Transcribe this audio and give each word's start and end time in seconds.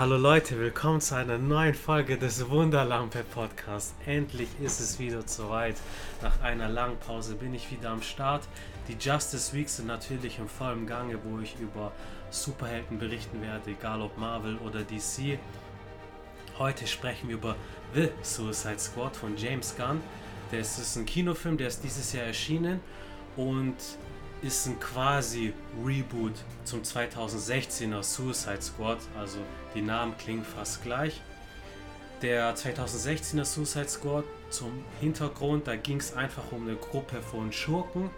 Hallo 0.00 0.16
Leute, 0.16 0.58
willkommen 0.58 1.02
zu 1.02 1.14
einer 1.14 1.36
neuen 1.36 1.74
Folge 1.74 2.16
des 2.16 2.48
Wunderlampe 2.48 3.22
Podcasts. 3.22 3.94
Endlich 4.06 4.48
ist 4.58 4.80
es 4.80 4.98
wieder 4.98 5.20
soweit. 5.26 5.76
Nach 6.22 6.40
einer 6.40 6.70
langen 6.70 6.96
Pause 6.96 7.34
bin 7.34 7.52
ich 7.52 7.70
wieder 7.70 7.90
am 7.90 8.00
Start. 8.00 8.48
Die 8.88 8.96
Justice 8.98 9.52
Weeks 9.54 9.76
sind 9.76 9.88
natürlich 9.88 10.38
im 10.38 10.48
vollen 10.48 10.86
Gange, 10.86 11.18
wo 11.22 11.38
ich 11.40 11.54
über 11.60 11.92
Superhelden 12.30 12.98
berichten 12.98 13.42
werde, 13.42 13.72
egal 13.72 14.00
ob 14.00 14.16
Marvel 14.16 14.56
oder 14.64 14.84
DC. 14.84 15.38
Heute 16.58 16.86
sprechen 16.86 17.28
wir 17.28 17.36
über 17.36 17.56
The 17.92 18.08
Suicide 18.22 18.78
Squad 18.78 19.14
von 19.14 19.36
James 19.36 19.76
Gunn. 19.76 20.00
Das 20.50 20.78
ist 20.78 20.96
ein 20.96 21.04
Kinofilm, 21.04 21.58
der 21.58 21.68
ist 21.68 21.84
dieses 21.84 22.10
Jahr 22.14 22.24
erschienen 22.24 22.80
und 23.36 23.76
ist 24.42 24.66
ein 24.66 24.80
quasi 24.80 25.52
Reboot 25.84 26.32
zum 26.64 26.82
2016er 26.82 28.02
Suicide 28.02 28.62
Squad, 28.62 28.98
also 29.18 29.38
die 29.74 29.82
Namen 29.82 30.16
klingen 30.16 30.44
fast 30.44 30.82
gleich. 30.82 31.20
Der 32.22 32.54
2016er 32.54 33.44
Suicide 33.44 33.88
Squad 33.88 34.24
zum 34.50 34.84
Hintergrund, 35.00 35.66
da 35.66 35.76
ging 35.76 35.98
es 35.98 36.14
einfach 36.14 36.52
um 36.52 36.66
eine 36.66 36.76
Gruppe 36.76 37.22
von 37.22 37.52
Schurken, 37.52 38.10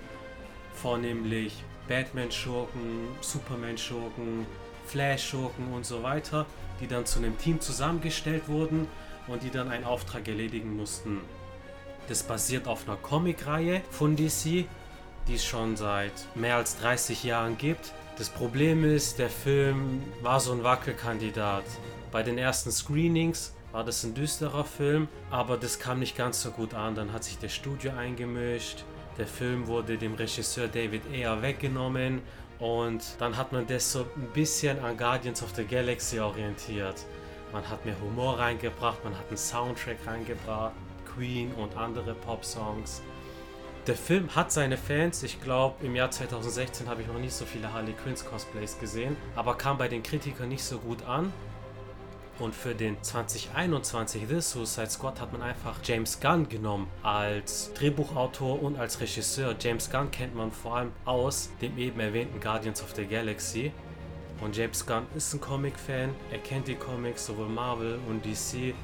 vornehmlich 0.75 1.63
Batman-Schurken, 1.89 3.09
Superman-Schurken, 3.21 4.47
Flash-Schurken 4.87 5.73
und 5.73 5.87
so 5.87 6.03
weiter, 6.03 6.47
die 6.81 6.87
dann 6.87 7.07
zu 7.07 7.19
einem 7.19 7.39
Team 7.39 7.61
zusammengestellt 7.61 8.49
wurden 8.49 8.89
und 9.27 9.43
die 9.43 9.51
dann 9.51 9.69
einen 9.69 9.85
Auftrag 9.85 10.27
erledigen 10.27 10.77
mussten. 10.77 11.21
Das 12.09 12.23
basiert 12.23 12.67
auf 12.67 12.89
einer 12.89 12.97
Comicreihe 12.97 13.83
von 13.91 14.17
DC, 14.17 14.67
die 15.29 15.35
es 15.35 15.45
schon 15.45 15.77
seit 15.77 16.13
mehr 16.35 16.57
als 16.57 16.79
30 16.79 17.25
Jahren 17.25 17.59
gibt. 17.59 17.93
Das 18.19 18.29
Problem 18.29 18.85
ist, 18.85 19.19
der 19.19 19.31
Film 19.31 20.03
war 20.21 20.41
so 20.41 20.53
ein 20.53 20.63
Wackelkandidat. 20.63 21.65
Bei 22.11 22.23
den 22.23 22.39
ersten 22.39 22.71
Screenings 22.71 23.55
war 23.73 23.85
das 23.85 24.05
ein 24.05 24.15
düsterer 24.15 24.65
Film, 24.65 25.09
aber 25.31 25.57
das 25.57 25.79
kam 25.79 25.99
nicht 25.99 26.17
ganz 26.17 26.43
so 26.43 26.51
gut 26.51 26.75
an. 26.75 26.95
Dann 26.95 27.13
hat 27.13 27.25
sich 27.25 27.39
das 27.39 27.55
Studio 27.55 27.93
eingemischt. 27.93 28.85
Der 29.19 29.27
Film 29.27 29.67
wurde 29.67 29.97
dem 29.97 30.15
Regisseur 30.15 30.69
David 30.69 31.03
Ayer 31.13 31.41
weggenommen 31.43 32.23
und 32.59 33.03
dann 33.19 33.37
hat 33.37 33.53
man 33.53 33.67
das 33.67 33.93
so 33.93 34.07
ein 34.17 34.29
bisschen 34.33 34.79
an 34.81 34.97
Guardians 34.97 35.43
of 35.43 35.51
the 35.57 35.65
Galaxy 35.65 36.21
orientiert. 36.21 37.05
Man 37.53 37.69
hat 37.69 37.85
mehr 37.85 37.99
Humor 38.01 38.39
reingebracht, 38.39 39.03
man 39.05 39.19
hat 39.19 39.29
einen 39.29 39.37
Soundtrack 39.37 39.99
reingebracht, 40.07 40.73
Queen 41.15 41.53
und 41.55 41.77
andere 41.77 42.15
Pop-Songs. 42.15 43.03
Der 43.89 43.97
Film 43.97 44.33
hat 44.37 44.53
seine 44.53 44.77
Fans. 44.77 45.25
Ich 45.25 45.43
glaube, 45.43 45.85
im 45.85 45.97
Jahr 45.97 46.09
2016 46.09 46.89
habe 46.89 47.03
ich 47.03 47.09
noch 47.09 47.19
nicht 47.19 47.35
so 47.35 47.45
viele 47.45 47.73
Harley 47.73 47.95
Quinns 47.95 48.25
Cosplays 48.25 48.79
gesehen, 48.79 49.17
aber 49.35 49.57
kam 49.57 49.77
bei 49.77 49.89
den 49.89 50.05
Kritikern 50.05 50.51
nicht 50.51 50.63
so 50.63 50.79
gut 50.79 51.05
an. 51.05 51.33
Und 52.39 52.55
für 52.55 52.77
den 52.77 53.03
2021 53.03 54.23
The 54.29 54.41
Suicide 54.41 54.89
Squad 54.89 55.21
hat 55.21 55.33
man 55.33 55.43
einfach 55.43 55.81
James 55.83 56.21
Gunn 56.21 56.49
genommen 56.49 56.87
als 57.03 57.73
Drehbuchautor 57.75 58.63
und 58.63 58.79
als 58.79 59.01
Regisseur. 59.01 59.57
James 59.59 59.91
Gunn 59.91 60.13
kennt 60.13 60.37
man 60.37 60.53
vor 60.53 60.77
allem 60.77 60.93
aus 61.05 61.51
dem 61.61 61.77
eben 61.77 61.99
erwähnten 61.99 62.41
Guardians 62.41 62.83
of 62.85 62.95
the 62.95 63.05
Galaxy. 63.05 63.73
Und 64.41 64.57
James 64.57 64.87
Gunn 64.87 65.07
ist 65.17 65.35
ein 65.35 65.41
Comic-Fan, 65.41 66.15
er 66.31 66.39
kennt 66.39 66.69
die 66.69 66.77
Comics, 66.77 67.27
sowohl 67.27 67.49
Marvel 67.49 67.99
und 68.09 68.25
DC. 68.25 68.75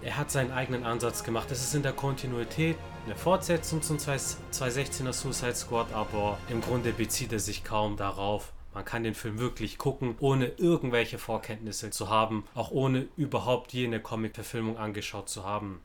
Er 0.00 0.16
hat 0.16 0.30
seinen 0.30 0.52
eigenen 0.52 0.84
Ansatz 0.84 1.24
gemacht. 1.24 1.50
Es 1.50 1.60
ist 1.60 1.74
in 1.74 1.82
der 1.82 1.92
Kontinuität 1.92 2.76
eine 3.04 3.16
Fortsetzung 3.16 3.82
zum 3.82 3.96
2016er 3.96 5.12
Suicide 5.12 5.56
Squad, 5.56 5.92
aber 5.92 6.38
im 6.48 6.60
Grunde 6.60 6.92
bezieht 6.92 7.32
er 7.32 7.40
sich 7.40 7.64
kaum 7.64 7.96
darauf. 7.96 8.52
Man 8.74 8.84
kann 8.84 9.02
den 9.02 9.14
Film 9.14 9.40
wirklich 9.40 9.76
gucken, 9.76 10.14
ohne 10.20 10.46
irgendwelche 10.56 11.18
Vorkenntnisse 11.18 11.90
zu 11.90 12.08
haben, 12.08 12.44
auch 12.54 12.70
ohne 12.70 13.08
überhaupt 13.16 13.72
jene 13.72 13.98
Comic-Verfilmung 13.98 14.78
angeschaut 14.78 15.28
zu 15.28 15.42
haben. 15.44 15.80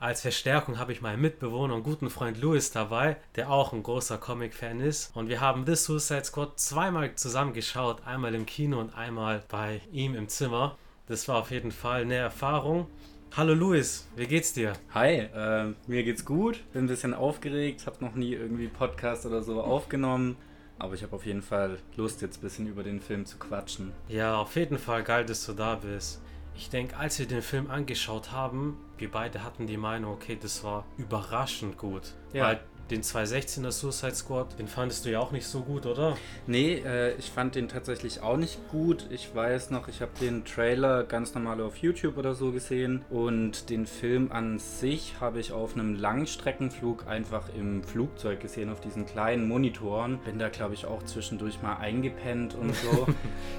Als 0.00 0.22
Verstärkung 0.22 0.78
habe 0.78 0.92
ich 0.92 1.00
meinen 1.00 1.20
Mitbewohner 1.20 1.74
und 1.74 1.84
guten 1.84 2.10
Freund 2.10 2.40
Louis 2.40 2.72
dabei, 2.72 3.16
der 3.36 3.50
auch 3.50 3.72
ein 3.72 3.84
großer 3.84 4.18
Comic-Fan 4.18 4.80
ist. 4.80 5.14
Und 5.14 5.28
wir 5.28 5.40
haben 5.40 5.64
The 5.64 5.76
Suicide 5.76 6.24
Squad 6.24 6.58
zweimal 6.58 7.14
zusammen 7.14 7.52
geschaut, 7.52 8.04
einmal 8.04 8.34
im 8.34 8.46
Kino 8.46 8.80
und 8.80 8.96
einmal 8.96 9.44
bei 9.48 9.80
ihm 9.92 10.16
im 10.16 10.28
Zimmer. 10.28 10.76
Das 11.06 11.28
war 11.28 11.36
auf 11.36 11.52
jeden 11.52 11.72
Fall 11.72 12.02
eine 12.02 12.16
Erfahrung. 12.16 12.88
Hallo 13.36 13.54
Luis, 13.54 14.08
wie 14.16 14.26
geht's 14.26 14.52
dir? 14.52 14.72
Hi, 14.94 15.18
äh, 15.18 15.72
mir 15.86 16.02
geht's 16.02 16.24
gut. 16.24 16.64
Bin 16.72 16.84
ein 16.84 16.88
bisschen 16.88 17.14
aufgeregt, 17.14 17.86
habe 17.86 18.04
noch 18.04 18.14
nie 18.14 18.32
irgendwie 18.32 18.66
Podcast 18.66 19.26
oder 19.26 19.42
so 19.42 19.62
aufgenommen. 19.62 20.36
Aber 20.78 20.94
ich 20.94 21.02
habe 21.04 21.14
auf 21.14 21.24
jeden 21.24 21.42
Fall 21.42 21.78
Lust, 21.96 22.20
jetzt 22.22 22.38
ein 22.38 22.40
bisschen 22.40 22.66
über 22.66 22.82
den 22.82 23.00
Film 23.00 23.26
zu 23.26 23.38
quatschen. 23.38 23.92
Ja, 24.08 24.36
auf 24.36 24.56
jeden 24.56 24.78
Fall 24.78 25.04
geil, 25.04 25.24
dass 25.24 25.46
du 25.46 25.52
da 25.52 25.76
bist. 25.76 26.20
Ich 26.56 26.70
denke, 26.70 26.96
als 26.96 27.18
wir 27.20 27.26
den 27.26 27.42
Film 27.42 27.70
angeschaut 27.70 28.32
haben, 28.32 28.76
wir 28.96 29.10
beide 29.10 29.44
hatten 29.44 29.68
die 29.68 29.76
Meinung, 29.76 30.12
okay, 30.12 30.36
das 30.40 30.64
war 30.64 30.84
überraschend 30.96 31.78
gut. 31.78 32.14
Ja. 32.32 32.44
Weil 32.46 32.60
den 32.90 33.02
216er 33.02 33.70
Suicide 33.70 34.14
Squad, 34.14 34.58
den 34.58 34.68
fandest 34.68 35.04
du 35.04 35.10
ja 35.10 35.20
auch 35.20 35.32
nicht 35.32 35.46
so 35.46 35.60
gut, 35.60 35.86
oder? 35.86 36.16
Nee, 36.46 36.82
äh, 36.84 37.14
ich 37.16 37.30
fand 37.30 37.54
den 37.54 37.68
tatsächlich 37.68 38.22
auch 38.22 38.36
nicht 38.36 38.58
gut. 38.70 39.06
Ich 39.10 39.34
weiß 39.34 39.70
noch, 39.70 39.88
ich 39.88 40.00
habe 40.00 40.12
den 40.20 40.44
Trailer 40.44 41.04
ganz 41.04 41.34
normal 41.34 41.60
auf 41.60 41.76
YouTube 41.76 42.16
oder 42.16 42.34
so 42.34 42.52
gesehen 42.52 43.04
und 43.10 43.70
den 43.70 43.86
Film 43.86 44.32
an 44.32 44.58
sich 44.58 45.20
habe 45.20 45.40
ich 45.40 45.52
auf 45.52 45.74
einem 45.74 45.94
Langstreckenflug 45.94 47.06
einfach 47.06 47.48
im 47.56 47.82
Flugzeug 47.82 48.40
gesehen, 48.40 48.70
auf 48.70 48.80
diesen 48.80 49.06
kleinen 49.06 49.46
Monitoren. 49.48 50.18
Bin 50.18 50.38
da, 50.38 50.48
glaube 50.48 50.74
ich, 50.74 50.86
auch 50.86 51.02
zwischendurch 51.04 51.62
mal 51.62 51.76
eingepennt 51.76 52.54
und 52.54 52.74
so. 52.74 53.06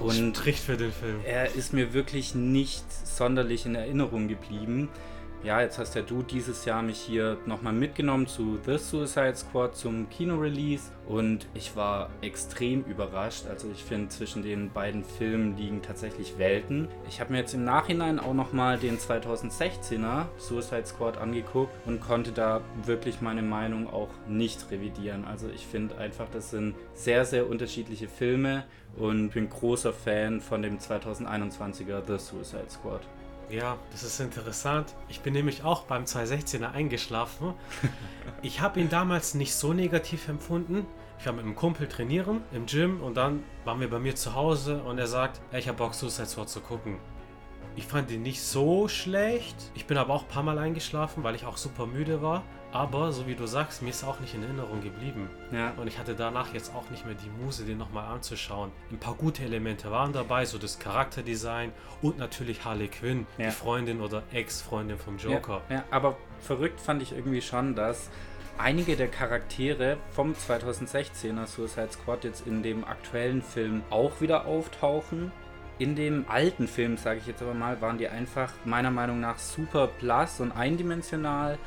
und 0.00 0.36
Spricht 0.36 0.64
für 0.64 0.76
den 0.76 0.92
Film. 0.92 1.20
Er 1.24 1.54
ist 1.54 1.72
mir 1.72 1.92
wirklich 1.92 2.34
nicht 2.34 2.84
sonderlich 3.06 3.66
in 3.66 3.74
Erinnerung 3.74 4.28
geblieben 4.28 4.88
ja, 5.42 5.60
jetzt 5.62 5.78
hast 5.78 5.94
ja 5.94 6.02
du 6.02 6.22
dieses 6.22 6.64
Jahr 6.64 6.82
mich 6.82 6.98
hier 6.98 7.38
nochmal 7.46 7.72
mitgenommen 7.72 8.26
zu 8.26 8.58
The 8.66 8.76
Suicide 8.76 9.36
Squad 9.36 9.74
zum 9.74 10.08
Kino-Release 10.10 10.90
und 11.08 11.46
ich 11.54 11.74
war 11.76 12.10
extrem 12.20 12.84
überrascht. 12.84 13.46
Also 13.48 13.68
ich 13.72 13.82
finde, 13.82 14.10
zwischen 14.10 14.42
den 14.42 14.70
beiden 14.70 15.02
Filmen 15.02 15.56
liegen 15.56 15.80
tatsächlich 15.80 16.36
Welten. 16.36 16.88
Ich 17.08 17.20
habe 17.20 17.32
mir 17.32 17.38
jetzt 17.38 17.54
im 17.54 17.64
Nachhinein 17.64 18.20
auch 18.20 18.34
nochmal 18.34 18.78
den 18.78 18.98
2016er 18.98 20.26
Suicide 20.36 20.86
Squad 20.86 21.16
angeguckt 21.16 21.72
und 21.86 22.00
konnte 22.00 22.32
da 22.32 22.60
wirklich 22.84 23.22
meine 23.22 23.42
Meinung 23.42 23.88
auch 23.88 24.10
nicht 24.28 24.70
revidieren. 24.70 25.24
Also 25.24 25.48
ich 25.48 25.66
finde 25.66 25.96
einfach, 25.96 26.28
das 26.30 26.50
sind 26.50 26.74
sehr, 26.92 27.24
sehr 27.24 27.48
unterschiedliche 27.48 28.08
Filme 28.08 28.64
und 28.96 29.30
bin 29.30 29.48
großer 29.48 29.92
Fan 29.92 30.40
von 30.40 30.60
dem 30.60 30.78
2021er 30.78 32.02
The 32.06 32.18
Suicide 32.18 32.68
Squad. 32.68 33.00
Ja, 33.50 33.78
das 33.90 34.04
ist 34.04 34.20
interessant. 34.20 34.94
Ich 35.08 35.22
bin 35.22 35.32
nämlich 35.32 35.64
auch 35.64 35.82
beim 35.82 36.04
216er 36.04 36.70
eingeschlafen. 36.70 37.54
ich 38.42 38.60
habe 38.60 38.78
ihn 38.78 38.88
damals 38.88 39.34
nicht 39.34 39.54
so 39.54 39.72
negativ 39.72 40.28
empfunden. 40.28 40.86
Ich 41.18 41.26
war 41.26 41.32
mit 41.32 41.44
einem 41.44 41.56
Kumpel 41.56 41.88
trainieren 41.88 42.42
im 42.52 42.66
Gym 42.66 43.02
und 43.02 43.16
dann 43.16 43.42
waren 43.64 43.80
wir 43.80 43.90
bei 43.90 43.98
mir 43.98 44.14
zu 44.14 44.36
Hause 44.36 44.80
und 44.84 44.98
er 44.98 45.08
sagt, 45.08 45.40
ich 45.52 45.66
habe 45.66 45.78
Bock 45.78 45.94
Suicide 45.94 46.28
Squad 46.28 46.48
zu 46.48 46.60
gucken. 46.60 46.98
Ich 47.74 47.86
fand 47.86 48.10
ihn 48.12 48.22
nicht 48.22 48.40
so 48.40 48.86
schlecht. 48.86 49.56
Ich 49.74 49.86
bin 49.86 49.98
aber 49.98 50.14
auch 50.14 50.22
ein 50.22 50.28
paar 50.28 50.42
Mal 50.44 50.58
eingeschlafen, 50.58 51.24
weil 51.24 51.34
ich 51.34 51.44
auch 51.44 51.56
super 51.56 51.86
müde 51.86 52.22
war. 52.22 52.44
Aber 52.72 53.10
so 53.10 53.26
wie 53.26 53.34
du 53.34 53.46
sagst, 53.46 53.82
mir 53.82 53.90
ist 53.90 54.04
auch 54.04 54.20
nicht 54.20 54.34
in 54.34 54.44
Erinnerung 54.44 54.80
geblieben. 54.80 55.28
Ja. 55.50 55.72
Und 55.76 55.88
ich 55.88 55.98
hatte 55.98 56.14
danach 56.14 56.54
jetzt 56.54 56.72
auch 56.74 56.88
nicht 56.90 57.04
mehr 57.04 57.16
die 57.16 57.30
Muse, 57.42 57.64
den 57.64 57.78
nochmal 57.78 58.06
anzuschauen. 58.14 58.70
Ein 58.92 58.98
paar 58.98 59.14
gute 59.14 59.42
Elemente 59.42 59.90
waren 59.90 60.12
dabei, 60.12 60.44
so 60.44 60.56
das 60.56 60.78
Charakterdesign 60.78 61.72
und 62.00 62.18
natürlich 62.18 62.64
Harley 62.64 62.88
Quinn, 62.88 63.26
ja. 63.38 63.46
die 63.46 63.50
Freundin 63.50 64.00
oder 64.00 64.22
Ex-Freundin 64.32 64.98
vom 64.98 65.18
Joker. 65.18 65.62
Ja, 65.68 65.76
ja, 65.76 65.84
aber 65.90 66.16
verrückt 66.40 66.80
fand 66.80 67.02
ich 67.02 67.12
irgendwie 67.12 67.42
schon, 67.42 67.74
dass 67.74 68.08
einige 68.56 68.94
der 68.94 69.08
Charaktere 69.08 69.96
vom 70.12 70.32
2016er 70.32 71.46
Suicide 71.46 71.90
Squad 71.90 72.24
jetzt 72.24 72.46
in 72.46 72.62
dem 72.62 72.84
aktuellen 72.84 73.42
Film 73.42 73.82
auch 73.90 74.20
wieder 74.20 74.46
auftauchen. 74.46 75.32
In 75.78 75.96
dem 75.96 76.26
alten 76.28 76.68
Film, 76.68 76.98
sage 76.98 77.20
ich 77.20 77.26
jetzt 77.26 77.42
aber 77.42 77.54
mal, 77.54 77.80
waren 77.80 77.96
die 77.96 78.08
einfach 78.08 78.52
meiner 78.64 78.90
Meinung 78.90 79.18
nach 79.18 79.38
super 79.38 79.86
blass 79.86 80.38
und 80.38 80.52
eindimensional 80.52 81.58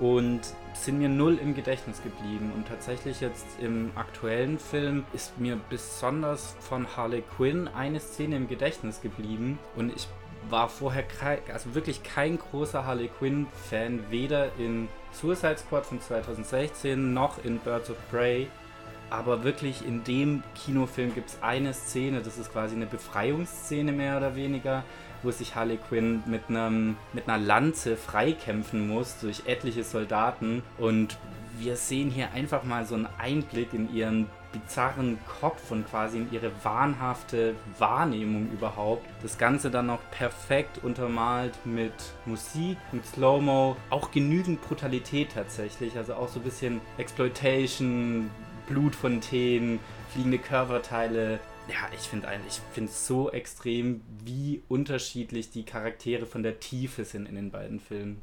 und 0.00 0.40
sind 0.72 0.98
mir 0.98 1.08
null 1.08 1.38
im 1.40 1.54
Gedächtnis 1.54 2.02
geblieben. 2.02 2.52
Und 2.54 2.66
tatsächlich 2.66 3.20
jetzt 3.20 3.46
im 3.60 3.90
aktuellen 3.94 4.58
Film 4.58 5.04
ist 5.12 5.38
mir 5.38 5.60
besonders 5.68 6.56
von 6.60 6.86
Harley 6.96 7.22
Quinn 7.36 7.68
eine 7.68 8.00
Szene 8.00 8.36
im 8.36 8.48
Gedächtnis 8.48 9.00
geblieben. 9.02 9.58
Und 9.76 9.94
ich 9.94 10.08
war 10.48 10.68
vorher 10.68 11.04
also 11.52 11.74
wirklich 11.74 12.02
kein 12.02 12.38
großer 12.38 12.86
Harley 12.86 13.08
Quinn-Fan, 13.18 14.04
weder 14.10 14.50
in 14.58 14.88
Suicide 15.12 15.58
Squad 15.58 15.84
von 15.84 16.00
2016 16.00 17.12
noch 17.12 17.44
in 17.44 17.58
Birds 17.58 17.90
of 17.90 17.96
Prey. 18.10 18.48
Aber 19.10 19.42
wirklich 19.42 19.84
in 19.84 20.04
dem 20.04 20.42
Kinofilm 20.54 21.14
gibt 21.14 21.30
es 21.30 21.42
eine 21.42 21.74
Szene, 21.74 22.22
das 22.22 22.38
ist 22.38 22.52
quasi 22.52 22.76
eine 22.76 22.86
Befreiungsszene 22.86 23.92
mehr 23.92 24.16
oder 24.16 24.36
weniger, 24.36 24.84
wo 25.22 25.30
sich 25.32 25.56
Harley 25.56 25.76
Quinn 25.76 26.22
mit, 26.26 26.48
einem, 26.48 26.96
mit 27.12 27.28
einer 27.28 27.44
Lanze 27.44 27.96
freikämpfen 27.96 28.88
muss 28.88 29.18
durch 29.20 29.42
etliche 29.46 29.82
Soldaten. 29.82 30.62
Und 30.78 31.18
wir 31.58 31.76
sehen 31.76 32.10
hier 32.10 32.30
einfach 32.32 32.62
mal 32.62 32.86
so 32.86 32.94
einen 32.94 33.08
Einblick 33.18 33.74
in 33.74 33.92
ihren 33.92 34.28
bizarren 34.52 35.18
Kopf 35.40 35.70
und 35.70 35.88
quasi 35.88 36.18
in 36.18 36.32
ihre 36.32 36.50
wahnhafte 36.62 37.54
Wahrnehmung 37.78 38.48
überhaupt. 38.52 39.06
Das 39.22 39.38
Ganze 39.38 39.70
dann 39.70 39.86
noch 39.86 40.00
perfekt 40.10 40.80
untermalt 40.82 41.54
mit 41.64 41.92
Musik, 42.26 42.76
mit 42.92 43.06
Slow-Mo, 43.06 43.76
auch 43.90 44.10
genügend 44.10 44.60
Brutalität 44.62 45.32
tatsächlich, 45.34 45.96
also 45.96 46.14
auch 46.14 46.28
so 46.28 46.40
ein 46.40 46.44
bisschen 46.44 46.80
Exploitation, 46.98 48.30
Blutfontänen, 48.70 49.80
fliegende 50.12 50.38
Körperteile. 50.38 51.40
Ja, 51.68 51.90
ich 51.92 52.08
finde 52.08 52.28
ich 52.48 52.60
finde 52.72 52.90
so 52.90 53.30
extrem, 53.30 54.00
wie 54.24 54.62
unterschiedlich 54.68 55.50
die 55.50 55.64
Charaktere 55.64 56.24
von 56.24 56.42
der 56.42 56.60
Tiefe 56.60 57.04
sind 57.04 57.28
in 57.28 57.34
den 57.34 57.50
beiden 57.50 57.80
Filmen. 57.80 58.22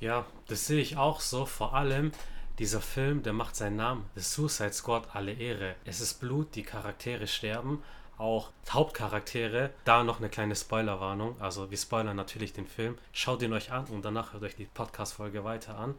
Ja, 0.00 0.24
das 0.48 0.66
sehe 0.66 0.80
ich 0.80 0.96
auch 0.96 1.20
so. 1.20 1.46
Vor 1.46 1.74
allem, 1.74 2.12
dieser 2.58 2.80
Film, 2.80 3.22
der 3.22 3.32
macht 3.32 3.56
seinen 3.56 3.76
Namen, 3.76 4.04
The 4.14 4.22
Suicide 4.22 4.72
Squad, 4.72 5.14
alle 5.14 5.32
Ehre. 5.32 5.76
Es 5.84 6.00
ist 6.00 6.20
Blut, 6.20 6.54
die 6.54 6.62
Charaktere 6.62 7.26
sterben, 7.26 7.82
auch 8.16 8.50
Hauptcharaktere. 8.70 9.70
Da 9.84 10.02
noch 10.02 10.18
eine 10.18 10.28
kleine 10.28 10.56
Spoilerwarnung, 10.56 11.40
also 11.40 11.70
wir 11.70 11.78
spoilern 11.78 12.16
natürlich 12.16 12.52
den 12.52 12.66
Film. 12.66 12.96
Schaut 13.12 13.42
ihn 13.42 13.52
euch 13.52 13.70
an 13.70 13.86
und 13.86 14.04
danach 14.04 14.32
hört 14.32 14.44
euch 14.44 14.56
die 14.56 14.66
Podcast-Folge 14.66 15.44
weiter 15.44 15.78
an. 15.78 15.94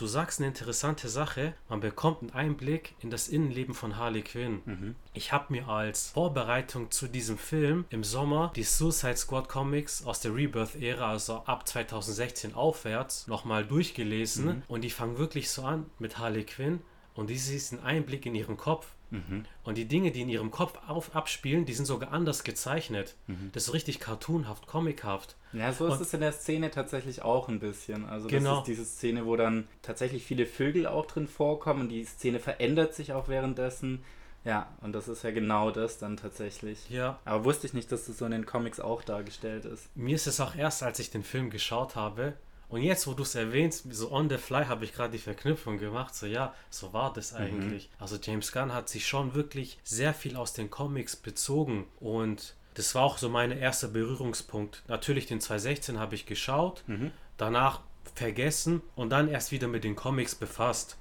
Du 0.00 0.06
sagst 0.06 0.40
eine 0.40 0.48
interessante 0.48 1.10
Sache. 1.10 1.52
Man 1.68 1.80
bekommt 1.80 2.22
einen 2.22 2.30
Einblick 2.30 2.94
in 3.00 3.10
das 3.10 3.28
Innenleben 3.28 3.74
von 3.74 3.98
Harley 3.98 4.22
Quinn. 4.22 4.62
Mhm. 4.64 4.94
Ich 5.12 5.30
habe 5.30 5.52
mir 5.52 5.68
als 5.68 6.08
Vorbereitung 6.12 6.90
zu 6.90 7.06
diesem 7.06 7.36
Film 7.36 7.84
im 7.90 8.02
Sommer 8.02 8.50
die 8.56 8.62
Suicide 8.62 9.18
Squad 9.18 9.50
Comics 9.50 10.06
aus 10.06 10.20
der 10.20 10.34
Rebirth-Ära, 10.34 11.10
also 11.10 11.42
ab 11.44 11.68
2016 11.68 12.54
aufwärts, 12.54 13.26
nochmal 13.26 13.62
durchgelesen. 13.66 14.46
Mhm. 14.46 14.62
Und 14.68 14.84
die 14.84 14.90
fangen 14.90 15.18
wirklich 15.18 15.50
so 15.50 15.64
an 15.64 15.84
mit 15.98 16.16
Harley 16.16 16.44
Quinn. 16.44 16.80
Und 17.20 17.28
dies 17.28 17.50
ist 17.50 17.72
ein 17.72 17.84
Einblick 17.84 18.24
in 18.24 18.34
ihren 18.34 18.56
Kopf. 18.56 18.86
Mhm. 19.10 19.44
Und 19.62 19.76
die 19.76 19.84
Dinge, 19.84 20.10
die 20.10 20.22
in 20.22 20.30
ihrem 20.30 20.50
Kopf 20.50 20.78
auf, 20.88 21.14
abspielen, 21.14 21.66
die 21.66 21.74
sind 21.74 21.84
sogar 21.84 22.12
anders 22.12 22.44
gezeichnet. 22.44 23.14
Mhm. 23.26 23.50
Das 23.52 23.64
ist 23.64 23.74
richtig 23.74 24.00
cartoonhaft, 24.00 24.66
comichaft. 24.66 25.36
Ja, 25.52 25.70
so 25.70 25.86
ist 25.86 25.96
und, 25.96 26.00
es 26.00 26.14
in 26.14 26.20
der 26.20 26.32
Szene 26.32 26.70
tatsächlich 26.70 27.20
auch 27.20 27.50
ein 27.50 27.60
bisschen. 27.60 28.06
Also 28.06 28.26
genau. 28.26 28.50
das 28.50 28.58
ist 28.60 28.68
diese 28.68 28.84
Szene, 28.86 29.26
wo 29.26 29.36
dann 29.36 29.68
tatsächlich 29.82 30.24
viele 30.24 30.46
Vögel 30.46 30.86
auch 30.86 31.04
drin 31.04 31.28
vorkommen 31.28 31.82
und 31.82 31.88
die 31.90 32.04
Szene 32.04 32.38
verändert 32.38 32.94
sich 32.94 33.12
auch 33.12 33.28
währenddessen. 33.28 34.02
Ja, 34.46 34.74
und 34.80 34.94
das 34.94 35.06
ist 35.06 35.22
ja 35.22 35.30
genau 35.30 35.70
das 35.70 35.98
dann 35.98 36.16
tatsächlich. 36.16 36.88
Ja. 36.88 37.18
Aber 37.26 37.44
wusste 37.44 37.66
ich 37.66 37.74
nicht, 37.74 37.92
dass 37.92 38.06
das 38.06 38.16
so 38.16 38.24
in 38.24 38.30
den 38.30 38.46
Comics 38.46 38.80
auch 38.80 39.02
dargestellt 39.02 39.66
ist. 39.66 39.94
Mir 39.94 40.14
ist 40.14 40.26
es 40.26 40.40
auch 40.40 40.54
erst, 40.54 40.82
als 40.82 40.98
ich 40.98 41.10
den 41.10 41.24
Film 41.24 41.50
geschaut 41.50 41.96
habe, 41.96 42.32
und 42.70 42.82
jetzt, 42.82 43.08
wo 43.08 43.14
du 43.14 43.24
es 43.24 43.34
erwähnst, 43.34 43.84
so 43.90 44.12
on 44.12 44.30
the 44.30 44.36
fly 44.36 44.64
habe 44.64 44.84
ich 44.84 44.94
gerade 44.94 45.10
die 45.10 45.18
Verknüpfung 45.18 45.78
gemacht. 45.78 46.14
So, 46.14 46.26
ja, 46.26 46.54
so 46.70 46.92
war 46.92 47.12
das 47.12 47.32
mhm. 47.32 47.38
eigentlich. 47.38 47.88
Mhm. 47.88 47.94
Also 47.98 48.16
James 48.22 48.52
Gunn 48.52 48.72
hat 48.72 48.88
sich 48.88 49.08
schon 49.08 49.34
wirklich 49.34 49.78
sehr 49.82 50.14
viel 50.14 50.36
aus 50.36 50.52
den 50.52 50.70
Comics 50.70 51.16
bezogen. 51.16 51.88
Und 51.98 52.54
das 52.74 52.94
war 52.94 53.02
auch 53.02 53.18
so 53.18 53.28
mein 53.28 53.50
erster 53.50 53.88
Berührungspunkt. 53.88 54.84
Natürlich 54.86 55.26
den 55.26 55.40
2016 55.40 55.98
habe 55.98 56.14
ich 56.14 56.26
geschaut, 56.26 56.84
mhm. 56.86 57.10
danach 57.36 57.80
vergessen 58.14 58.82
und 58.94 59.10
dann 59.10 59.26
erst 59.26 59.50
wieder 59.50 59.66
mit 59.66 59.82
den 59.82 59.96
Comics 59.96 60.36
befasst. 60.36 60.96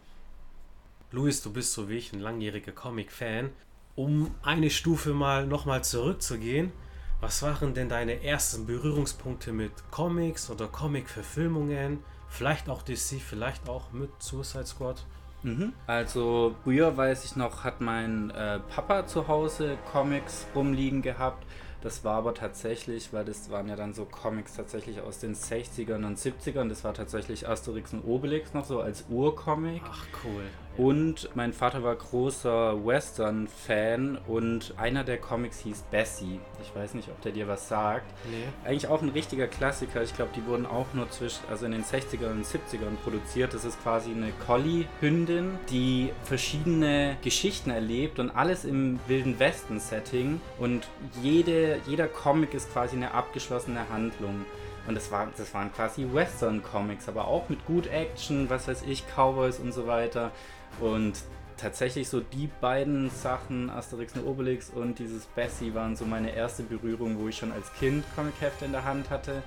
Luis, 1.11 1.43
du 1.43 1.53
bist 1.53 1.73
so 1.73 1.87
wie 1.87 1.97
ich 1.97 2.13
ein 2.13 2.19
langjähriger 2.19 2.71
Comic-Fan. 2.71 3.51
Um 3.93 4.33
eine 4.41 4.71
Stufe 4.71 5.13
mal 5.13 5.45
nochmal 5.45 5.83
zurückzugehen, 5.83 6.71
was 7.21 7.41
waren 7.43 7.73
denn 7.73 7.89
deine 7.89 8.23
ersten 8.23 8.65
Berührungspunkte 8.65 9.51
mit 9.51 9.71
Comics 9.91 10.49
oder 10.49 10.67
Comic-Verfilmungen? 10.67 12.03
Vielleicht 12.29 12.69
auch 12.69 12.81
DC, 12.81 13.19
vielleicht 13.19 13.67
auch 13.67 13.91
mit 13.91 14.09
Suicide 14.19 14.65
Squad? 14.65 15.05
Mhm. 15.43 15.73
Also 15.87 16.55
früher 16.63 16.95
weiß 16.95 17.25
ich 17.25 17.35
noch, 17.35 17.63
hat 17.63 17.81
mein 17.81 18.29
äh, 18.31 18.59
Papa 18.59 19.07
zu 19.07 19.27
Hause 19.27 19.77
Comics 19.91 20.45
rumliegen 20.55 21.01
gehabt. 21.01 21.45
Das 21.81 22.03
war 22.03 22.15
aber 22.15 22.33
tatsächlich, 22.33 23.13
weil 23.13 23.23
das 23.23 23.49
waren 23.49 23.69
ja 23.69 23.77
dann 23.77 23.93
so 23.93 24.03
Comics 24.03 24.55
tatsächlich 24.55 24.99
aus 24.99 25.19
den 25.19 25.33
60ern 25.33 26.05
und 26.05 26.17
70ern. 26.17 26.67
Das 26.67 26.83
war 26.83 26.93
tatsächlich 26.93 27.47
Asterix 27.47 27.93
und 27.93 28.03
Obelix 28.03 28.53
noch 28.53 28.65
so 28.65 28.81
als 28.81 29.05
Urcomic. 29.09 29.81
Ach 29.85 30.05
cool. 30.25 30.43
Und 30.79 31.29
mein 31.35 31.51
Vater 31.51 31.83
war 31.83 31.93
großer 31.93 32.85
Western-Fan 32.85 34.17
und 34.27 34.73
einer 34.77 35.03
der 35.03 35.17
Comics 35.17 35.59
hieß 35.59 35.83
Bessie. 35.91 36.39
Ich 36.61 36.73
weiß 36.73 36.93
nicht, 36.93 37.09
ob 37.09 37.21
der 37.21 37.33
dir 37.33 37.49
was 37.49 37.67
sagt. 37.67 38.05
Nee. 38.31 38.45
Eigentlich 38.65 38.87
auch 38.87 39.01
ein 39.01 39.09
richtiger 39.09 39.47
Klassiker. 39.47 40.01
Ich 40.03 40.15
glaube, 40.15 40.31
die 40.33 40.45
wurden 40.45 40.65
auch 40.65 40.85
nur 40.93 41.09
zwischen, 41.09 41.41
also 41.49 41.65
in 41.65 41.73
den 41.73 41.83
60ern 41.83 42.31
und 42.31 42.45
70ern 42.45 42.95
produziert. 43.03 43.53
Das 43.53 43.65
ist 43.65 43.83
quasi 43.83 44.11
eine 44.11 44.31
Collie-Hündin, 44.47 45.59
die 45.69 46.11
verschiedene 46.23 47.17
Geschichten 47.23 47.71
erlebt 47.71 48.17
und 48.17 48.29
alles 48.29 48.63
im 48.63 49.01
Wilden 49.07 49.37
Westen-Setting. 49.37 50.39
Und 50.59 50.87
jede, 51.21 51.81
jeder 51.87 52.07
Comic 52.07 52.53
ist 52.53 52.71
quasi 52.71 52.95
eine 52.95 53.13
abgeschlossene 53.13 53.89
Handlung. 53.89 54.45
Und 54.87 54.95
das, 54.95 55.11
war, 55.11 55.27
das 55.37 55.53
waren 55.53 55.71
quasi 55.73 56.07
Western-Comics, 56.11 57.07
aber 57.07 57.27
auch 57.27 57.49
mit 57.49 57.65
gut 57.65 57.87
Action, 57.87 58.49
was 58.49 58.67
weiß 58.67 58.83
ich, 58.83 59.03
Cowboys 59.15 59.59
und 59.59 59.71
so 59.71 59.87
weiter. 59.87 60.31
Und 60.79 61.13
tatsächlich 61.57 62.07
so 62.07 62.21
die 62.21 62.49
beiden 62.61 63.09
Sachen, 63.09 63.69
Asterix 63.69 64.15
und 64.15 64.25
Obelix 64.25 64.69
und 64.69 64.97
dieses 64.97 65.25
Bessie, 65.25 65.73
waren 65.73 65.95
so 65.95 66.05
meine 66.05 66.33
erste 66.33 66.63
Berührung, 66.63 67.19
wo 67.19 67.27
ich 67.27 67.37
schon 67.37 67.51
als 67.51 67.71
Kind 67.73 68.03
Comichefte 68.15 68.65
in 68.65 68.71
der 68.71 68.85
Hand 68.85 69.09
hatte. 69.09 69.43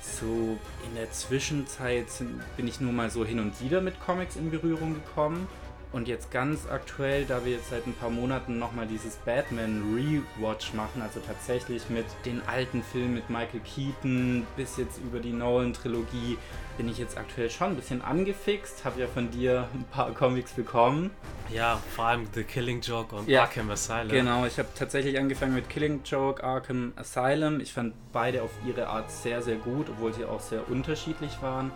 So 0.00 0.58
in 0.88 0.96
der 0.96 1.12
Zwischenzeit 1.12 2.06
bin 2.56 2.66
ich 2.66 2.80
nur 2.80 2.92
mal 2.92 3.10
so 3.10 3.24
hin 3.24 3.38
und 3.38 3.60
wieder 3.60 3.80
mit 3.80 4.00
Comics 4.00 4.34
in 4.34 4.50
Berührung 4.50 4.94
gekommen. 4.94 5.46
Und 5.92 6.08
jetzt 6.08 6.30
ganz 6.30 6.66
aktuell, 6.70 7.26
da 7.26 7.44
wir 7.44 7.52
jetzt 7.52 7.68
seit 7.68 7.86
ein 7.86 7.92
paar 7.92 8.08
Monaten 8.08 8.58
nochmal 8.58 8.86
dieses 8.86 9.16
Batman 9.16 9.94
Rewatch 9.94 10.72
machen, 10.72 11.02
also 11.02 11.20
tatsächlich 11.20 11.90
mit 11.90 12.06
den 12.24 12.40
alten 12.46 12.82
Filmen 12.82 13.14
mit 13.14 13.28
Michael 13.28 13.60
Keaton 13.60 14.46
bis 14.56 14.78
jetzt 14.78 14.98
über 14.98 15.20
die 15.20 15.32
Nolan-Trilogie, 15.32 16.38
bin 16.78 16.88
ich 16.88 16.96
jetzt 16.96 17.18
aktuell 17.18 17.50
schon 17.50 17.68
ein 17.68 17.76
bisschen 17.76 18.00
angefixt. 18.00 18.86
Habe 18.86 19.02
ja 19.02 19.06
von 19.06 19.30
dir 19.30 19.68
ein 19.74 19.84
paar 19.90 20.12
Comics 20.12 20.52
bekommen. 20.52 21.10
Ja, 21.52 21.78
vor 21.94 22.06
allem 22.06 22.26
The 22.32 22.44
Killing 22.44 22.80
Joke 22.80 23.14
und 23.14 23.28
ja, 23.28 23.42
Arkham 23.42 23.70
Asylum. 23.70 24.08
Genau, 24.08 24.46
ich 24.46 24.58
habe 24.58 24.68
tatsächlich 24.74 25.18
angefangen 25.18 25.54
mit 25.54 25.68
Killing 25.68 26.00
Joke, 26.04 26.42
Arkham 26.42 26.94
Asylum. 26.96 27.60
Ich 27.60 27.74
fand 27.74 27.92
beide 28.12 28.42
auf 28.42 28.50
ihre 28.66 28.86
Art 28.86 29.10
sehr, 29.10 29.42
sehr 29.42 29.56
gut, 29.56 29.90
obwohl 29.90 30.14
sie 30.14 30.24
auch 30.24 30.40
sehr 30.40 30.70
unterschiedlich 30.70 31.42
waren. 31.42 31.70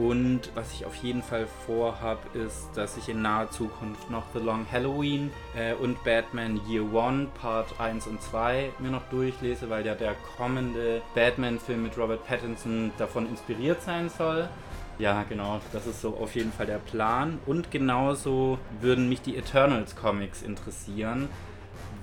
Und 0.00 0.50
was 0.54 0.72
ich 0.72 0.86
auf 0.86 0.94
jeden 0.96 1.22
Fall 1.22 1.46
vorhabe, 1.66 2.38
ist, 2.38 2.70
dass 2.74 2.96
ich 2.96 3.10
in 3.10 3.20
naher 3.20 3.50
Zukunft 3.50 4.08
noch 4.08 4.24
The 4.32 4.38
Long 4.38 4.64
Halloween 4.72 5.30
äh, 5.54 5.74
und 5.74 6.02
Batman 6.04 6.58
Year 6.66 6.90
One 6.90 7.26
Part 7.38 7.78
1 7.78 8.06
und 8.06 8.22
2 8.22 8.70
mir 8.78 8.90
noch 8.90 9.06
durchlese, 9.10 9.68
weil 9.68 9.84
ja 9.84 9.94
der 9.94 10.14
kommende 10.38 11.02
Batman-Film 11.14 11.82
mit 11.82 11.98
Robert 11.98 12.26
Pattinson 12.26 12.92
davon 12.96 13.28
inspiriert 13.28 13.82
sein 13.82 14.08
soll. 14.08 14.48
Ja, 14.98 15.22
genau, 15.28 15.60
das 15.70 15.86
ist 15.86 16.00
so 16.00 16.16
auf 16.16 16.34
jeden 16.34 16.52
Fall 16.52 16.66
der 16.66 16.78
Plan. 16.78 17.38
Und 17.44 17.70
genauso 17.70 18.58
würden 18.80 19.06
mich 19.06 19.20
die 19.20 19.36
Eternals 19.36 19.96
Comics 19.96 20.40
interessieren, 20.40 21.28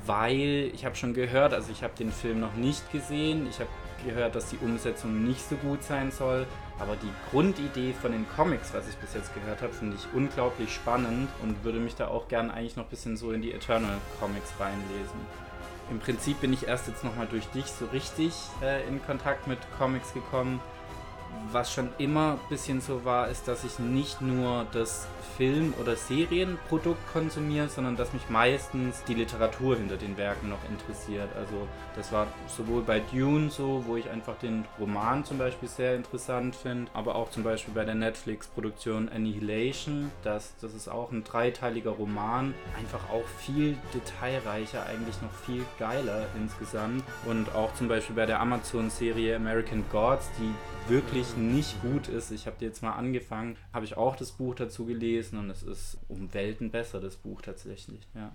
weil 0.06 0.70
ich 0.72 0.86
habe 0.86 0.96
schon 0.96 1.16
gehört, 1.16 1.52
also 1.52 1.72
ich 1.72 1.82
habe 1.82 1.94
den 1.98 2.12
Film 2.12 2.42
noch 2.42 2.54
nicht 2.54 2.92
gesehen, 2.92 3.48
ich 3.50 3.60
habe 3.60 3.70
gehört, 4.06 4.36
dass 4.36 4.50
die 4.50 4.58
Umsetzung 4.58 5.26
nicht 5.26 5.42
so 5.50 5.56
gut 5.56 5.82
sein 5.82 6.12
soll. 6.12 6.46
Aber 6.80 6.96
die 6.96 7.12
Grundidee 7.32 7.94
von 7.94 8.12
den 8.12 8.28
Comics, 8.36 8.74
was 8.74 8.88
ich 8.88 8.96
bis 8.98 9.14
jetzt 9.14 9.34
gehört 9.34 9.62
habe, 9.62 9.74
finde 9.74 9.96
ich 9.96 10.08
unglaublich 10.14 10.74
spannend 10.74 11.30
und 11.42 11.64
würde 11.64 11.80
mich 11.80 11.96
da 11.96 12.08
auch 12.08 12.28
gern 12.28 12.52
eigentlich 12.52 12.76
noch 12.76 12.86
ein 12.86 12.90
bisschen 12.90 13.18
so 13.18 13.32
in 13.32 13.42
die 13.42 13.52
Eternal 13.52 13.98
Comics 14.20 14.54
reinlesen. 14.60 15.20
Im 15.90 16.00
Prinzip 16.00 16.42
bin 16.42 16.54
ich 16.54 16.68
erst 16.68 16.88
jetzt 16.88 17.04
nochmal 17.04 17.28
durch 17.28 17.48
dich 17.48 17.66
so 17.66 17.86
richtig 17.86 18.34
äh, 18.62 18.88
in 18.88 19.04
Kontakt 19.06 19.48
mit 19.48 19.60
Comics 19.78 20.14
gekommen 20.14 20.60
was 21.52 21.72
schon 21.72 21.90
immer 21.98 22.34
ein 22.34 22.50
bisschen 22.50 22.82
so 22.82 23.06
war, 23.06 23.30
ist, 23.30 23.48
dass 23.48 23.64
ich 23.64 23.80
nicht 23.80 24.22
nur 24.22 24.66
das 24.72 25.08
Film- 25.38 25.76
oder 25.80 25.96
Serienprodukt 25.96 27.00
konsumiere, 27.14 27.70
sondern 27.70 27.96
dass 27.96 28.12
mich 28.12 28.28
meistens 28.30 29.04
die 29.04 29.14
Literatur 29.14 29.78
hinter 29.78 29.96
den 29.96 30.18
Werken 30.18 30.50
noch 30.50 30.64
interessiert. 30.68 31.30
Also 31.36 31.68
das 31.96 32.12
war 32.12 32.28
sowohl 32.48 32.82
bei 32.82 33.00
Dune 33.00 33.52
so, 33.52 33.84
wo 33.86 33.98
ich 33.98 34.10
einfach 34.10 34.36
den 34.40 34.66
Roman 34.80 35.24
zum 35.26 35.38
Beispiel 35.38 35.70
sehr 35.70 35.96
interessant 35.96 36.56
finde, 36.56 36.90
aber 36.94 37.16
auch 37.16 37.30
zum 37.30 37.44
Beispiel 37.44 37.74
bei 37.74 37.86
der 37.86 37.96
Netflix-Produktion 37.96 39.10
Annihilation. 39.10 40.12
Das, 40.24 40.56
das 40.60 40.74
ist 40.74 40.88
auch 40.88 41.12
ein 41.12 41.24
dreiteiliger 41.24 41.92
Roman, 41.92 42.56
einfach 42.78 43.10
auch 43.12 43.28
viel 43.38 43.78
detailreicher, 43.94 44.88
eigentlich 44.88 45.22
noch 45.22 45.34
viel 45.46 45.64
geiler 45.78 46.26
insgesamt. 46.36 47.04
Und 47.26 47.54
auch 47.54 47.74
zum 47.76 47.88
Beispiel 47.88 48.16
bei 48.16 48.26
der 48.26 48.40
Amazon-Serie 48.40 49.36
American 49.36 49.86
Gods, 49.92 50.30
die 50.40 50.52
wirklich 50.90 51.36
nicht 51.36 51.82
gut 51.82 52.08
ist. 52.08 52.32
Ich 52.32 52.48
habe 52.48 52.58
jetzt 52.60 52.82
mal 52.82 52.94
angefangen, 52.94 53.58
habe 53.74 53.86
ich 53.86 53.98
auch 53.98 54.16
das 54.16 54.32
Buch 54.32 54.56
dazu 54.56 54.86
gelesen 54.86 55.40
und 55.40 55.50
es 55.50 55.64
ist 55.64 55.98
um 56.08 56.34
Welten 56.34 56.72
besser, 56.72 57.00
das 57.00 57.16
Buch 57.16 57.42
tatsächlich, 57.42 58.08
ja. 58.16 58.32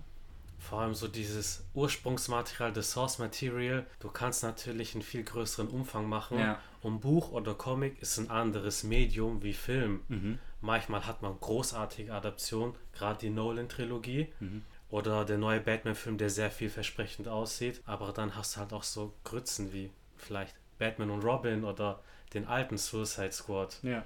Vor 0.59 0.79
allem 0.79 0.93
so 0.93 1.09
dieses 1.09 1.65
Ursprungsmaterial, 1.73 2.71
das 2.71 2.91
Source 2.91 3.19
Material, 3.19 3.85
du 3.99 4.09
kannst 4.09 4.43
natürlich 4.43 4.93
einen 4.93 5.03
viel 5.03 5.23
größeren 5.23 5.67
Umfang 5.67 6.07
machen. 6.07 6.39
Ja. 6.39 6.57
Und 6.81 7.01
Buch 7.01 7.33
oder 7.33 7.53
Comic 7.53 8.01
ist 8.01 8.17
ein 8.17 8.29
anderes 8.29 8.83
Medium 8.83 9.43
wie 9.43 9.51
Film. 9.51 9.99
Mhm. 10.07 10.39
Manchmal 10.61 11.05
hat 11.05 11.21
man 11.21 11.37
großartige 11.37 12.13
Adaptionen, 12.13 12.75
gerade 12.93 13.19
die 13.19 13.29
Nolan-Trilogie. 13.29 14.31
Mhm. 14.39 14.61
Oder 14.89 15.25
der 15.25 15.37
neue 15.37 15.59
Batman-Film, 15.59 16.17
der 16.17 16.29
sehr 16.29 16.49
vielversprechend 16.49 17.27
aussieht. 17.27 17.81
Aber 17.85 18.13
dann 18.13 18.37
hast 18.37 18.55
du 18.55 18.61
halt 18.61 18.71
auch 18.71 18.83
so 18.83 19.13
Grützen 19.25 19.73
wie 19.73 19.91
vielleicht 20.15 20.55
Batman 20.79 21.09
und 21.09 21.25
Robin 21.25 21.65
oder 21.65 22.01
den 22.33 22.45
alten 22.47 22.77
Suicide 22.77 23.31
Squad. 23.31 23.77
Ja. 23.83 24.05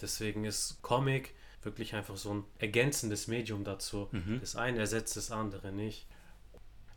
Deswegen 0.00 0.44
ist 0.44 0.80
Comic 0.82 1.34
wirklich 1.62 1.94
einfach 1.94 2.16
so 2.16 2.34
ein 2.34 2.44
ergänzendes 2.58 3.28
Medium 3.28 3.62
dazu. 3.64 4.08
Mhm. 4.10 4.40
Das 4.40 4.56
eine 4.56 4.78
ersetzt 4.80 5.16
das 5.16 5.30
andere 5.30 5.70
nicht. 5.72 6.06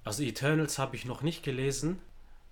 Also 0.03 0.23
Eternals 0.23 0.77
habe 0.79 0.95
ich 0.95 1.05
noch 1.05 1.21
nicht 1.21 1.43
gelesen, 1.43 1.99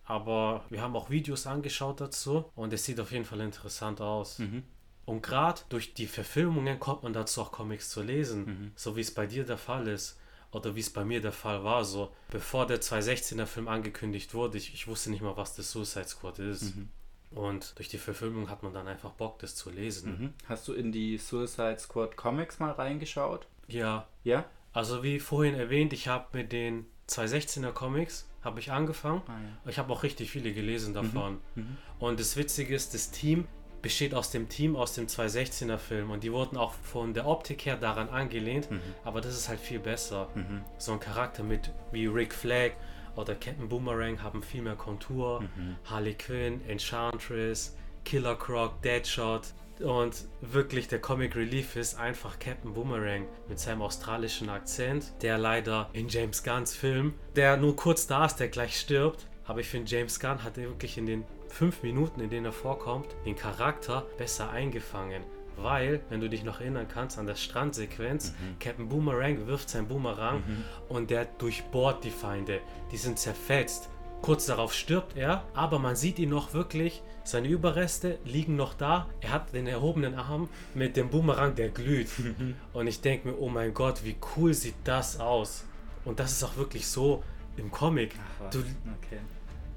aber 0.06 0.64
wir 0.70 0.82
haben 0.82 0.96
auch 0.96 1.10
Videos 1.10 1.48
angeschaut 1.48 2.02
dazu 2.02 2.46
und 2.56 2.74
es 2.74 2.84
sieht 2.86 3.00
auf 3.00 3.12
jeden 3.12 3.26
Fall 3.26 3.42
interessant 3.42 4.02
aus. 4.02 4.40
Mhm. 4.40 4.64
Und 5.06 5.22
gerade 5.22 5.62
durch 5.70 5.94
die 5.94 6.08
Verfilmungen 6.08 6.80
kommt 6.80 7.04
man 7.04 7.14
dazu 7.14 7.42
auch 7.42 7.52
Comics 7.52 7.90
zu 7.90 8.02
lesen, 8.02 8.46
Mhm. 8.46 8.72
so 8.76 8.96
wie 8.96 9.02
es 9.02 9.14
bei 9.14 9.26
dir 9.26 9.44
der 9.44 9.58
Fall 9.58 9.88
ist 9.88 10.18
oder 10.52 10.76
wie 10.76 10.80
es 10.80 10.92
bei 10.92 11.04
mir 11.04 11.20
der 11.22 11.32
Fall 11.34 11.64
war. 11.64 11.84
So 11.84 12.14
bevor 12.30 12.66
der 12.68 12.80
2016er 12.82 13.46
Film 13.46 13.68
angekündigt 13.68 14.34
wurde, 14.34 14.58
ich, 14.58 14.74
ich 14.74 14.88
wusste 14.88 15.10
nicht 15.10 15.22
mal, 15.22 15.36
was 15.36 15.56
das 15.56 15.72
Suicide 15.72 16.08
Squad 16.08 16.40
ist. 16.40 16.76
Mhm. 16.76 16.90
Und 17.36 17.78
durch 17.78 17.90
die 17.90 17.98
Verfilmung 17.98 18.50
hat 18.50 18.64
man 18.64 18.74
dann 18.74 18.88
einfach 18.88 19.12
Bock, 19.12 19.40
das 19.40 19.56
zu 19.56 19.70
lesen. 19.70 20.12
Mhm. 20.20 20.34
Hast 20.48 20.68
du 20.68 20.74
in 20.74 20.92
die 20.92 21.18
Suicide 21.18 21.78
Squad 21.80 22.16
Comics 22.16 22.60
mal 22.60 22.72
reingeschaut? 22.72 23.48
Ja, 23.68 24.08
Ja? 24.24 24.46
also 24.74 25.04
wie 25.04 25.20
vorhin 25.20 25.56
erwähnt, 25.56 25.94
ich 25.94 26.08
habe 26.08 26.26
mit 26.34 26.52
den 26.52 26.86
2016er 27.10 27.72
Comics 27.72 28.28
habe 28.44 28.60
ich 28.60 28.72
angefangen. 28.72 29.22
Ah, 29.28 29.32
ja. 29.66 29.70
Ich 29.72 29.78
habe 29.80 29.92
auch 29.94 30.04
richtig 30.04 30.30
viele 30.32 30.54
gelesen 30.54 30.94
davon. 30.94 31.40
Mhm. 31.56 31.78
Und 32.00 32.20
das 32.20 32.36
Witzige 32.38 32.76
ist, 32.76 32.94
das 32.94 33.12
Team 33.12 33.48
besteht 33.82 34.14
aus 34.14 34.32
dem 34.32 34.48
Team 34.50 34.76
aus 34.78 34.94
dem 34.96 35.08
2016er 35.08 35.78
Film 35.78 36.10
und 36.12 36.24
die 36.24 36.32
wurden 36.32 36.56
auch 36.58 36.74
von 36.74 37.14
der 37.14 37.26
Optik 37.28 37.66
her 37.66 37.76
daran 37.78 38.10
angelehnt, 38.10 38.72
Mhm. 38.72 38.80
aber 39.04 39.20
das 39.22 39.36
ist 39.36 39.50
halt 39.50 39.60
viel 39.60 39.80
besser. 39.80 40.30
Mhm. 40.36 40.62
So 40.78 40.94
ein 40.94 41.00
Charakter 41.02 41.44
mit 41.44 41.72
wie 41.92 42.06
Rick 42.08 42.34
Flag 42.34 42.72
oder 43.16 43.36
Captain 43.36 43.70
Boomerang 43.70 44.22
haben 44.22 44.42
viel 44.42 44.62
mehr 44.62 44.76
Kontur. 44.76 45.42
Mhm. 45.42 45.76
Harley 45.86 46.14
Quinn, 46.14 46.62
Enchantress, 46.68 47.76
Killer 48.06 48.36
Croc, 48.36 48.82
Deadshot. 48.82 49.54
Und 49.80 50.26
wirklich 50.42 50.88
der 50.88 51.00
Comic 51.00 51.36
Relief 51.36 51.76
ist 51.76 52.00
einfach 52.00 52.38
Captain 52.40 52.74
Boomerang 52.74 53.28
mit 53.50 53.60
seinem 53.60 53.82
australischen 53.82 54.50
Akzent, 54.50 55.14
der 55.22 55.38
leider 55.38 55.90
in 55.94 56.08
James 56.10 56.44
Gunns 56.44 56.76
Film, 56.76 57.16
der 57.36 57.58
nur 57.58 57.76
kurz 57.76 58.06
da 58.06 58.26
ist, 58.26 58.38
der 58.38 58.50
gleich 58.50 58.80
stirbt. 58.80 59.28
Aber 59.46 59.60
ich 59.60 59.68
finde, 59.68 59.92
James 59.92 60.20
Gunn 60.20 60.44
hat 60.44 60.58
wirklich 60.58 60.98
in 60.98 61.06
den 61.06 61.26
fünf 61.48 61.84
Minuten, 61.84 62.22
in 62.22 62.30
denen 62.30 62.46
er 62.46 62.52
vorkommt, 62.52 63.08
den 63.26 63.36
Charakter 63.36 64.06
besser 64.18 64.50
eingefangen. 64.52 65.24
Weil, 65.58 66.02
wenn 66.10 66.20
du 66.20 66.30
dich 66.30 66.44
noch 66.44 66.60
erinnern 66.62 66.88
kannst 66.88 67.18
an 67.18 67.28
der 67.28 67.36
Strandsequenz, 67.36 68.34
Captain 68.60 68.90
Boomerang 68.90 69.48
wirft 69.48 69.70
seinen 69.70 69.88
Boomerang 69.88 70.44
und 70.90 71.10
der 71.10 71.26
durchbohrt 71.26 72.04
die 72.04 72.12
Feinde. 72.12 72.60
Die 72.92 72.98
sind 72.98 73.20
zerfetzt. 73.20 73.90
Kurz 74.22 74.46
darauf 74.46 74.74
stirbt 74.74 75.18
er, 75.18 75.44
aber 75.54 75.80
man 75.80 75.98
sieht 75.98 76.18
ihn 76.18 76.30
noch 76.30 76.54
wirklich. 76.54 77.04
Seine 77.26 77.50
Überreste 77.50 78.20
liegen 78.24 78.56
noch 78.56 78.74
da. 78.74 79.10
Er 79.20 79.32
hat 79.32 79.54
den 79.54 79.68
erhobenen 79.68 80.16
Arm 80.16 80.48
mit 80.74 80.96
dem 80.96 81.10
Boomerang, 81.10 81.56
der 81.56 81.70
glüht. 81.70 82.08
Und 82.74 82.88
ich 82.88 83.02
denke 83.02 83.28
mir, 83.28 83.38
oh 83.38 83.50
mein 83.50 83.74
Gott, 83.74 84.06
wie 84.06 84.16
cool 84.36 84.54
sieht 84.54 84.76
das 84.86 85.20
aus. 85.20 85.66
Und 86.06 86.22
das 86.22 86.32
ist 86.32 86.44
auch 86.44 86.56
wirklich 86.56 86.88
so 86.88 87.22
im 87.58 87.70
Comic. 87.70 88.16
Ach? 88.46 88.50
Du, 88.50 88.60
okay. 88.60 89.20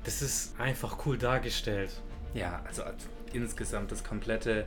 das 0.05 0.23
ist 0.23 0.59
einfach 0.61 1.05
cool 1.07 1.19
dargestellt. 1.19 1.91
Ja, 2.33 2.63
also, 2.67 2.85
also 2.85 3.09
insgesamt 3.33 3.91
das 3.91 4.05
komplette 4.05 4.65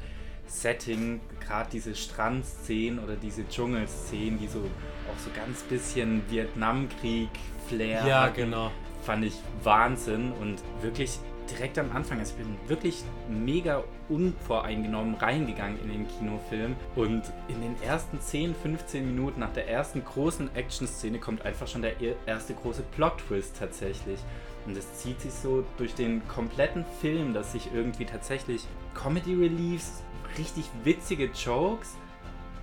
Setting, 0.50 1.20
gerade 1.46 1.70
diese 1.72 1.96
Strandszenen 1.96 3.00
oder 3.04 3.16
diese 3.16 3.48
Dschungelszenen, 3.48 4.40
die 4.40 4.48
so 4.48 4.60
auch 4.60 5.20
so 5.20 5.30
ganz 5.36 5.62
bisschen 5.64 6.22
Vietnamkrieg-Flair 6.30 8.06
Ja, 8.08 8.22
hatten, 8.24 8.36
genau. 8.36 8.72
fand 9.04 9.26
ich 9.26 9.34
Wahnsinn 9.64 10.32
und 10.34 10.58
wirklich 10.82 11.20
direkt 11.50 11.80
am 11.80 11.92
Anfang, 11.92 12.20
also 12.20 12.34
ich 12.38 12.46
bin 12.46 12.56
wirklich 12.68 13.04
mega 13.28 13.84
unvoreingenommen 14.08 15.16
reingegangen 15.16 15.80
in 15.82 15.90
den 15.90 16.08
Kinofilm 16.08 16.76
und 16.96 17.24
in 17.48 17.62
den 17.62 17.76
ersten 17.82 18.20
10, 18.22 18.54
15 18.54 19.06
Minuten 19.08 19.40
nach 19.40 19.52
der 19.54 19.68
ersten 19.68 20.04
großen 20.06 20.56
Action-Szene 20.56 21.18
kommt 21.18 21.44
einfach 21.44 21.68
schon 21.68 21.82
der 21.82 22.00
er- 22.02 22.16
erste 22.28 22.54
große 22.54 22.84
Plot-Twist 22.96 23.56
tatsächlich. 23.58 24.20
Und 24.68 24.78
das 24.78 24.94
zieht 25.00 25.20
sich 25.22 25.32
so 25.32 25.64
durch 25.78 25.96
den 25.96 26.22
kompletten 26.28 26.86
Film, 27.02 27.34
dass 27.34 27.54
sich 27.54 27.70
irgendwie 27.74 28.06
tatsächlich 28.06 28.68
Comedy 28.94 29.34
Reliefs, 29.34 30.04
richtig 30.38 30.66
witzige 30.84 31.26
Jokes 31.26 31.96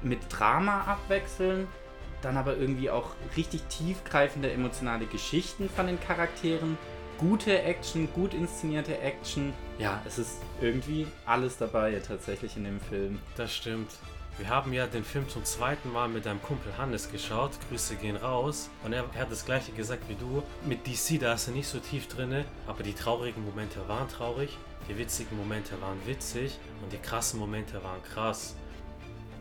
mit 0.02 0.20
Drama 0.30 0.82
abwechseln, 0.82 1.66
dann 2.22 2.36
aber 2.36 2.56
irgendwie 2.56 2.90
auch 2.90 3.10
richtig 3.36 3.62
tiefgreifende 3.68 4.50
emotionale 4.50 5.06
Geschichten 5.06 5.68
von 5.68 5.86
den 5.86 6.00
Charakteren, 6.00 6.78
gute 7.18 7.62
Action, 7.62 8.08
gut 8.12 8.34
inszenierte 8.34 8.98
Action. 8.98 9.52
Ja, 9.78 10.02
es 10.06 10.18
ist 10.18 10.42
irgendwie 10.60 11.06
alles 11.24 11.56
dabei 11.56 12.00
tatsächlich 12.06 12.56
in 12.56 12.64
dem 12.64 12.80
Film. 12.80 13.18
Das 13.36 13.54
stimmt. 13.54 13.90
Wir 14.38 14.50
haben 14.50 14.74
ja 14.74 14.86
den 14.86 15.02
Film 15.02 15.26
zum 15.30 15.46
zweiten 15.46 15.90
Mal 15.90 16.08
mit 16.08 16.26
deinem 16.26 16.42
Kumpel 16.42 16.76
Hannes 16.76 17.10
geschaut. 17.10 17.52
Grüße 17.70 17.96
gehen 17.96 18.16
raus. 18.16 18.68
Und 18.84 18.92
er, 18.92 19.04
hat 19.14 19.30
das 19.30 19.46
gleiche 19.46 19.72
gesagt 19.72 20.10
wie 20.10 20.14
du. 20.14 20.42
Mit 20.66 20.86
DC, 20.86 21.18
da 21.18 21.32
ist 21.32 21.48
er 21.48 21.54
nicht 21.54 21.68
so 21.68 21.78
tief 21.78 22.06
drinne, 22.06 22.44
aber 22.66 22.82
die 22.82 22.92
traurigen 22.92 23.46
Momente 23.46 23.88
waren 23.88 24.08
traurig, 24.08 24.58
die 24.90 24.98
witzigen 24.98 25.38
Momente 25.38 25.80
waren 25.80 25.98
witzig 26.06 26.58
und 26.82 26.92
die 26.92 26.98
krassen 26.98 27.40
Momente 27.40 27.82
waren 27.82 28.02
krass. 28.02 28.56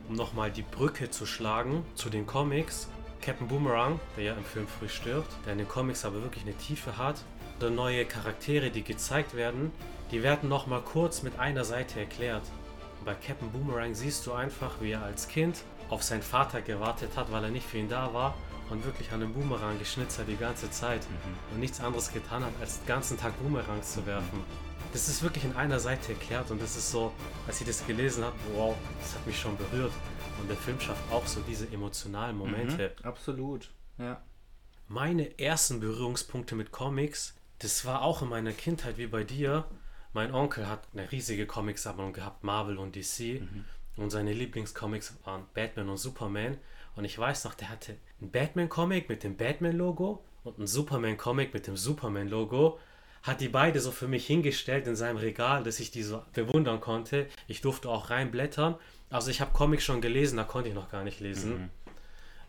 Um 0.08 0.16
nochmal 0.16 0.50
die 0.50 0.62
Brücke 0.62 1.10
zu 1.10 1.26
schlagen 1.26 1.84
zu 1.96 2.10
den 2.10 2.26
Comics. 2.26 2.88
Captain 3.22 3.50
Boomerang, 3.50 4.00
der 4.16 4.24
ja 4.24 4.34
im 4.34 4.46
Film 4.46 4.68
früh 4.68 4.88
stirbt, 4.88 5.32
der 5.46 5.54
in 5.54 5.58
den 5.58 5.68
Comics 5.68 6.06
aber 6.06 6.22
wirklich 6.22 6.46
eine 6.46 6.56
Tiefe 6.56 6.98
hat. 6.98 7.18
Oder 7.60 7.70
neue 7.70 8.06
Charaktere, 8.06 8.72
die 8.72 8.84
gezeigt 8.84 9.36
werden, 9.36 9.72
die 10.12 10.24
werden 10.24 10.48
nochmal 10.48 10.82
kurz 10.82 11.22
mit 11.22 11.38
einer 11.38 11.66
Seite 11.66 12.00
erklärt. 12.00 12.44
Bei 13.06 13.14
Captain 13.14 13.52
Boomerang 13.52 13.94
siehst 13.94 14.26
du 14.26 14.34
einfach, 14.34 14.82
wie 14.82 14.92
er 14.92 15.04
als 15.04 15.28
Kind 15.28 15.64
auf 15.90 16.02
seinen 16.02 16.24
Vater 16.24 16.62
gewartet 16.62 17.12
hat, 17.16 17.32
weil 17.32 17.44
er 17.44 17.52
nicht 17.52 17.68
für 17.68 17.78
ihn 17.78 17.88
da 17.88 18.12
war 18.16 18.36
und 18.72 18.84
wirklich 18.84 19.12
an 19.12 19.20
den 19.20 19.32
Boomerang 19.32 19.78
geschnitzt 19.78 20.18
hat 20.18 20.28
die 20.28 20.36
ganze 20.36 20.72
Zeit 20.72 21.06
und 21.52 21.60
nichts 21.60 21.80
anderes 21.80 22.12
getan 22.12 22.44
hat, 22.44 22.52
als 22.60 22.80
den 22.80 22.88
ganzen 22.88 23.20
Tag 23.20 23.38
Boomerangs 23.40 23.94
zu 23.94 24.04
werfen. 24.08 24.44
Das 24.92 25.08
ist 25.08 25.22
wirklich 25.22 25.44
in 25.44 25.56
einer 25.56 25.80
Seite 25.80 26.14
erklärt 26.14 26.50
und 26.50 26.60
das 26.60 26.76
ist 26.76 26.90
so, 26.90 27.12
als 27.46 27.62
ich 27.62 27.68
das 27.68 27.86
gelesen 27.86 28.24
habe, 28.24 28.36
wow, 28.56 28.76
das 29.00 29.14
hat 29.14 29.28
mich 29.28 29.40
schon 29.40 29.56
berührt. 29.56 29.92
Und 30.42 30.50
der 30.50 30.58
Film 30.58 30.80
schafft 30.80 31.04
auch 31.12 31.28
so 31.28 31.42
diese 31.42 31.72
emotionalen 31.72 32.36
Momente. 32.36 32.96
Mhm, 33.00 33.06
absolut. 33.06 33.70
Ja. 34.00 34.24
Meine 34.88 35.38
ersten 35.38 35.80
Berührungspunkte 35.80 36.56
mit 36.56 36.72
Comics, 36.72 37.36
das 37.60 37.86
war 37.86 38.02
auch 38.02 38.24
in 38.24 38.30
meiner 38.30 38.52
Kindheit 38.52 38.98
wie 38.98 39.08
bei 39.08 39.24
dir. 39.24 39.66
Mein 40.16 40.34
Onkel 40.34 40.70
hat 40.70 40.88
eine 40.94 41.12
riesige 41.12 41.46
Comicsammlung 41.46 42.14
gehabt, 42.14 42.42
Marvel 42.42 42.78
und 42.78 42.96
DC. 42.96 43.42
Und 43.98 44.12
seine 44.12 44.32
Lieblingscomics 44.32 45.14
waren 45.26 45.44
Batman 45.54 45.90
und 45.90 45.98
Superman. 45.98 46.58
Und 46.96 47.04
ich 47.04 47.20
weiß 47.20 47.44
noch, 47.44 47.54
der 47.54 47.68
hatte 47.68 47.98
einen 48.22 48.32
Batman-Comic 48.32 49.10
mit 49.10 49.26
dem 49.26 49.36
Batman-Logo 49.36 50.24
und 50.46 50.58
einen 50.58 50.68
Superman-Comic 50.68 51.54
mit 51.54 51.68
dem 51.68 51.76
Superman-Logo. 51.76 52.80
Hat 53.24 53.42
die 53.42 53.50
beide 53.50 53.82
so 53.82 53.92
für 53.92 54.08
mich 54.08 54.26
hingestellt 54.26 54.88
in 54.88 54.96
seinem 54.96 55.18
Regal, 55.18 55.64
dass 55.64 55.82
ich 55.82 55.92
die 55.92 56.04
so 56.04 56.24
bewundern 56.32 56.80
konnte. 56.80 57.28
Ich 57.50 57.60
durfte 57.60 57.90
auch 57.90 58.10
reinblättern. 58.10 58.76
Also 59.10 59.32
ich 59.32 59.42
habe 59.42 59.52
Comics 59.52 59.84
schon 59.84 60.00
gelesen, 60.00 60.38
da 60.38 60.46
konnte 60.46 60.70
ich 60.70 60.76
noch 60.76 60.90
gar 60.90 61.04
nicht 61.04 61.20
lesen. 61.20 61.70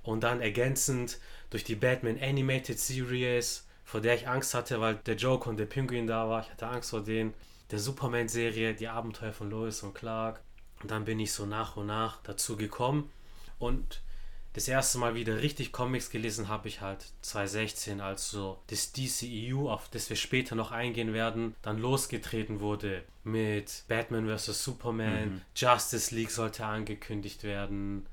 Und 0.05 0.23
dann 0.23 0.41
ergänzend 0.41 1.19
durch 1.51 1.65
die 1.65 1.75
Batman 1.75 2.17
Animated 2.23 2.79
Series, 2.79 3.67
vor 3.83 4.01
der 4.01 4.15
ich 4.15 4.29
Angst 4.29 4.55
hatte, 4.55 4.81
weil 4.81 4.95
der 5.07 5.17
Joker 5.17 5.51
und 5.51 5.57
der 5.57 5.67
Pinguin 5.67 6.07
da 6.07 6.29
war. 6.29 6.43
Ich 6.43 6.51
hatte 6.53 6.69
Angst 6.69 6.91
vor 6.91 7.03
denen. 7.03 7.35
Der 7.71 7.79
Superman-Serie, 7.79 8.75
die 8.75 8.89
Abenteuer 8.89 9.33
von 9.33 9.51
Lois 9.51 9.83
und 9.83 9.95
Clark. 9.95 10.41
Und 10.83 10.91
dann 10.91 11.05
bin 11.05 11.19
ich 11.19 11.33
so 11.33 11.47
nach 11.47 11.77
und 11.77 11.87
nach 11.87 12.19
dazu 12.23 12.57
gekommen. 12.57 13.11
Und 13.59 14.03
das 14.57 14.69
erste 14.69 14.97
Mal 14.97 15.15
wieder 15.15 15.43
richtig 15.43 15.71
Comics 15.71 16.09
gelesen 16.09 16.49
habe 16.49 16.69
ich 16.69 16.81
halt 16.81 17.05
2016, 17.21 18.01
als 18.01 18.31
so 18.31 18.59
das 18.69 18.91
DCEU, 18.93 19.71
auf 19.71 19.91
das 19.91 20.09
wir 20.09 20.17
später 20.17 20.55
noch 20.55 20.73
eingehen 20.73 21.13
werden, 21.13 21.55
dann 21.61 21.79
losgetreten 21.79 22.61
wurde 22.61 23.03
mit 23.23 23.85
Batman 23.87 24.27
vs. 24.27 24.65
Superman, 24.65 25.43
Justice 25.55 26.15
League 26.15 26.31
sollte 26.31 26.65
angekündigt 26.65 27.43
werden. 27.43 28.07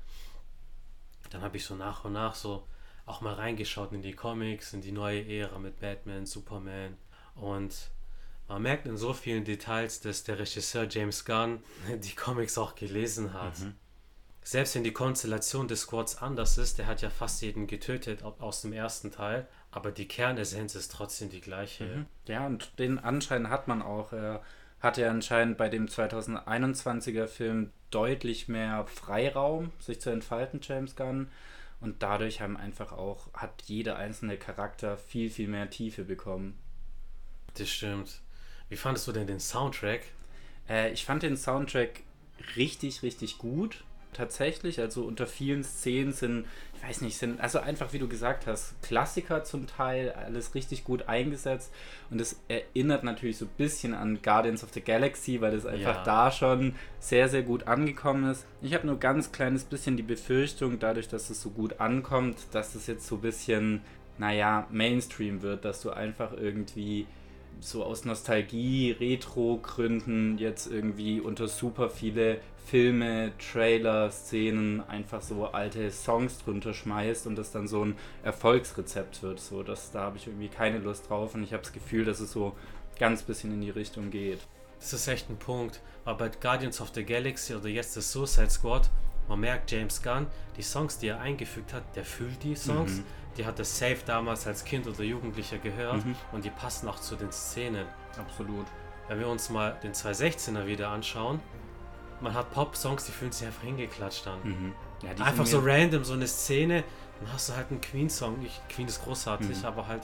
Dann 1.30 1.40
habe 1.40 1.56
ich 1.56 1.64
so 1.64 1.74
nach 1.76 2.04
und 2.04 2.12
nach 2.12 2.34
so 2.34 2.66
auch 3.06 3.22
mal 3.22 3.34
reingeschaut 3.34 3.92
in 3.92 4.02
die 4.02 4.12
Comics, 4.12 4.74
in 4.74 4.82
die 4.82 4.92
neue 4.92 5.26
Ära 5.26 5.58
mit 5.58 5.80
Batman, 5.80 6.26
Superman 6.26 6.98
und 7.36 7.74
man 8.48 8.62
merkt 8.62 8.86
in 8.86 8.96
so 8.96 9.12
vielen 9.12 9.44
Details, 9.44 10.00
dass 10.00 10.24
der 10.24 10.38
Regisseur 10.38 10.86
James 10.88 11.24
Gunn 11.24 11.62
die 12.02 12.14
Comics 12.14 12.58
auch 12.58 12.74
gelesen 12.74 13.32
hat. 13.32 13.54
Selbst 14.42 14.74
wenn 14.74 14.84
die 14.84 14.92
Konstellation 14.92 15.68
des 15.68 15.82
Squads 15.82 16.18
anders 16.20 16.58
ist, 16.58 16.76
der 16.78 16.86
hat 16.86 17.00
ja 17.00 17.08
fast 17.08 17.40
jeden 17.40 17.66
getötet 17.66 18.22
au- 18.22 18.36
aus 18.40 18.60
dem 18.60 18.74
ersten 18.74 19.10
Teil, 19.10 19.48
aber 19.70 19.90
die 19.90 20.06
Kernessenz 20.06 20.74
ist 20.74 20.92
trotzdem 20.92 21.30
die 21.30 21.40
gleiche. 21.40 21.86
Ja, 22.28 22.46
und 22.46 22.78
den 22.78 22.98
Anschein 22.98 23.48
hat 23.48 23.68
man 23.68 23.80
auch. 23.80 24.12
Er 24.12 24.42
hatte 24.80 25.00
ja 25.00 25.10
anscheinend 25.10 25.56
bei 25.56 25.70
dem 25.70 25.86
2021er 25.86 27.26
Film 27.26 27.72
deutlich 27.90 28.48
mehr 28.48 28.86
Freiraum, 28.86 29.72
sich 29.80 29.98
zu 30.02 30.10
entfalten, 30.10 30.60
James 30.62 30.94
Gunn. 30.94 31.30
Und 31.80 32.02
dadurch 32.02 32.42
haben 32.42 32.58
einfach 32.58 32.92
auch, 32.92 33.32
hat 33.32 33.62
jeder 33.62 33.96
einzelne 33.96 34.36
Charakter 34.36 34.98
viel, 34.98 35.30
viel 35.30 35.48
mehr 35.48 35.70
Tiefe 35.70 36.04
bekommen. 36.04 36.58
Das 37.54 37.70
stimmt. 37.70 38.20
Wie 38.74 38.78
fandest 38.78 39.06
du 39.06 39.12
denn 39.12 39.28
den 39.28 39.38
Soundtrack? 39.38 40.00
Äh, 40.68 40.92
ich 40.92 41.04
fand 41.04 41.22
den 41.22 41.36
Soundtrack 41.36 42.02
richtig, 42.56 43.04
richtig 43.04 43.38
gut. 43.38 43.84
Tatsächlich, 44.12 44.80
also 44.80 45.04
unter 45.04 45.28
vielen 45.28 45.62
Szenen 45.62 46.12
sind, 46.12 46.44
ich 46.74 46.82
weiß 46.82 47.00
nicht, 47.02 47.16
sind, 47.16 47.40
also 47.40 47.60
einfach 47.60 47.92
wie 47.92 48.00
du 48.00 48.08
gesagt 48.08 48.48
hast, 48.48 48.74
Klassiker 48.82 49.44
zum 49.44 49.68
Teil, 49.68 50.10
alles 50.10 50.56
richtig 50.56 50.82
gut 50.82 51.08
eingesetzt. 51.08 51.72
Und 52.10 52.20
es 52.20 52.40
erinnert 52.48 53.04
natürlich 53.04 53.38
so 53.38 53.44
ein 53.44 53.52
bisschen 53.56 53.94
an 53.94 54.18
Guardians 54.20 54.64
of 54.64 54.70
the 54.72 54.80
Galaxy, 54.80 55.40
weil 55.40 55.54
es 55.54 55.66
einfach 55.66 55.98
ja. 55.98 56.02
da 56.02 56.32
schon 56.32 56.74
sehr, 56.98 57.28
sehr 57.28 57.42
gut 57.42 57.68
angekommen 57.68 58.28
ist. 58.28 58.44
Ich 58.60 58.74
habe 58.74 58.88
nur 58.88 58.98
ganz 58.98 59.30
kleines 59.30 59.62
bisschen 59.62 59.96
die 59.96 60.02
Befürchtung, 60.02 60.80
dadurch, 60.80 61.06
dass 61.06 61.30
es 61.30 61.40
so 61.40 61.50
gut 61.50 61.78
ankommt, 61.78 62.38
dass 62.50 62.74
es 62.74 62.88
jetzt 62.88 63.06
so 63.06 63.14
ein 63.14 63.20
bisschen, 63.20 63.82
naja, 64.18 64.66
Mainstream 64.72 65.42
wird, 65.42 65.64
dass 65.64 65.80
du 65.80 65.92
einfach 65.92 66.32
irgendwie 66.32 67.06
so 67.60 67.84
aus 67.84 68.04
Nostalgie, 68.04 68.92
Retro-Gründen 68.92 70.38
jetzt 70.38 70.70
irgendwie 70.70 71.20
unter 71.20 71.48
super 71.48 71.88
viele 71.90 72.40
Filme, 72.66 73.32
Trailer, 73.38 74.10
Szenen 74.10 74.80
einfach 74.88 75.20
so 75.20 75.46
alte 75.46 75.90
Songs 75.90 76.38
drunter 76.38 76.72
schmeißt 76.72 77.26
und 77.26 77.36
das 77.36 77.52
dann 77.52 77.68
so 77.68 77.84
ein 77.84 77.96
Erfolgsrezept 78.22 79.22
wird. 79.22 79.38
So, 79.38 79.62
das, 79.62 79.92
da 79.92 80.00
habe 80.00 80.16
ich 80.16 80.26
irgendwie 80.26 80.48
keine 80.48 80.78
Lust 80.78 81.08
drauf 81.10 81.34
und 81.34 81.42
ich 81.42 81.52
habe 81.52 81.62
das 81.62 81.72
Gefühl, 81.72 82.04
dass 82.04 82.20
es 82.20 82.32
so 82.32 82.54
ganz 82.98 83.22
bisschen 83.22 83.52
in 83.52 83.60
die 83.60 83.70
Richtung 83.70 84.10
geht. 84.10 84.40
Das 84.80 84.92
ist 84.92 85.08
echt 85.08 85.28
ein 85.30 85.36
Punkt. 85.36 85.80
Aber 86.04 86.28
bei 86.28 86.36
Guardians 86.40 86.80
of 86.80 86.90
the 86.94 87.04
Galaxy 87.04 87.54
oder 87.54 87.68
jetzt 87.68 87.96
das 87.96 88.12
Suicide 88.12 88.50
Squad, 88.50 88.90
man 89.28 89.40
merkt 89.40 89.70
James 89.70 90.02
Gunn, 90.02 90.26
die 90.56 90.62
Songs, 90.62 90.98
die 90.98 91.08
er 91.08 91.20
eingefügt 91.20 91.72
hat, 91.72 91.82
der 91.96 92.04
fühlt 92.04 92.42
die 92.42 92.54
Songs. 92.54 92.98
Mhm. 92.98 93.04
Die 93.36 93.44
hat 93.44 93.58
er 93.58 93.64
safe 93.64 93.98
damals 94.06 94.46
als 94.46 94.64
Kind 94.64 94.86
oder 94.86 95.02
Jugendlicher 95.02 95.58
gehört 95.58 96.04
mhm. 96.04 96.14
und 96.32 96.44
die 96.44 96.50
passen 96.50 96.88
auch 96.88 97.00
zu 97.00 97.16
den 97.16 97.32
Szenen. 97.32 97.86
Absolut. 98.18 98.66
Wenn 99.08 99.18
wir 99.18 99.28
uns 99.28 99.50
mal 99.50 99.76
den 99.82 99.92
216er 99.92 100.66
wieder 100.66 100.88
anschauen, 100.88 101.40
man 102.20 102.34
hat 102.34 102.52
Pop-Songs, 102.52 103.04
die 103.04 103.12
fühlen 103.12 103.32
sich 103.32 103.46
einfach 103.46 103.62
hingeklatscht 103.62 104.26
an. 104.26 104.38
Mhm. 104.42 104.74
Ja, 105.02 105.24
einfach 105.24 105.46
so 105.46 105.60
random, 105.60 106.04
so 106.04 106.14
eine 106.14 106.26
Szene, 106.26 106.84
dann 107.20 107.32
hast 107.32 107.48
du 107.48 107.56
halt 107.56 107.70
einen 107.70 107.80
Queen-Song. 107.80 108.38
Queen 108.68 108.88
ist 108.88 109.04
großartig, 109.04 109.58
mhm. 109.58 109.64
aber 109.64 109.86
halt, 109.86 110.02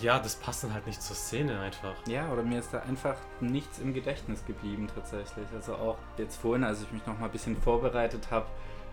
ja, 0.00 0.18
das 0.18 0.36
passt 0.36 0.64
dann 0.64 0.74
halt 0.74 0.86
nicht 0.86 1.02
zur 1.02 1.16
Szene 1.16 1.60
einfach. 1.60 1.94
Ja, 2.06 2.30
oder 2.32 2.42
mir 2.42 2.58
ist 2.58 2.72
da 2.72 2.80
einfach 2.80 3.16
nichts 3.40 3.78
im 3.78 3.94
Gedächtnis 3.94 4.44
geblieben 4.44 4.88
tatsächlich. 4.92 5.46
Also 5.54 5.74
auch 5.74 5.98
jetzt 6.16 6.40
vorhin, 6.40 6.64
als 6.64 6.82
ich 6.82 6.90
mich 6.90 7.06
noch 7.06 7.18
mal 7.18 7.26
ein 7.26 7.32
bisschen 7.32 7.60
vorbereitet 7.60 8.30
habe, 8.30 8.46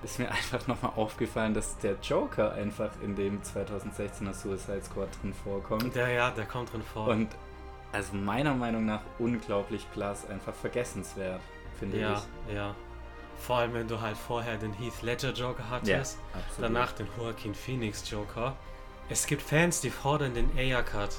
ist 0.03 0.19
mir 0.19 0.29
einfach 0.31 0.67
nochmal 0.67 0.93
aufgefallen, 0.95 1.53
dass 1.53 1.77
der 1.77 1.95
Joker 2.01 2.53
einfach 2.53 2.91
in 3.01 3.15
dem 3.15 3.41
2016er 3.41 4.33
Suicide 4.33 4.83
Squad 4.83 5.09
drin 5.21 5.33
vorkommt. 5.33 5.95
Ja, 5.95 6.07
ja, 6.07 6.31
der 6.31 6.45
kommt 6.45 6.73
drin 6.73 6.81
vor. 6.81 7.07
Und 7.07 7.29
also 7.91 8.15
meiner 8.15 8.53
Meinung 8.53 8.85
nach 8.85 9.01
unglaublich 9.19 9.85
blass, 9.87 10.29
einfach 10.29 10.53
vergessenswert, 10.53 11.41
finde 11.79 11.99
ja, 11.99 12.13
ich. 12.13 12.53
Ja, 12.53 12.55
ja. 12.55 12.75
Vor 13.39 13.57
allem, 13.57 13.73
wenn 13.73 13.87
du 13.87 14.01
halt 14.01 14.17
vorher 14.17 14.57
den 14.57 14.73
Heath 14.73 15.01
Ledger 15.03 15.31
Joker 15.31 15.69
hattest, 15.69 16.17
ja, 16.33 16.39
danach 16.59 16.91
den 16.93 17.07
Joaquin 17.17 17.53
Phoenix 17.53 18.09
Joker. 18.09 18.55
Es 19.09 19.25
gibt 19.27 19.41
Fans, 19.41 19.79
die 19.79 19.89
fordern 19.89 20.33
den 20.33 20.49
AR-Cut 20.57 21.15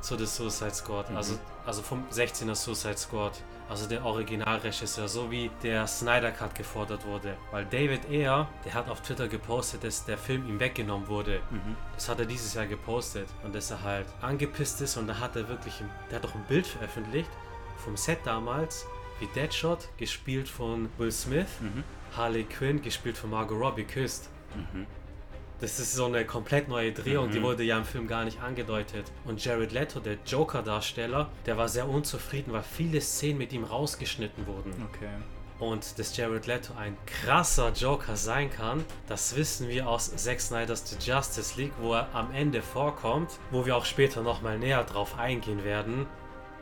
zu 0.00 0.16
The 0.16 0.26
Suicide 0.26 0.74
Squad, 0.74 1.10
mhm. 1.10 1.16
also, 1.16 1.38
also 1.66 1.82
vom 1.82 2.04
16er 2.10 2.54
Suicide 2.54 2.96
Squad 2.96 3.32
also 3.70 3.86
der 3.86 4.04
Originalregisseur, 4.04 5.06
so 5.06 5.30
wie 5.30 5.48
der 5.62 5.86
Snyder 5.86 6.32
Cut 6.32 6.56
gefordert 6.56 7.06
wurde. 7.06 7.36
Weil 7.52 7.64
David 7.66 8.00
Ayer, 8.10 8.48
der 8.64 8.74
hat 8.74 8.88
auf 8.88 9.00
Twitter 9.00 9.28
gepostet, 9.28 9.84
dass 9.84 10.04
der 10.04 10.18
Film 10.18 10.48
ihm 10.48 10.58
weggenommen 10.58 11.06
wurde. 11.06 11.40
Mhm. 11.50 11.76
Das 11.94 12.08
hat 12.08 12.18
er 12.18 12.26
dieses 12.26 12.52
Jahr 12.54 12.66
gepostet 12.66 13.28
und 13.44 13.54
dass 13.54 13.70
er 13.70 13.84
halt 13.84 14.06
angepisst 14.20 14.80
ist 14.80 14.96
und 14.96 15.06
da 15.06 15.20
hat 15.20 15.36
er 15.36 15.48
wirklich, 15.48 15.74
der 16.10 16.16
hat 16.16 16.24
doch 16.24 16.34
ein 16.34 16.44
Bild 16.48 16.66
veröffentlicht 16.66 17.30
vom 17.76 17.96
Set 17.96 18.18
damals, 18.24 18.86
wie 19.20 19.26
Deadshot, 19.26 19.88
gespielt 19.96 20.48
von 20.48 20.88
Will 20.98 21.12
Smith, 21.12 21.46
mhm. 21.60 21.84
Harley 22.16 22.42
Quinn, 22.42 22.82
gespielt 22.82 23.16
von 23.16 23.30
Margot 23.30 23.58
Robbie, 23.58 23.84
küsst. 23.84 24.28
Mhm. 24.54 24.86
Das 25.60 25.78
ist 25.78 25.92
so 25.92 26.06
eine 26.06 26.24
komplett 26.24 26.68
neue 26.68 26.92
Drehung, 26.92 27.28
mhm. 27.28 27.32
die 27.32 27.42
wurde 27.42 27.62
ja 27.62 27.76
im 27.76 27.84
Film 27.84 28.06
gar 28.06 28.24
nicht 28.24 28.40
angedeutet. 28.40 29.04
Und 29.26 29.44
Jared 29.44 29.72
Leto, 29.72 30.00
der 30.00 30.16
Joker-Darsteller, 30.26 31.28
der 31.44 31.56
war 31.58 31.68
sehr 31.68 31.88
unzufrieden, 31.88 32.52
weil 32.52 32.62
viele 32.62 33.00
Szenen 33.00 33.38
mit 33.38 33.52
ihm 33.52 33.64
rausgeschnitten 33.64 34.46
wurden. 34.46 34.72
Okay. 34.94 35.10
Und 35.58 35.98
dass 35.98 36.16
Jared 36.16 36.46
Leto 36.46 36.72
ein 36.78 36.96
krasser 37.04 37.72
Joker 37.72 38.16
sein 38.16 38.50
kann, 38.50 38.82
das 39.06 39.36
wissen 39.36 39.68
wir 39.68 39.86
aus 39.86 40.16
Zack 40.16 40.40
Snyder's 40.40 40.88
The 40.88 40.96
Justice 40.98 41.60
League, 41.60 41.74
wo 41.78 41.92
er 41.92 42.08
am 42.14 42.32
Ende 42.32 42.62
vorkommt, 42.62 43.38
wo 43.50 43.66
wir 43.66 43.76
auch 43.76 43.84
später 43.84 44.22
nochmal 44.22 44.58
näher 44.58 44.84
drauf 44.84 45.18
eingehen 45.18 45.62
werden. 45.62 46.06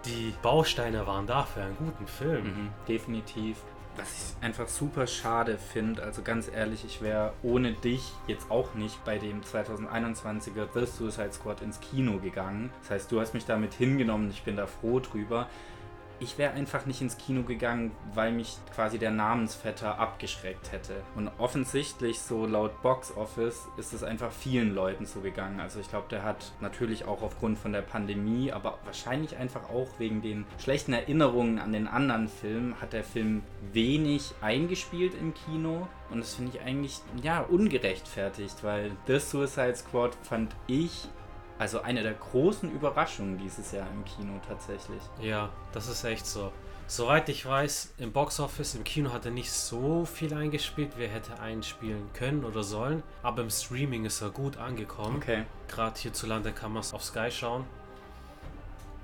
Die 0.05 0.35
Bausteine 0.43 1.07
waren 1.07 1.29
da 1.29 1.45
für 1.45 1.63
einen 1.63 1.77
guten 1.77 2.09
Film. 2.09 2.45
Mhm, 2.45 2.71
definitiv 2.89 3.59
was 3.99 4.35
ich 4.39 4.45
einfach 4.45 4.69
super 4.69 5.07
schade 5.07 5.59
finde, 5.59 6.03
also 6.03 6.23
ganz 6.23 6.49
ehrlich, 6.49 6.85
ich 6.85 7.03
wäre 7.03 7.33
ohne 7.43 7.73
dich 7.73 8.03
jetzt 8.27 8.51
auch 8.51 8.75
nicht 8.75 9.05
bei 9.05 9.19
dem 9.19 9.43
2021er 9.43 10.69
The 10.73 10.87
Suicide 10.87 11.33
Squad 11.33 11.63
ins 11.63 11.81
Kino 11.81 12.19
gegangen. 12.19 12.71
Das 12.83 12.91
heißt, 12.91 13.13
du 13.13 13.21
hast 13.21 13.35
mich 13.35 13.45
damit 13.45 13.75
hingenommen, 13.75 14.31
ich 14.31 14.43
bin 14.43 14.57
da 14.57 14.67
froh 14.67 15.01
drüber 15.01 15.49
ich 16.21 16.39
wäre 16.39 16.53
einfach 16.53 16.87
nicht 16.87 17.01
ins 17.01 17.17
Kino 17.17 17.43
gegangen, 17.43 17.93
weil 18.15 18.33
mich 18.33 18.57
quasi 18.75 18.99
der 18.99 19.11
Namensvetter 19.11 19.99
abgeschreckt 19.99 20.73
hätte. 20.73 20.95
Und 21.15 21.31
offensichtlich, 21.39 22.21
so 22.21 22.47
laut 22.47 22.83
Box 22.83 23.17
Office, 23.17 23.69
ist 23.77 23.93
es 23.93 24.03
einfach 24.03 24.33
vielen 24.33 24.75
Leuten 24.75 25.07
so 25.07 25.21
gegangen. 25.21 25.61
Also 25.61 25.81
ich 25.81 25.89
glaube, 25.89 26.09
der 26.11 26.25
hat 26.25 26.53
natürlich 26.61 27.05
auch 27.05 27.23
aufgrund 27.23 27.59
von 27.59 27.73
der 27.73 27.83
Pandemie, 27.83 28.53
aber 28.53 28.79
wahrscheinlich 28.85 29.37
einfach 29.37 29.69
auch 29.71 29.89
wegen 29.99 30.23
den 30.23 30.45
schlechten 30.59 30.93
Erinnerungen 30.93 31.59
an 31.59 31.73
den 31.73 31.87
anderen 31.87 32.29
Film, 32.29 32.75
hat 32.81 32.93
der 32.93 33.05
Film 33.05 33.43
wenig 33.73 34.35
eingespielt 34.41 35.15
im 35.15 35.35
Kino. 35.35 35.89
Und 36.11 36.21
das 36.21 36.35
finde 36.35 36.57
ich 36.57 36.63
eigentlich, 36.63 37.01
ja, 37.23 37.41
ungerechtfertigt, 37.41 38.65
weil 38.65 38.91
The 39.07 39.19
Suicide 39.19 39.77
Squad 39.77 40.17
fand 40.23 40.55
ich 40.67 41.09
also 41.59 41.81
eine 41.81 42.03
der 42.03 42.15
großen 42.15 42.71
Überraschungen 42.73 43.39
dieses 43.39 43.73
Jahr 43.73 43.89
im 43.91 44.05
Kino 44.05 44.35
tatsächlich. 44.47 45.03
Ja, 45.21 45.51
das 45.73 45.89
ist 45.89 46.05
echt 46.05 46.27
so. 46.27 46.53
Soweit 46.87 47.29
ich 47.29 47.45
weiß, 47.45 47.95
im 47.99 48.13
Boxoffice, 48.13 48.75
im 48.75 48.85
Kino 48.85 49.13
hat 49.13 49.27
er 49.27 49.31
nicht 49.31 49.53
so 49.53 50.07
viel 50.07 50.33
eingespielt, 50.33 50.97
wie 50.97 51.03
er 51.03 51.11
hätte 51.11 51.39
einspielen 51.39 52.09
können 52.15 52.45
oder 52.45 52.63
sollen. 52.63 53.03
Aber 53.23 53.43
im 53.43 53.51
Streaming 53.51 54.07
ist 54.07 54.23
er 54.23 54.31
gut 54.31 54.57
angekommen. 54.57 55.17
Okay. 55.17 55.45
Gerade 55.69 56.01
hierzulande 56.01 56.53
kann 56.53 56.73
man 56.73 56.81
es 56.81 56.95
auf 56.95 57.05
Sky 57.05 57.31
schauen. 57.31 57.67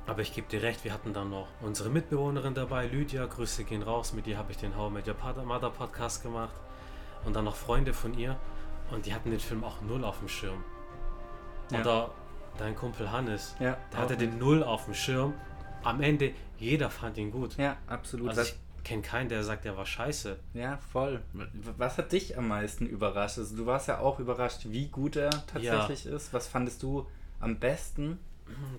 Aber 0.06 0.22
ich 0.22 0.32
gebe 0.32 0.48
dir 0.48 0.62
recht, 0.62 0.84
wir 0.84 0.94
hatten 0.94 1.12
dann 1.12 1.28
noch 1.28 1.48
unsere 1.60 1.90
Mitbewohnerin 1.90 2.54
dabei, 2.54 2.86
Lydia. 2.86 3.26
Grüße 3.26 3.64
gehen 3.64 3.82
raus. 3.82 4.14
Mit 4.14 4.26
ihr 4.26 4.38
habe 4.38 4.52
ich 4.52 4.58
den 4.58 4.76
How 4.76 4.90
Met 4.90 5.06
Your 5.06 5.16
Mother 5.44 5.70
Podcast 5.70 6.22
gemacht. 6.22 6.54
Und 7.26 7.34
dann 7.34 7.44
noch 7.44 7.56
Freunde 7.56 7.92
von 7.92 8.16
ihr. 8.16 8.36
Und 8.92 9.04
die 9.04 9.14
hatten 9.14 9.30
den 9.30 9.40
Film 9.40 9.62
auch 9.62 9.82
null 9.82 10.04
auf 10.04 10.20
dem 10.20 10.28
Schirm. 10.28 10.64
Ja. 11.70 11.80
Oder 11.80 12.10
dein 12.58 12.74
Kumpel 12.74 13.10
Hannes, 13.10 13.54
ja, 13.60 13.76
der 13.92 13.98
hatte 13.98 14.16
den 14.16 14.38
Null 14.38 14.62
auf 14.62 14.84
dem 14.84 14.94
Schirm. 14.94 15.34
Am 15.82 16.00
Ende, 16.00 16.32
jeder 16.58 16.90
fand 16.90 17.18
ihn 17.18 17.30
gut. 17.30 17.56
Ja, 17.56 17.76
absolut. 17.86 18.30
Also 18.30 18.42
ich 18.42 18.54
kenne 18.84 19.02
keinen, 19.02 19.28
der 19.28 19.42
sagt, 19.44 19.64
der 19.64 19.76
war 19.76 19.86
scheiße. 19.86 20.38
Ja, 20.54 20.78
voll. 20.92 21.22
Was 21.76 21.98
hat 21.98 22.12
dich 22.12 22.38
am 22.38 22.48
meisten 22.48 22.86
überrascht? 22.86 23.38
Also 23.38 23.56
du 23.56 23.66
warst 23.66 23.88
ja 23.88 23.98
auch 23.98 24.18
überrascht, 24.20 24.60
wie 24.64 24.88
gut 24.88 25.16
er 25.16 25.30
tatsächlich 25.30 26.04
ja. 26.04 26.14
ist. 26.14 26.32
Was 26.32 26.46
fandest 26.46 26.82
du 26.82 27.06
am 27.40 27.58
besten? 27.58 28.18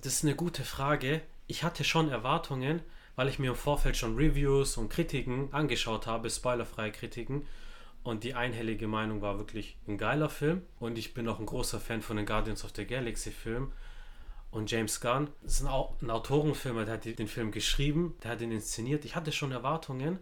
Das 0.02 0.14
ist 0.14 0.24
eine 0.24 0.36
gute 0.36 0.64
Frage. 0.64 1.22
Ich 1.48 1.64
hatte 1.64 1.84
schon 1.84 2.10
Erwartungen, 2.10 2.82
weil 3.16 3.28
ich 3.28 3.40
mir 3.40 3.52
im 3.52 3.56
Vorfeld 3.56 3.98
schon 3.98 4.16
Reviews 4.16 4.78
und 4.78 4.90
Kritiken 4.90 5.54
angeschaut 5.54 6.08
habe, 6.08 6.30
spoilerfreie 6.30 6.92
Kritiken. 6.92 7.48
Und 8.06 8.24
die 8.24 8.36
einhellige 8.36 8.88
Meinung 8.88 9.24
war 9.24 9.40
wirklich 9.40 9.80
ein 9.88 9.98
geiler 9.98 10.30
Film. 10.30 10.62
Und 10.80 11.00
ich 11.00 11.16
bin 11.16 11.28
auch 11.28 11.40
ein 11.40 11.48
großer 11.48 11.80
Fan 11.80 12.04
von 12.04 12.18
den 12.18 12.28
Guardians 12.28 12.64
of 12.64 12.72
the 12.76 12.86
Galaxy 12.86 13.32
Film. 13.32 13.72
Und 14.52 14.70
James 14.70 15.02
Gunn 15.02 15.32
ist 15.44 15.64
ein, 15.64 15.68
ein 16.02 16.12
Autorenfilmer, 16.12 16.86
der 16.86 16.94
hat 16.94 17.06
den 17.06 17.28
Film 17.28 17.50
geschrieben, 17.50 18.16
der 18.22 18.32
hat 18.32 18.42
ihn 18.42 18.52
inszeniert. 18.52 19.06
Ich 19.06 19.16
hatte 19.16 19.32
schon 19.32 19.52
Erwartungen. 19.52 20.20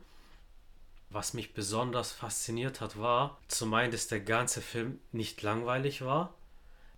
Was 1.09 1.33
mich 1.33 1.53
besonders 1.53 2.13
fasziniert 2.13 2.79
hat, 2.79 2.97
war 2.97 3.37
zum 3.49 3.73
einen, 3.73 3.91
dass 3.91 4.07
der 4.07 4.21
ganze 4.21 4.61
Film 4.61 5.01
nicht 5.11 5.41
langweilig 5.41 6.03
war. 6.03 6.35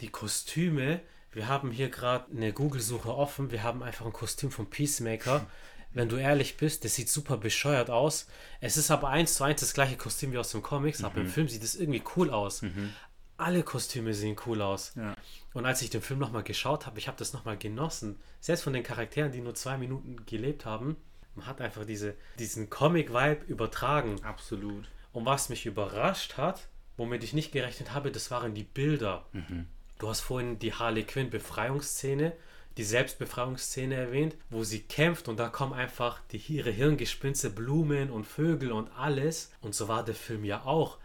Die 0.01 0.09
Kostüme, 0.09 1.01
wir 1.31 1.47
haben 1.47 1.71
hier 1.71 1.89
gerade 1.89 2.31
eine 2.31 2.53
Google-Suche 2.53 3.09
offen. 3.09 3.49
Wir 3.49 3.63
haben 3.63 3.81
einfach 3.81 4.05
ein 4.05 4.13
Kostüm 4.13 4.51
von 4.51 4.69
Peacemaker 4.69 5.47
wenn 5.95 6.09
du 6.09 6.17
ehrlich 6.17 6.57
bist, 6.57 6.83
das 6.83 6.93
sieht 6.93 7.09
super 7.09 7.37
bescheuert 7.37 7.89
aus. 7.89 8.27
Es 8.59 8.77
ist 8.77 8.91
aber 8.91 9.09
eins 9.09 9.35
zu 9.35 9.43
eins 9.45 9.61
das 9.61 9.73
gleiche 9.73 9.95
Kostüm 9.95 10.33
wie 10.33 10.37
aus 10.37 10.51
dem 10.51 10.61
Comics, 10.61 10.99
mhm. 10.99 11.05
aber 11.05 11.17
im 11.17 11.23
mhm. 11.23 11.31
Film 11.31 11.47
sieht 11.47 11.63
es 11.63 11.75
irgendwie 11.75 12.03
cool 12.15 12.29
aus. 12.29 12.61
Mhm. 12.61 12.93
Alle 13.37 13.63
Kostüme 13.63 14.13
sehen 14.13 14.35
cool 14.45 14.61
aus. 14.61 14.93
Ja. 14.95 15.15
Und 15.53 15.65
als 15.65 15.81
ich 15.81 15.89
den 15.89 16.01
Film 16.01 16.19
nochmal 16.19 16.43
geschaut 16.43 16.85
habe, 16.85 16.99
ich 16.99 17.07
habe 17.07 17.17
das 17.17 17.33
nochmal 17.33 17.57
genossen. 17.57 18.19
Selbst 18.41 18.63
von 18.63 18.73
den 18.73 18.83
Charakteren, 18.83 19.31
die 19.31 19.41
nur 19.41 19.55
zwei 19.55 19.77
Minuten 19.77 20.25
gelebt 20.25 20.65
haben, 20.65 20.97
man 21.33 21.47
hat 21.47 21.61
einfach 21.61 21.85
diese, 21.85 22.15
diesen 22.39 22.69
Comic-Vibe 22.69 23.45
übertragen. 23.47 24.21
Absolut. 24.23 24.85
Und 25.13 25.25
was 25.25 25.47
mich 25.49 25.65
überrascht 25.65 26.37
hat, 26.37 26.67
womit 26.97 27.23
ich 27.23 27.33
nicht 27.33 27.53
gerechnet 27.53 27.93
habe, 27.93 28.11
das 28.11 28.31
waren 28.31 28.53
die 28.53 28.63
Bilder. 28.63 29.25
Mhm. 29.31 29.67
Du 29.97 30.09
hast 30.09 30.21
vorhin 30.21 30.59
die 30.59 30.73
Harley 30.73 31.03
Quinn 31.03 31.29
Befreiungsszene, 31.29 32.33
die 32.77 32.83
Selbstbefreiungsszene 32.83 33.95
erwähnt, 33.95 34.35
wo 34.49 34.63
sie 34.63 34.81
kämpft 34.81 35.27
und 35.27 35.37
da 35.37 35.47
kommen 35.49 35.73
einfach 35.73 36.19
die, 36.31 36.37
ihre 36.37 36.71
Hirngespinste, 36.71 37.49
Blumen 37.49 38.09
und 38.11 38.25
Vögel 38.25 38.71
und 38.71 38.89
alles. 38.97 39.51
Und 39.61 39.73
so 39.75 39.87
war 39.87 40.03
der 40.03 40.15
Film 40.15 40.43
ja 40.43 40.63
auch. 40.65 40.97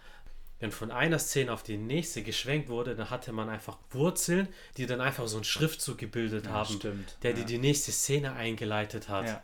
Wenn 0.58 0.72
von 0.72 0.90
einer 0.90 1.18
Szene 1.18 1.52
auf 1.52 1.62
die 1.62 1.78
nächste 1.78 2.22
geschwenkt 2.22 2.68
wurde, 2.68 2.94
dann 2.94 3.08
hatte 3.08 3.32
man 3.32 3.48
einfach 3.48 3.78
Wurzeln, 3.92 4.46
die 4.76 4.84
dann 4.86 5.00
einfach 5.00 5.26
so 5.26 5.36
einen 5.36 5.44
Schriftzug 5.44 5.96
gebildet 5.96 6.46
Ja, 6.46 6.52
haben, 6.52 6.74
stimmt. 6.74 7.16
der 7.22 7.30
Ja. 7.30 7.36
die, 7.38 7.44
die 7.46 7.58
nächste 7.58 7.92
Szene 7.92 8.32
eingeleitet 8.34 9.08
hat. 9.08 9.26
Ja. 9.26 9.42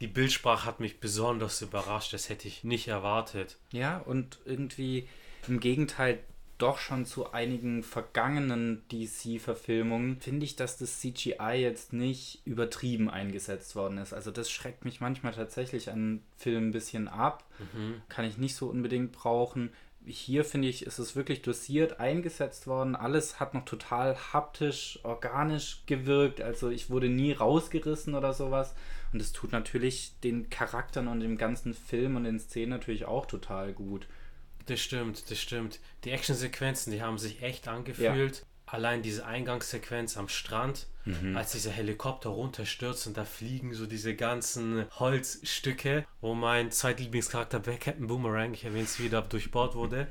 Die 0.00 0.06
Bildsprache 0.06 0.64
hat 0.64 0.80
mich 0.80 1.00
besonders 1.00 1.60
überrascht, 1.60 2.12
das 2.14 2.28
hätte 2.28 2.48
ich 2.48 2.64
nicht 2.64 2.88
erwartet. 2.88 3.58
Ja, 3.72 3.98
und 3.98 4.38
irgendwie 4.46 5.06
im 5.48 5.60
Gegenteil 5.60 6.18
doch 6.62 6.78
schon 6.78 7.04
zu 7.04 7.32
einigen 7.32 7.82
vergangenen 7.82 8.82
DC-Verfilmungen 8.90 10.20
finde 10.20 10.44
ich, 10.44 10.54
dass 10.54 10.78
das 10.78 11.00
CGI 11.00 11.56
jetzt 11.60 11.92
nicht 11.92 12.40
übertrieben 12.44 13.10
eingesetzt 13.10 13.74
worden 13.74 13.98
ist. 13.98 14.12
Also 14.12 14.30
das 14.30 14.48
schreckt 14.48 14.84
mich 14.84 15.00
manchmal 15.00 15.34
tatsächlich 15.34 15.90
an 15.90 16.22
Filmen 16.36 16.68
ein 16.68 16.72
bisschen 16.72 17.08
ab. 17.08 17.44
Kann 18.08 18.24
ich 18.24 18.38
nicht 18.38 18.54
so 18.54 18.68
unbedingt 18.68 19.10
brauchen. 19.10 19.70
Hier 20.06 20.44
finde 20.44 20.68
ich, 20.68 20.86
ist 20.86 20.98
es 20.98 21.16
wirklich 21.16 21.42
dosiert 21.42 22.00
eingesetzt 22.00 22.66
worden. 22.66 22.96
Alles 22.96 23.40
hat 23.40 23.54
noch 23.54 23.64
total 23.64 24.16
haptisch, 24.32 25.00
organisch 25.02 25.82
gewirkt. 25.86 26.40
Also 26.40 26.70
ich 26.70 26.90
wurde 26.90 27.08
nie 27.08 27.32
rausgerissen 27.32 28.14
oder 28.14 28.32
sowas. 28.32 28.74
Und 29.12 29.20
es 29.20 29.32
tut 29.32 29.52
natürlich 29.52 30.12
den 30.22 30.48
Charakteren 30.48 31.08
und 31.08 31.20
dem 31.20 31.36
ganzen 31.36 31.74
Film 31.74 32.16
und 32.16 32.24
den 32.24 32.38
Szenen 32.40 32.70
natürlich 32.70 33.04
auch 33.04 33.26
total 33.26 33.72
gut. 33.72 34.06
Das 34.66 34.80
stimmt, 34.80 35.30
das 35.30 35.38
stimmt. 35.38 35.80
Die 36.04 36.10
Actionsequenzen, 36.10 36.92
die 36.92 37.02
haben 37.02 37.18
sich 37.18 37.42
echt 37.42 37.68
angefühlt. 37.68 38.44
Allein 38.66 39.02
diese 39.02 39.26
Eingangssequenz 39.26 40.16
am 40.16 40.28
Strand, 40.28 40.86
als 41.34 41.52
dieser 41.52 41.70
Helikopter 41.72 42.30
runterstürzt 42.30 43.06
und 43.06 43.16
da 43.16 43.24
fliegen 43.24 43.74
so 43.74 43.86
diese 43.86 44.14
ganzen 44.14 44.86
Holzstücke, 44.98 46.06
wo 46.20 46.34
mein 46.34 46.70
zweitlieblingscharakter 46.70 47.60
Captain 47.60 48.06
Boomerang, 48.06 48.54
ich 48.54 48.64
erwähne 48.64 48.84
es 48.84 48.98
wieder, 48.98 49.20
durchbohrt 49.22 49.74
wurde. 49.74 50.06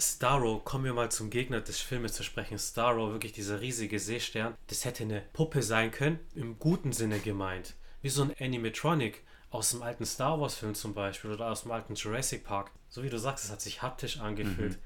Starro, 0.00 0.58
kommen 0.58 0.84
wir 0.84 0.94
mal 0.94 1.10
zum 1.10 1.30
Gegner 1.30 1.60
des 1.60 1.80
Filmes 1.80 2.12
zu 2.12 2.22
sprechen. 2.22 2.58
Starro, 2.58 3.12
wirklich 3.12 3.32
dieser 3.32 3.60
riesige 3.60 3.98
Seestern, 3.98 4.54
das 4.66 4.84
hätte 4.84 5.04
eine 5.04 5.22
Puppe 5.32 5.62
sein 5.62 5.90
können, 5.90 6.18
im 6.34 6.58
guten 6.58 6.92
Sinne 6.92 7.18
gemeint. 7.18 7.74
Wie 8.02 8.08
so 8.08 8.22
ein 8.22 8.34
Animatronic 8.38 9.22
aus 9.50 9.70
dem 9.70 9.82
alten 9.82 10.04
Star 10.04 10.40
Wars 10.40 10.56
Film 10.56 10.74
zum 10.74 10.92
Beispiel 10.92 11.30
oder 11.32 11.50
aus 11.50 11.62
dem 11.62 11.72
alten 11.72 11.94
Jurassic 11.94 12.44
Park. 12.44 12.70
So 12.88 13.02
wie 13.02 13.10
du 13.10 13.18
sagst, 13.18 13.44
es 13.44 13.50
hat 13.50 13.60
sich 13.60 13.82
haptisch 13.82 14.18
angefühlt. 14.20 14.78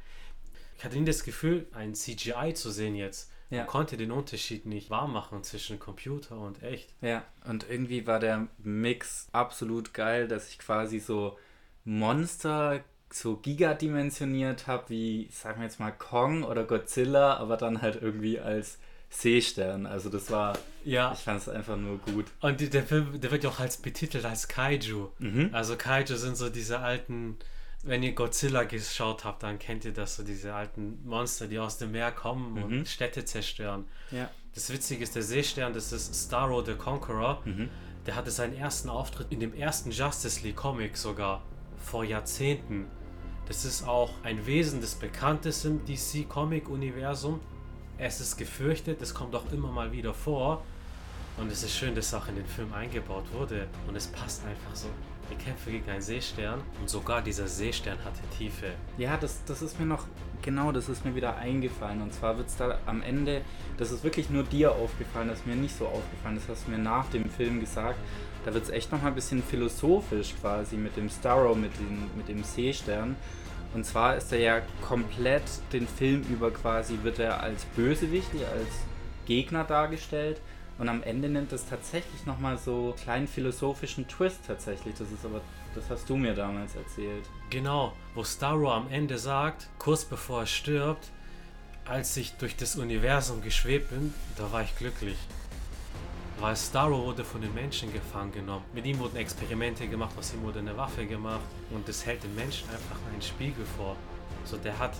Ich 0.77 0.85
hatte 0.85 0.99
nie 0.99 1.05
das 1.05 1.23
Gefühl, 1.23 1.67
ein 1.73 1.95
CGI 1.95 2.55
zu 2.55 2.71
sehen 2.71 2.97
jetzt. 2.97 3.31
Ja. 3.51 3.59
Man 3.59 3.67
konnte 3.67 3.97
den 3.97 4.11
Unterschied 4.11 4.65
nicht 4.67 4.88
wahr 4.91 5.07
machen 5.07 5.45
zwischen 5.45 5.79
Computer 5.79 6.38
und 6.38 6.62
echt. 6.62 6.95
Ja, 7.03 7.25
und 7.47 7.67
irgendwie 7.69 8.07
war 8.07 8.19
der 8.19 8.49
Mix 8.59 9.29
absolut 9.33 9.93
geil, 9.95 10.27
dass 10.27 10.49
ich 10.49 10.59
quasi 10.59 10.99
so 10.99 11.38
Monster 11.85 12.83
so 13.12 13.37
gigadimensioniert 13.37 14.67
habe, 14.67 14.88
wie, 14.88 15.29
sagen 15.31 15.61
wir 15.61 15.65
jetzt 15.67 15.79
mal, 15.81 15.91
Kong 15.91 16.45
oder 16.45 16.65
Godzilla, 16.65 17.37
aber 17.37 17.57
dann 17.59 17.83
halt 17.83 18.01
irgendwie 18.01 18.41
als 18.41 18.79
Seestern. 19.11 19.85
Also 19.85 20.09
das 20.09 20.31
war, 20.31 20.57
Ja. 20.85 21.12
ich 21.12 21.19
fand 21.19 21.38
es 21.41 21.49
einfach 21.49 21.77
nur 21.77 21.99
gut. 21.99 22.25
Und 22.41 22.73
der 22.73 22.83
Film, 22.83 23.21
der 23.21 23.31
wird 23.31 23.45
ja 23.45 23.51
auch 23.51 23.61
als 23.61 23.77
betitelt 23.77 24.25
als 24.25 24.49
Kaiju. 24.49 25.11
Mhm. 25.19 25.51
Also 25.53 25.77
Kaiju 25.77 26.17
sind 26.17 26.37
so 26.38 26.49
diese 26.49 26.79
alten, 26.79 27.37
wenn 27.83 28.03
ihr 28.03 28.12
Godzilla 28.12 28.64
geschaut 28.64 29.25
habt, 29.25 29.42
dann 29.42 29.59
kennt 29.59 29.85
ihr 29.85 29.92
das 29.92 30.16
so, 30.16 30.23
diese 30.23 30.55
alten 30.55 31.01
Monster, 31.05 31.47
die 31.49 31.59
aus 31.59 31.79
dem 31.79 31.92
Meer 31.92 32.12
kommen 32.12 32.55
Mhm. 32.55 32.62
und 32.62 32.88
Städte 32.88 33.25
zerstören. 33.25 33.85
Ja. 34.11 34.31
Das 34.55 34.71
Witzige 34.73 35.03
ist, 35.03 35.14
der 35.16 35.23
Seestern, 35.23 35.73
das 35.73 35.92
ist 35.92 36.27
Starro 36.27 36.62
the 36.64 36.75
Conqueror. 36.75 37.42
Mhm. 37.45 37.68
Der 38.07 38.14
hatte 38.16 38.31
seinen 38.31 38.57
ersten 38.57 38.88
Auftritt 38.88 39.29
in 39.31 39.40
dem 39.40 39.55
ersten 39.55 39.90
Justice 39.90 40.42
League 40.42 40.57
Comic 40.57 40.97
sogar 40.97 41.42
vor 41.85 42.05
Jahrzehnten. 42.05 42.87
Das 43.47 43.64
ist 43.64 43.87
auch 43.87 44.11
ein 44.23 44.47
Wesen 44.47 44.81
des 44.81 44.95
Bekanntes 44.95 45.64
im 45.64 45.85
DC 45.85 46.29
Comic 46.29 46.68
Universum. 46.68 47.40
Es 47.99 48.21
ist 48.21 48.37
gefürchtet, 48.37 49.01
es 49.03 49.14
kommt 49.14 49.35
auch 49.35 49.51
immer 49.53 49.71
mal 49.71 49.92
wieder 49.92 50.14
vor. 50.14 50.62
Und 51.38 51.51
es 51.51 51.62
ist 51.62 51.75
schön, 51.77 51.95
dass 51.95 52.12
auch 52.14 52.29
in 52.29 52.37
den 52.37 52.47
Film 52.47 52.73
eingebaut 52.75 53.25
wurde. 53.33 53.66
Und 53.88 53.97
es 53.97 54.07
passt 54.09 54.45
einfach 54.45 54.75
so. 54.77 54.88
Die 55.33 55.45
Kämpfe 55.45 55.71
gegen 55.71 55.88
einen 55.88 56.03
Seestern. 56.03 56.61
Und 56.81 56.90
sogar 56.90 57.23
dieser 57.23 57.49
Seestern 57.49 57.99
hatte 58.05 58.21
Tiefe. 58.37 58.66
Ja, 58.99 59.16
das, 59.16 59.42
das 59.45 59.62
ist 59.62 59.81
mir 59.81 59.87
noch, 59.87 60.07
genau, 60.42 60.73
das 60.73 60.88
ist 60.88 61.05
mir 61.05 61.14
wieder 61.14 61.37
eingefallen. 61.37 62.03
Und 62.03 62.12
zwar 62.12 62.37
wird 62.37 62.49
es 62.49 62.57
da 62.57 62.79
am 62.87 63.03
Ende, 63.03 63.42
das 63.79 63.90
ist 63.92 64.05
wirklich 64.05 64.29
nur 64.29 64.42
dir 64.42 64.73
aufgefallen, 64.73 65.29
das 65.29 65.38
ist 65.38 65.47
mir 65.47 65.57
nicht 65.57 65.77
so 65.77 65.87
aufgefallen, 65.87 66.35
das 66.35 66.49
hast 66.49 66.66
du 66.66 66.73
mir 66.73 66.79
nach 66.79 67.07
dem 67.09 67.31
Film 67.31 67.61
gesagt. 67.61 67.99
Da 68.45 68.53
wird 68.53 68.64
es 68.64 68.71
echt 68.71 68.92
nochmal 68.92 69.12
ein 69.12 69.14
bisschen 69.14 69.42
philosophisch 69.42 70.35
quasi 70.40 70.77
mit 70.77 70.97
dem 70.97 71.09
Starro, 71.09 71.55
mit 71.55 71.73
dem, 71.79 72.11
mit 72.16 72.29
dem 72.29 72.42
Seestern. 72.45 73.16
Und 73.75 73.87
zwar 73.87 74.16
ist 74.16 74.33
er 74.33 74.38
ja 74.38 74.62
komplett 74.87 75.45
den 75.73 75.87
Film 75.87 76.23
über 76.29 76.51
quasi, 76.51 76.99
wird 77.03 77.18
er 77.18 77.42
als 77.42 77.64
Bösewicht, 77.64 78.31
als 78.35 78.68
Gegner 79.25 79.64
dargestellt. 79.64 80.40
Und 80.83 80.88
am 80.88 81.05
Ende 81.05 81.29
nimmt 81.29 81.53
es 81.53 81.64
tatsächlich 81.64 82.27
nochmal 82.27 82.59
so 82.59 82.87
einen 82.87 82.97
kleinen 82.97 83.29
philosophischen 83.29 84.09
Twist 84.09 84.40
tatsächlich. 84.45 84.97
Das 84.99 85.12
ist 85.12 85.25
aber, 85.25 85.40
das 85.77 85.88
hast 85.88 86.11
du 86.11 86.16
mir 86.16 86.35
damals 86.35 86.75
erzählt. 86.75 87.25
Genau, 87.51 87.92
wo 88.16 88.25
Starro 88.25 88.73
am 88.73 88.90
Ende 88.90 89.16
sagt, 89.16 89.68
kurz 89.79 90.05
bevor 90.05 90.40
er 90.40 90.47
stirbt, 90.47 91.12
als 91.85 92.16
ich 92.16 92.33
durch 92.33 92.57
das 92.57 92.75
Universum 92.75 93.42
geschwebt 93.42 93.90
bin, 93.90 94.12
da 94.37 94.51
war 94.51 94.62
ich 94.62 94.77
glücklich. 94.77 95.18
Weil 96.40 96.57
Starro 96.57 97.07
wurde 97.07 97.23
von 97.23 97.42
den 97.42 97.55
Menschen 97.55 97.92
gefangen 97.92 98.33
genommen. 98.33 98.64
Mit 98.75 98.85
ihm 98.85 98.99
wurden 98.99 99.18
Experimente 99.18 99.87
gemacht, 99.87 100.16
aus 100.18 100.35
ihm 100.35 100.42
wurde 100.42 100.59
eine 100.59 100.77
Waffe 100.77 101.07
gemacht 101.07 101.47
und 101.71 101.87
das 101.87 102.05
hält 102.05 102.25
dem 102.25 102.35
Menschen 102.35 102.68
einfach 102.71 102.97
einen 103.12 103.23
Spiegel 103.23 103.64
vor. 103.77 103.95
So, 104.45 104.57
der 104.57 104.77
hat 104.77 104.97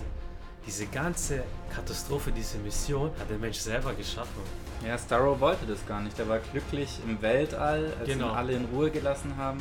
diese 0.65 0.85
ganze 0.87 1.43
Katastrophe, 1.73 2.31
diese 2.31 2.57
Mission, 2.59 3.11
hat 3.19 3.29
der 3.29 3.37
Mensch 3.37 3.57
selber 3.57 3.93
geschaffen. 3.93 4.41
Ja, 4.85 4.97
Starro 4.97 5.39
wollte 5.39 5.65
das 5.65 5.85
gar 5.85 6.01
nicht. 6.01 6.17
Er 6.19 6.27
war 6.27 6.39
glücklich 6.39 6.99
im 7.05 7.21
Weltall, 7.21 7.93
als 7.99 8.07
Genau. 8.07 8.29
ihn 8.29 8.35
alle 8.35 8.53
in 8.53 8.65
Ruhe 8.65 8.89
gelassen 8.91 9.35
haben. 9.37 9.59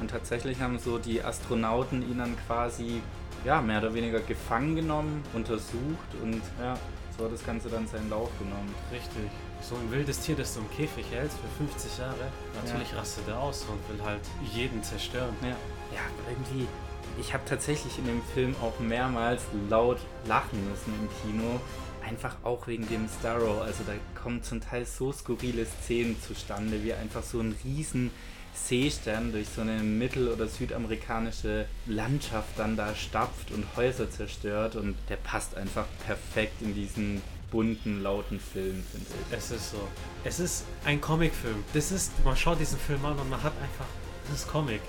Und 0.00 0.10
tatsächlich 0.10 0.60
haben 0.60 0.78
so 0.78 0.98
die 0.98 1.22
Astronauten 1.22 2.02
ihn 2.02 2.18
dann 2.18 2.36
quasi, 2.46 3.02
ja, 3.44 3.60
mehr 3.60 3.78
oder 3.78 3.92
weniger 3.94 4.20
gefangen 4.20 4.76
genommen, 4.76 5.22
untersucht 5.34 6.14
und 6.22 6.40
ja, 6.60 6.76
so 7.18 7.24
hat 7.24 7.32
das 7.32 7.44
Ganze 7.44 7.68
dann 7.68 7.86
seinen 7.86 8.08
Lauf 8.08 8.30
genommen. 8.38 8.74
Richtig. 8.92 9.30
So 9.60 9.74
ein 9.74 9.90
wildes 9.90 10.20
Tier, 10.20 10.36
das 10.36 10.54
du 10.54 10.60
im 10.60 10.70
Käfig 10.70 11.04
hältst 11.10 11.36
für 11.38 11.64
50 11.64 11.98
Jahre, 11.98 12.28
natürlich 12.62 12.94
rastet 12.96 13.28
er 13.28 13.38
aus 13.38 13.66
und 13.68 13.78
will 13.94 14.02
halt 14.04 14.22
jeden 14.54 14.82
zerstören. 14.82 15.34
Ja, 15.42 15.48
ja 15.48 16.00
aber 16.00 16.30
irgendwie, 16.30 16.66
ich 17.18 17.34
habe 17.34 17.44
tatsächlich 17.46 17.98
in 17.98 18.06
dem 18.06 18.22
Film 18.34 18.54
auch 18.62 18.78
mehrmals 18.80 19.42
laut 19.68 19.98
lachen 20.26 20.58
müssen 20.68 20.92
im 21.00 21.08
Kino. 21.22 21.60
Einfach 22.06 22.36
auch 22.44 22.66
wegen 22.66 22.88
dem 22.88 23.08
Starro. 23.08 23.60
Also 23.60 23.84
da 23.86 23.92
kommen 24.20 24.42
zum 24.42 24.60
Teil 24.60 24.84
so 24.84 25.12
skurrile 25.12 25.66
Szenen 25.66 26.20
zustande, 26.20 26.82
wie 26.82 26.92
einfach 26.92 27.22
so 27.22 27.40
ein 27.40 27.54
riesen 27.64 28.10
Seestern 28.52 29.32
durch 29.32 29.48
so 29.48 29.60
eine 29.60 29.82
mittel- 29.82 30.28
oder 30.28 30.48
südamerikanische 30.48 31.66
Landschaft 31.86 32.58
dann 32.58 32.76
da 32.76 32.94
stapft 32.94 33.52
und 33.52 33.64
Häuser 33.76 34.10
zerstört. 34.10 34.76
Und 34.76 34.96
der 35.08 35.16
passt 35.16 35.56
einfach 35.56 35.86
perfekt 36.06 36.62
in 36.62 36.74
diesen 36.74 37.22
bunten, 37.50 38.02
lauten 38.02 38.40
Film, 38.40 38.82
finde 38.90 39.06
ich. 39.08 39.36
Es 39.36 39.50
ist 39.50 39.72
so. 39.72 39.88
Es 40.24 40.40
ist 40.40 40.64
ein 40.84 41.00
Comicfilm. 41.00 41.64
Das 41.74 41.92
ist, 41.92 42.12
man 42.24 42.36
schaut 42.36 42.60
diesen 42.60 42.78
Film 42.78 43.04
an 43.04 43.18
und 43.18 43.28
man 43.28 43.42
hat 43.42 43.52
einfach, 43.60 43.86
das 44.28 44.40
ist 44.40 44.48
Comic. 44.48 44.80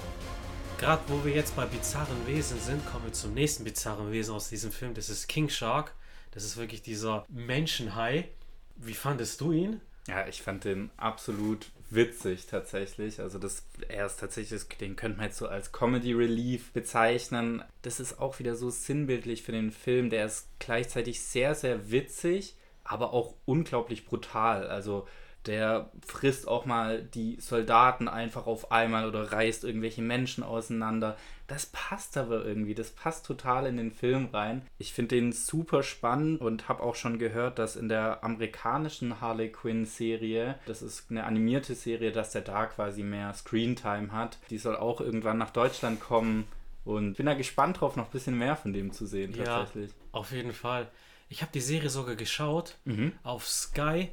Gerade 0.82 1.04
wo 1.10 1.24
wir 1.24 1.32
jetzt 1.32 1.56
bei 1.56 1.68
bizarren 1.68 2.26
Wesen 2.26 2.60
sind, 2.60 2.84
kommen 2.88 3.06
wir 3.06 3.14
zum 3.14 3.36
nächsten 3.36 3.64
bizarren 3.64 4.12
Wesen 4.12 4.34
aus 4.34 4.50
diesem 4.50 4.72
Film. 4.72 4.96
Das 4.96 5.12
ist 5.12 5.28
King 5.28 5.48
Shark. 5.48 5.94
Das 6.32 6.44
ist 6.44 6.58
wirklich 6.58 6.82
dieser 6.82 7.24
Menschenhai. 7.30 8.30
Wie 8.78 8.96
fandest 8.96 9.42
du 9.42 9.52
ihn? 9.52 9.80
Ja, 10.08 10.28
ich 10.28 10.42
fand 10.42 10.64
den 10.64 10.90
absolut 10.98 11.70
witzig 11.92 12.48
tatsächlich. 12.48 13.20
Also 13.20 13.38
das, 13.38 13.64
er 13.90 14.08
ist 14.08 14.20
tatsächlich, 14.20 14.64
den 14.80 14.96
könnte 14.96 15.20
man 15.20 15.28
jetzt 15.28 15.38
so 15.38 15.48
als 15.48 15.72
Comedy 15.72 16.14
Relief 16.14 16.72
bezeichnen. 16.72 17.64
Das 17.84 18.00
ist 18.00 18.20
auch 18.20 18.40
wieder 18.40 18.56
so 18.56 18.72
sinnbildlich 18.72 19.44
für 19.44 19.52
den 19.52 19.70
Film. 19.70 20.10
Der 20.10 20.26
ist 20.26 20.48
gleichzeitig 20.58 21.22
sehr, 21.22 21.54
sehr 21.54 21.92
witzig, 21.92 22.56
aber 22.84 23.14
auch 23.14 23.36
unglaublich 23.46 24.08
brutal. 24.08 24.66
Also 24.66 25.08
der 25.46 25.90
frisst 26.06 26.48
auch 26.48 26.66
mal 26.66 27.02
die 27.02 27.38
Soldaten 27.40 28.08
einfach 28.08 28.46
auf 28.46 28.72
einmal 28.72 29.08
oder 29.08 29.32
reißt 29.32 29.64
irgendwelche 29.64 30.02
Menschen 30.02 30.44
auseinander. 30.44 31.18
Das 31.48 31.66
passt 31.66 32.16
aber 32.16 32.46
irgendwie, 32.46 32.76
das 32.76 32.92
passt 32.92 33.26
total 33.26 33.66
in 33.66 33.78
den 33.78 33.92
Film 33.92 34.30
rein. 34.32 34.62
Ich 34.78 34.94
finde 34.94 35.16
den 35.16 35.34
super 35.34 35.84
spannend 35.84 36.40
und 36.40 36.70
habe 36.70 36.84
auch 36.84 36.96
schon 36.96 37.20
gehört, 37.20 37.60
dass 37.60 37.76
in 37.76 37.90
der 37.90 38.24
amerikanischen 38.24 39.20
Harley 39.20 39.52
Quinn 39.52 39.86
Serie, 39.86 40.56
das 40.66 40.82
ist 40.82 41.10
eine 41.10 41.26
animierte 41.26 41.76
Serie, 41.76 42.12
dass 42.12 42.32
der 42.32 42.42
da 42.42 42.68
quasi 42.68 43.04
mehr 43.04 43.34
Screentime 43.34 44.12
hat. 44.12 44.38
Die 44.50 44.60
soll 44.60 44.78
auch 44.78 45.02
irgendwann 45.02 45.38
nach 45.38 45.52
Deutschland 45.52 46.00
kommen. 46.00 46.48
Und 46.84 47.18
bin 47.18 47.28
da 47.28 47.36
gespannt 47.36 47.80
drauf, 47.80 47.96
noch 47.96 48.06
ein 48.06 48.12
bisschen 48.12 48.38
mehr 48.38 48.56
von 48.56 48.74
dem 48.74 48.92
zu 48.92 49.06
sehen, 49.06 49.34
tatsächlich. 49.34 49.92
Ja, 49.92 49.96
auf 50.14 50.32
jeden 50.32 50.54
Fall. 50.54 50.90
Ich 51.30 51.42
habe 51.42 51.52
die 51.54 51.62
Serie 51.62 51.90
sogar 51.90 52.16
geschaut. 52.16 52.78
Mhm. 52.86 53.12
Auf 53.24 53.48
Sky 53.48 54.10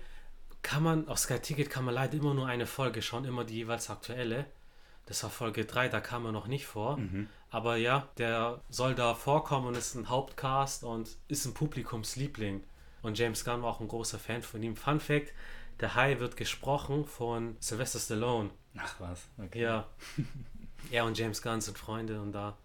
kann 0.63 0.83
man, 0.83 1.09
auf 1.09 1.19
Sky 1.19 1.39
Ticket 1.39 1.71
kann 1.71 1.85
man 1.85 1.95
leider 1.95 2.15
immer 2.15 2.35
nur 2.35 2.47
eine 2.47 2.67
Folge 2.67 3.03
schauen, 3.03 3.25
immer 3.25 3.45
die 3.45 3.55
jeweils 3.55 3.91
aktuelle. 3.91 4.47
Das 5.07 5.23
war 5.23 5.31
Folge 5.31 5.65
3, 5.65 5.89
da 5.89 6.01
kam 6.01 6.27
er 6.27 6.33
noch 6.33 6.47
nicht 6.47 6.67
vor. 6.67 6.99
Mhm. 6.99 7.29
Aber 7.51 7.77
ja, 7.77 8.09
der 8.19 8.61
soll 8.69 8.95
da 8.95 9.15
vorkommen 9.15 9.69
und 9.69 9.77
ist 9.77 9.95
ein 9.95 10.09
Hauptcast 10.09 10.85
und 10.85 11.17
ist 11.29 11.47
ein 11.47 11.55
Publikumsliebling. 11.55 12.63
Und 13.03 13.19
James 13.19 13.45
Gunn 13.45 13.63
war 13.63 13.71
auch 13.71 13.81
ein 13.81 13.89
großer 13.89 14.19
Fan 14.19 14.43
von 14.43 14.63
ihm. 14.63 14.77
Fun 14.77 15.01
Fact: 15.01 15.33
Der 15.81 15.95
Hai 15.95 16.19
wird 16.21 16.37
gesprochen 16.37 17.07
von 17.07 17.57
Sylvester 17.61 17.99
Stallone. 17.99 18.51
Ach 18.77 18.97
was, 18.99 19.29
okay. 19.39 19.63
Ja. 19.63 19.87
er 20.91 21.05
und 21.05 21.17
James 21.17 21.41
Gunn 21.41 21.61
sind 21.61 21.79
Freunde 21.79 22.21
und 22.21 22.33
da 22.33 22.57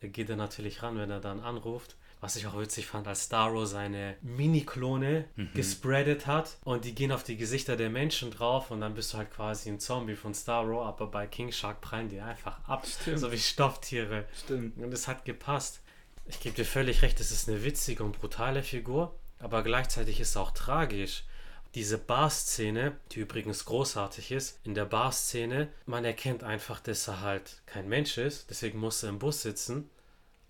geht 0.00 0.30
er 0.30 0.36
natürlich 0.36 0.82
ran, 0.82 0.96
wenn 0.96 1.10
er 1.10 1.20
dann 1.20 1.40
anruft. 1.40 1.96
Was 2.22 2.36
ich 2.36 2.46
auch 2.46 2.56
witzig 2.56 2.86
fand, 2.86 3.08
als 3.08 3.24
Starro 3.24 3.66
seine 3.66 4.16
Mini-Klone 4.22 5.24
gespreadet 5.54 6.28
hat 6.28 6.56
und 6.62 6.84
die 6.84 6.94
gehen 6.94 7.10
auf 7.10 7.24
die 7.24 7.36
Gesichter 7.36 7.76
der 7.76 7.90
Menschen 7.90 8.30
drauf 8.30 8.70
und 8.70 8.80
dann 8.80 8.94
bist 8.94 9.12
du 9.12 9.18
halt 9.18 9.32
quasi 9.32 9.68
ein 9.68 9.80
Zombie 9.80 10.14
von 10.14 10.32
Starro, 10.32 10.84
aber 10.84 11.08
bei 11.08 11.26
King 11.26 11.50
Shark 11.50 11.80
prallen 11.80 12.08
die 12.08 12.20
einfach 12.20 12.60
ab, 12.68 12.86
Stimmt. 12.86 13.18
so 13.18 13.32
wie 13.32 13.38
Stofftiere. 13.38 14.24
Stimmt. 14.44 14.78
Und 14.78 14.94
es 14.94 15.08
hat 15.08 15.24
gepasst. 15.24 15.80
Ich 16.26 16.38
gebe 16.38 16.54
dir 16.54 16.64
völlig 16.64 17.02
recht, 17.02 17.18
es 17.18 17.32
ist 17.32 17.48
eine 17.48 17.64
witzige 17.64 18.04
und 18.04 18.16
brutale 18.20 18.62
Figur, 18.62 19.18
aber 19.40 19.64
gleichzeitig 19.64 20.20
ist 20.20 20.30
es 20.30 20.36
auch 20.36 20.52
tragisch. 20.52 21.24
Diese 21.74 21.98
Bar-Szene, 21.98 22.96
die 23.10 23.18
übrigens 23.18 23.64
großartig 23.64 24.30
ist, 24.30 24.60
in 24.62 24.74
der 24.74 24.84
Bar-Szene, 24.84 25.68
man 25.86 26.04
erkennt 26.04 26.44
einfach, 26.44 26.78
dass 26.78 27.08
er 27.08 27.20
halt 27.20 27.62
kein 27.66 27.88
Mensch 27.88 28.16
ist, 28.16 28.48
deswegen 28.48 28.78
muss 28.78 29.02
er 29.02 29.08
im 29.08 29.18
Bus 29.18 29.42
sitzen. 29.42 29.90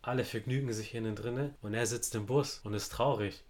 Alle 0.02 0.24
vergnügen 0.24 0.72
sich 0.72 0.94
innen 0.94 1.14
drinne 1.14 1.54
und 1.62 1.74
er 1.74 1.86
sitzt 1.86 2.14
im 2.14 2.26
Bus 2.26 2.60
und 2.64 2.74
ist 2.74 2.90
traurig. 2.90 3.44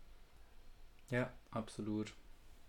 Ja, 1.10 1.32
absolut. 1.50 2.12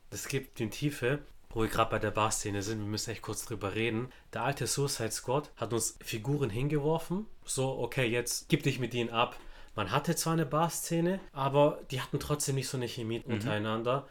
Das 0.10 0.28
gibt 0.28 0.60
die 0.60 0.70
Tiefe, 0.70 1.20
wo 1.50 1.62
wir 1.62 1.70
gerade 1.70 1.92
bei 1.92 2.00
der 2.00 2.12
Bar-Szene 2.12 2.62
sind. 2.62 2.80
Wir 2.80 2.88
müssen 2.88 3.12
echt 3.12 3.22
kurz 3.22 3.46
drüber 3.46 3.76
reden. 3.76 4.12
Der 4.34 4.44
alte 4.44 4.68
Suicide 4.68 5.12
Squad 5.12 5.52
hat 5.58 5.74
uns 5.74 5.98
Figuren 6.02 6.50
hingeworfen. 6.50 7.26
So, 7.46 7.78
okay, 7.80 8.06
jetzt 8.06 8.48
gib 8.50 8.64
dich 8.64 8.80
mit 8.80 8.94
ihnen 8.94 9.10
ab. 9.10 9.38
Man 9.76 9.92
hatte 9.92 10.16
zwar 10.16 10.34
eine 10.34 10.46
Bar-Szene, 10.46 11.20
aber 11.32 11.82
die 11.92 12.02
hatten 12.02 12.20
trotzdem 12.20 12.56
nicht 12.56 12.70
so 12.70 12.78
eine 12.78 12.88
Chemie 12.88 13.22
untereinander. 13.26 14.08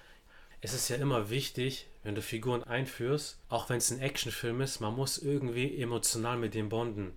Es 0.61 0.75
ist 0.75 0.89
ja 0.89 0.97
immer 0.97 1.31
wichtig, 1.31 1.89
wenn 2.03 2.15
du 2.15 2.23
Figuren 2.23 2.63
einführst, 2.63 3.39
auch 3.49 3.69
wenn 3.69 3.79
es 3.79 3.91
ein 3.91 4.01
Actionfilm 4.01 4.61
ist, 4.61 4.81
man 4.81 4.95
muss 4.95 5.19
irgendwie 5.19 5.81
emotional 5.81 6.37
mit 6.37 6.55
dem 6.55 6.69
bonden. 6.69 7.17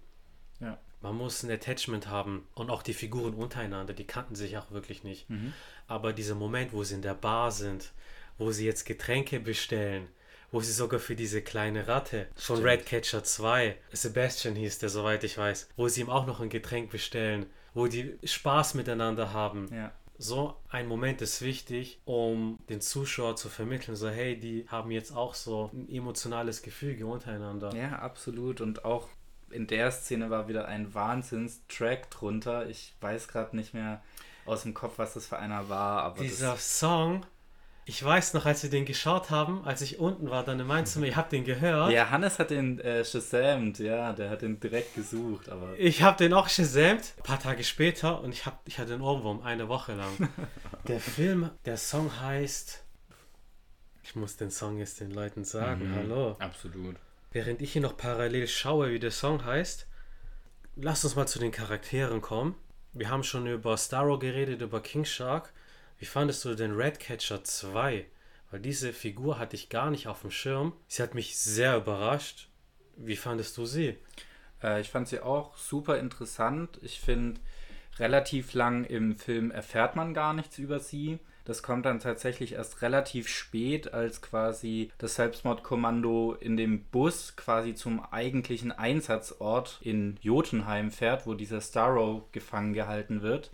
Ja. 0.59 0.79
Man 1.05 1.17
muss 1.17 1.43
ein 1.43 1.51
Attachment 1.51 2.09
haben 2.09 2.47
und 2.55 2.71
auch 2.71 2.81
die 2.81 2.95
Figuren 2.95 3.35
untereinander, 3.35 3.93
die 3.93 4.07
kannten 4.07 4.33
sich 4.33 4.57
auch 4.57 4.71
wirklich 4.71 5.03
nicht. 5.03 5.27
Aber 5.87 6.13
dieser 6.13 6.33
Moment, 6.33 6.73
wo 6.73 6.83
sie 6.83 6.95
in 6.95 7.03
der 7.03 7.13
Bar 7.13 7.51
sind, 7.51 7.91
wo 8.39 8.51
sie 8.51 8.65
jetzt 8.65 8.85
Getränke 8.85 9.39
bestellen, 9.39 10.07
wo 10.49 10.61
sie 10.61 10.71
sogar 10.71 10.99
für 10.99 11.15
diese 11.15 11.43
kleine 11.43 11.87
Ratte 11.87 12.25
von 12.35 12.55
Stimmt. 12.55 12.71
Redcatcher 12.71 13.23
2, 13.23 13.77
Sebastian 13.91 14.55
hieß 14.55 14.79
der, 14.79 14.89
soweit 14.89 15.23
ich 15.23 15.37
weiß, 15.37 15.69
wo 15.75 15.87
sie 15.87 16.01
ihm 16.01 16.09
auch 16.09 16.25
noch 16.25 16.39
ein 16.39 16.49
Getränk 16.49 16.89
bestellen, 16.89 17.45
wo 17.75 17.85
die 17.85 18.17
Spaß 18.23 18.73
miteinander 18.73 19.31
haben. 19.31 19.71
Ja. 19.71 19.91
So 20.17 20.55
ein 20.69 20.87
Moment 20.87 21.21
ist 21.21 21.43
wichtig, 21.43 21.99
um 22.05 22.57
den 22.67 22.81
Zuschauer 22.81 23.35
zu 23.35 23.47
vermitteln, 23.49 23.95
so 23.95 24.09
hey, 24.09 24.39
die 24.39 24.65
haben 24.69 24.89
jetzt 24.89 25.15
auch 25.15 25.35
so 25.35 25.69
ein 25.71 25.87
emotionales 25.87 26.63
Gefüge 26.63 27.05
untereinander. 27.05 27.75
Ja, 27.75 27.99
absolut. 27.99 28.59
Und 28.59 28.85
auch 28.85 29.07
in 29.55 29.67
der 29.67 29.91
Szene 29.91 30.29
war 30.29 30.47
wieder 30.47 30.67
ein 30.67 30.93
Wahnsinns-Track 30.93 32.11
drunter. 32.11 32.67
Ich 32.69 32.93
weiß 33.01 33.27
gerade 33.27 33.55
nicht 33.55 33.73
mehr 33.73 34.01
aus 34.45 34.63
dem 34.63 34.73
Kopf, 34.73 34.97
was 34.97 35.13
das 35.15 35.25
für 35.27 35.37
einer 35.39 35.69
war, 35.69 36.03
aber 36.03 36.21
Dieser 36.21 36.55
Song, 36.57 37.25
ich 37.85 38.03
weiß 38.03 38.33
noch, 38.33 38.45
als 38.45 38.61
wir 38.63 38.69
den 38.69 38.85
geschaut 38.85 39.29
haben, 39.31 39.63
als 39.65 39.81
ich 39.81 39.99
unten 39.99 40.29
war, 40.29 40.43
dann 40.43 40.65
meinst 40.65 40.95
du 40.95 40.99
mir, 40.99 41.07
ihr 41.07 41.15
habt 41.15 41.31
den 41.31 41.43
gehört. 41.45 41.91
ja, 41.91 42.09
Hannes 42.09 42.37
hat 42.39 42.49
den 42.51 42.79
äh, 42.79 43.03
Shazamt, 43.05 43.79
ja, 43.79 44.13
der 44.13 44.29
hat 44.29 44.41
den 44.43 44.59
direkt 44.59 44.93
gesucht, 44.95 45.49
aber 45.49 45.73
Ich 45.77 46.01
habe 46.03 46.17
den 46.17 46.33
auch 46.33 46.47
gesamt, 46.47 47.13
ein 47.17 47.23
paar 47.23 47.39
Tage 47.39 47.63
später, 47.63 48.21
und 48.21 48.31
ich, 48.31 48.45
hab, 48.45 48.59
ich 48.67 48.77
hatte 48.79 48.93
einen 48.93 49.01
Ohrwurm, 49.01 49.41
eine 49.41 49.67
Woche 49.67 49.93
lang. 49.93 50.29
der 50.87 50.99
Film, 50.99 51.49
der 51.65 51.77
Song 51.77 52.11
heißt. 52.21 52.83
Ich 54.03 54.15
muss 54.15 54.37
den 54.37 54.51
Song 54.51 54.77
jetzt 54.77 54.99
den 54.99 55.09
Leuten 55.11 55.43
sagen, 55.43 55.89
Mhm. 55.91 55.95
hallo. 55.95 56.35
absolut. 56.39 56.95
Während 57.35 57.61
ich 57.61 57.73
hier 57.73 57.81
noch 57.81 57.97
parallel 57.97 58.47
schaue, 58.47 58.93
wie 58.93 58.99
der 58.99 59.11
Song 59.11 59.43
heißt, 59.43 59.87
lass 60.77 61.03
uns 61.03 61.17
mal 61.17 61.27
zu 61.27 61.37
den 61.37 61.51
Charakteren 61.51 62.21
kommen. 62.21 62.55
Wir 62.93 63.09
haben 63.09 63.25
schon 63.25 63.45
über 63.45 63.77
Starro 63.77 64.17
geredet, 64.17 64.61
über 64.61 64.79
King 64.79 65.03
Shark. 65.03 65.51
Wie 65.99 66.05
fandest 66.05 66.45
du 66.45 66.55
den 66.55 66.71
Redcatcher 66.71 67.43
2? 67.43 68.05
Weil 68.51 68.59
diese 68.61 68.93
Figur 68.93 69.37
hatte 69.37 69.57
ich 69.57 69.67
gar 69.67 69.91
nicht 69.91 70.07
auf 70.07 70.21
dem 70.21 70.31
Schirm. 70.31 70.77
Sie 70.87 71.03
hat 71.03 71.13
mich 71.13 71.35
sehr 71.35 71.75
überrascht. 71.75 72.47
Wie 72.95 73.17
fandest 73.17 73.57
du 73.57 73.65
sie? 73.65 73.97
Äh, 74.63 74.79
ich 74.79 74.89
fand 74.89 75.09
sie 75.09 75.19
auch 75.19 75.57
super 75.57 75.99
interessant. 75.99 76.79
Ich 76.83 77.01
finde, 77.01 77.41
relativ 77.99 78.53
lang 78.53 78.85
im 78.85 79.17
Film 79.17 79.51
erfährt 79.51 79.97
man 79.97 80.13
gar 80.13 80.33
nichts 80.33 80.57
über 80.57 80.79
sie. 80.79 81.19
Das 81.45 81.61
kommt 81.63 81.85
dann 81.85 81.99
tatsächlich 81.99 82.53
erst 82.53 82.81
relativ 82.81 83.27
spät, 83.27 83.93
als 83.93 84.21
quasi 84.21 84.91
das 84.97 85.15
Selbstmordkommando 85.15 86.33
in 86.39 86.57
dem 86.57 86.83
Bus 86.85 87.35
quasi 87.35 87.75
zum 87.75 88.03
eigentlichen 88.03 88.71
Einsatzort 88.71 89.79
in 89.81 90.17
Jotunheim 90.21 90.91
fährt, 90.91 91.27
wo 91.27 91.35
dieser 91.35 91.61
Starro 91.61 92.27
gefangen 92.31 92.73
gehalten 92.73 93.21
wird. 93.21 93.51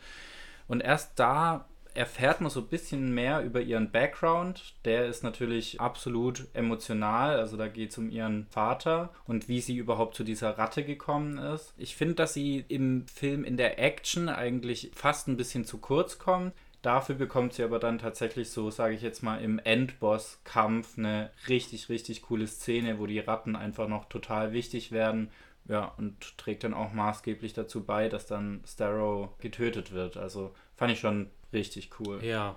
Und 0.68 0.80
erst 0.80 1.20
da 1.20 1.68
erfährt 1.94 2.40
man 2.40 2.50
so 2.50 2.62
ein 2.62 2.68
bisschen 2.68 3.14
mehr 3.14 3.42
über 3.42 3.60
ihren 3.62 3.92
Background. 3.92 4.76
Der 4.86 5.08
ist 5.08 5.24
natürlich 5.24 5.82
absolut 5.82 6.48
emotional. 6.54 7.38
Also 7.38 7.58
da 7.58 7.68
geht 7.68 7.92
es 7.92 7.98
um 7.98 8.10
ihren 8.10 8.48
Vater 8.48 9.10
und 9.28 9.50
wie 9.50 9.62
sie 9.62 9.76
überhaupt 9.76 10.16
zu 10.16 10.24
dieser 10.24 10.58
Ratte 10.58 10.84
gekommen 10.84 11.38
ist. 11.38 11.74
Ich 11.78 11.96
finde, 11.96 12.16
dass 12.16 12.34
sie 12.34 12.64
im 12.68 13.06
Film 13.08 13.44
in 13.44 13.58
der 13.58 13.80
Action 13.80 14.30
eigentlich 14.30 14.92
fast 14.96 15.28
ein 15.28 15.38
bisschen 15.38 15.66
zu 15.66 15.80
kurz 15.80 16.18
kommt. 16.18 16.54
Dafür 16.82 17.16
bekommt 17.16 17.54
sie 17.54 17.64
aber 17.64 17.78
dann 17.78 18.00
tatsächlich 18.00 18.50
so, 18.50 18.72
sage 18.72 18.96
ich 18.96 19.04
jetzt 19.04 19.22
mal, 19.22 19.42
im 19.42 19.60
Endboss-Kampf 19.60 20.98
eine 20.98 21.30
richtig, 21.48 21.90
richtig 21.90 22.24
coole 22.24 22.48
Szene, 22.48 22.98
wo 22.98 23.06
die 23.06 23.20
Ratten 23.20 23.56
einfach 23.56 23.88
noch 23.88 24.06
total 24.06 24.52
wichtig 24.52 24.92
werden. 24.92 25.30
Ja, 25.66 25.94
und 25.98 26.38
trägt 26.40 26.64
dann 26.64 26.74
auch 26.74 26.92
maßgeblich 26.92 27.54
dazu 27.54 27.84
bei, 27.84 28.10
dass 28.10 28.26
dann 28.26 28.64
Starrow 28.68 29.30
getötet 29.38 29.92
wird. 29.92 30.18
Also 30.18 30.56
fand 30.76 30.92
ich 30.92 31.00
schon 31.00 31.30
richtig 31.54 31.92
cool. 32.00 32.24
Ja. 32.24 32.56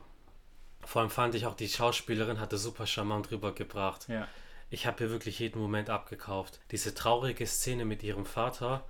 Vor 0.80 1.02
allem 1.02 1.10
fand 1.10 1.34
ich 1.34 1.44
auch, 1.46 1.54
die 1.54 1.68
Schauspielerin 1.68 2.40
hatte 2.40 2.56
super 2.56 2.86
charmant 2.86 3.30
rübergebracht. 3.30 4.08
Ja. 4.08 4.26
Ich 4.70 4.86
habe 4.86 5.04
ihr 5.04 5.10
wirklich 5.10 5.38
jeden 5.38 5.60
Moment 5.60 5.90
abgekauft. 5.90 6.60
Diese 6.70 6.94
traurige 6.94 7.46
Szene 7.46 7.84
mit 7.84 8.02
ihrem 8.02 8.24
Vater, 8.24 8.84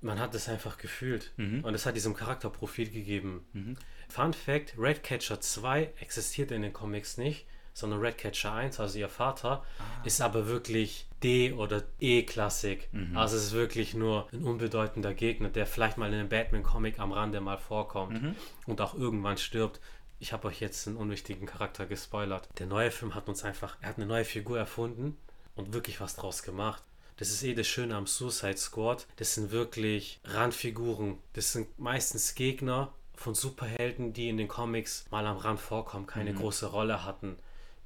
man 0.00 0.18
hat 0.18 0.34
es 0.34 0.48
einfach 0.48 0.78
gefühlt. 0.78 1.32
Mhm. 1.36 1.64
Und 1.64 1.74
es 1.74 1.86
hat 1.86 1.96
diesem 1.96 2.14
Charakterprofil 2.14 2.90
gegeben. 2.90 3.46
Mhm. 3.52 3.76
Fun 4.08 4.32
Fact: 4.32 4.74
Redcatcher 4.78 5.40
2 5.40 5.92
existiert 6.00 6.50
in 6.50 6.62
den 6.62 6.72
Comics 6.72 7.16
nicht, 7.18 7.46
sondern 7.72 8.00
Redcatcher 8.00 8.52
1, 8.52 8.80
also 8.80 8.98
ihr 8.98 9.08
Vater, 9.08 9.64
ist 10.04 10.20
aber 10.20 10.46
wirklich 10.48 11.06
D- 11.22 11.52
oder 11.52 11.84
E-Klassik. 12.00 12.88
Mhm. 12.92 13.16
Also 13.16 13.36
es 13.36 13.44
ist 13.44 13.52
wirklich 13.52 13.94
nur 13.94 14.28
ein 14.32 14.42
unbedeutender 14.42 15.14
Gegner, 15.14 15.48
der 15.48 15.66
vielleicht 15.66 15.96
mal 15.98 16.08
in 16.12 16.18
einem 16.18 16.28
Batman-Comic 16.28 16.98
am 16.98 17.12
Rande 17.12 17.40
mal 17.40 17.58
vorkommt 17.58 18.20
Mhm. 18.22 18.34
und 18.66 18.80
auch 18.80 18.94
irgendwann 18.94 19.36
stirbt. 19.38 19.80
Ich 20.18 20.32
habe 20.32 20.48
euch 20.48 20.60
jetzt 20.60 20.86
einen 20.86 20.96
unwichtigen 20.96 21.46
Charakter 21.46 21.86
gespoilert. 21.86 22.48
Der 22.58 22.66
neue 22.66 22.90
Film 22.90 23.14
hat 23.14 23.28
uns 23.28 23.44
einfach, 23.44 23.76
er 23.80 23.90
hat 23.90 23.96
eine 23.96 24.06
neue 24.06 24.24
Figur 24.24 24.58
erfunden 24.58 25.16
und 25.54 25.72
wirklich 25.72 26.00
was 26.00 26.16
draus 26.16 26.42
gemacht. 26.42 26.82
Das 27.20 27.30
ist 27.30 27.42
eh 27.42 27.52
das 27.54 27.68
Schöne 27.68 27.94
am 27.94 28.06
Suicide 28.06 28.56
Squad. 28.56 29.06
Das 29.16 29.34
sind 29.34 29.50
wirklich 29.50 30.20
Randfiguren. 30.24 31.18
Das 31.34 31.52
sind 31.52 31.78
meistens 31.78 32.34
Gegner 32.34 32.94
von 33.14 33.34
Superhelden, 33.34 34.14
die 34.14 34.30
in 34.30 34.38
den 34.38 34.48
Comics 34.48 35.04
mal 35.10 35.26
am 35.26 35.36
Rand 35.36 35.60
vorkommen, 35.60 36.06
keine 36.06 36.32
große 36.32 36.66
Rolle 36.66 37.04
hatten, 37.04 37.36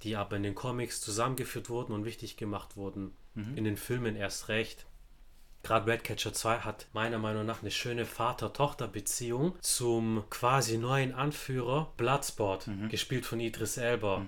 die 0.04 0.14
aber 0.14 0.36
in 0.36 0.44
den 0.44 0.54
Comics 0.54 1.00
zusammengeführt 1.00 1.68
wurden 1.68 1.92
und 1.92 2.04
wichtig 2.04 2.36
gemacht 2.36 2.76
wurden. 2.76 3.12
In 3.56 3.64
den 3.64 3.76
Filmen 3.76 4.14
erst 4.14 4.48
recht. 4.48 4.86
Gerade 5.64 5.90
Redcatcher 5.90 6.32
2 6.32 6.58
hat 6.58 6.86
meiner 6.92 7.18
Meinung 7.18 7.44
nach 7.44 7.62
eine 7.62 7.72
schöne 7.72 8.04
Vater-Tochter-Beziehung 8.04 9.56
zum 9.60 10.22
quasi 10.30 10.78
neuen 10.78 11.12
Anführer 11.12 11.92
Bloodsport, 11.96 12.68
gespielt 12.88 13.26
von 13.26 13.40
Idris 13.40 13.78
Elba. 13.78 14.18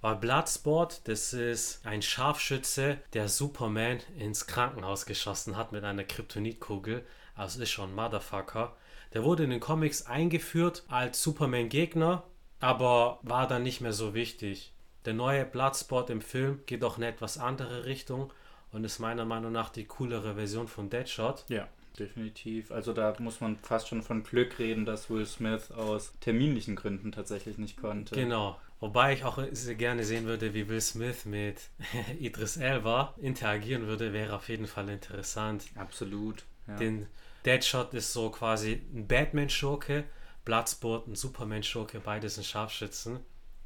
Weil 0.00 0.16
Bloodsport, 0.16 1.08
das 1.08 1.32
ist 1.32 1.84
ein 1.84 2.02
Scharfschütze, 2.02 2.98
der 3.14 3.28
Superman 3.28 3.98
ins 4.16 4.46
Krankenhaus 4.46 5.06
geschossen 5.06 5.56
hat 5.56 5.72
mit 5.72 5.84
einer 5.84 6.04
Kryptonitkugel. 6.04 7.04
Also 7.34 7.60
ist 7.62 7.70
schon 7.70 7.90
ein 7.90 7.94
Motherfucker. 7.94 8.76
Der 9.14 9.24
wurde 9.24 9.44
in 9.44 9.50
den 9.50 9.60
Comics 9.60 10.06
eingeführt 10.06 10.84
als 10.88 11.22
Superman-Gegner, 11.22 12.24
aber 12.60 13.18
war 13.22 13.48
dann 13.48 13.62
nicht 13.62 13.80
mehr 13.80 13.92
so 13.92 14.14
wichtig. 14.14 14.72
Der 15.04 15.14
neue 15.14 15.44
Bloodsport 15.44 16.10
im 16.10 16.20
Film 16.20 16.60
geht 16.66 16.84
auch 16.84 16.98
in 16.98 17.04
eine 17.04 17.12
etwas 17.12 17.38
andere 17.38 17.86
Richtung 17.86 18.32
und 18.72 18.84
ist 18.84 18.98
meiner 18.98 19.24
Meinung 19.24 19.52
nach 19.52 19.70
die 19.70 19.86
coolere 19.86 20.34
Version 20.34 20.68
von 20.68 20.90
Deadshot. 20.90 21.44
Ja, 21.48 21.66
definitiv. 21.98 22.70
Also 22.70 22.92
da 22.92 23.14
muss 23.18 23.40
man 23.40 23.56
fast 23.56 23.88
schon 23.88 24.02
von 24.02 24.22
Glück 24.22 24.58
reden, 24.58 24.84
dass 24.84 25.08
Will 25.08 25.24
Smith 25.26 25.70
aus 25.70 26.12
terminlichen 26.20 26.76
Gründen 26.76 27.12
tatsächlich 27.12 27.56
nicht 27.56 27.80
konnte. 27.80 28.14
Genau. 28.14 28.58
Wobei 28.80 29.12
ich 29.12 29.24
auch 29.24 29.38
sehr 29.50 29.74
gerne 29.74 30.04
sehen 30.04 30.26
würde, 30.26 30.54
wie 30.54 30.68
Will 30.68 30.80
Smith 30.80 31.24
mit 31.24 31.68
Idris 32.20 32.56
Elba 32.56 33.14
interagieren 33.18 33.86
würde, 33.86 34.12
wäre 34.12 34.36
auf 34.36 34.48
jeden 34.48 34.66
Fall 34.66 34.88
interessant. 34.88 35.64
Absolut. 35.74 36.44
Ja. 36.68 36.76
Den 36.76 37.06
Deadshot 37.44 37.94
ist 37.94 38.12
so 38.12 38.30
quasi 38.30 38.82
ein 38.94 39.08
Batman-Schurke, 39.08 40.04
Bloodsport 40.44 41.08
ein 41.08 41.14
Superman-Schurke, 41.14 42.00
beides 42.00 42.36
sind 42.36 42.46
Scharfschützen. 42.46 43.20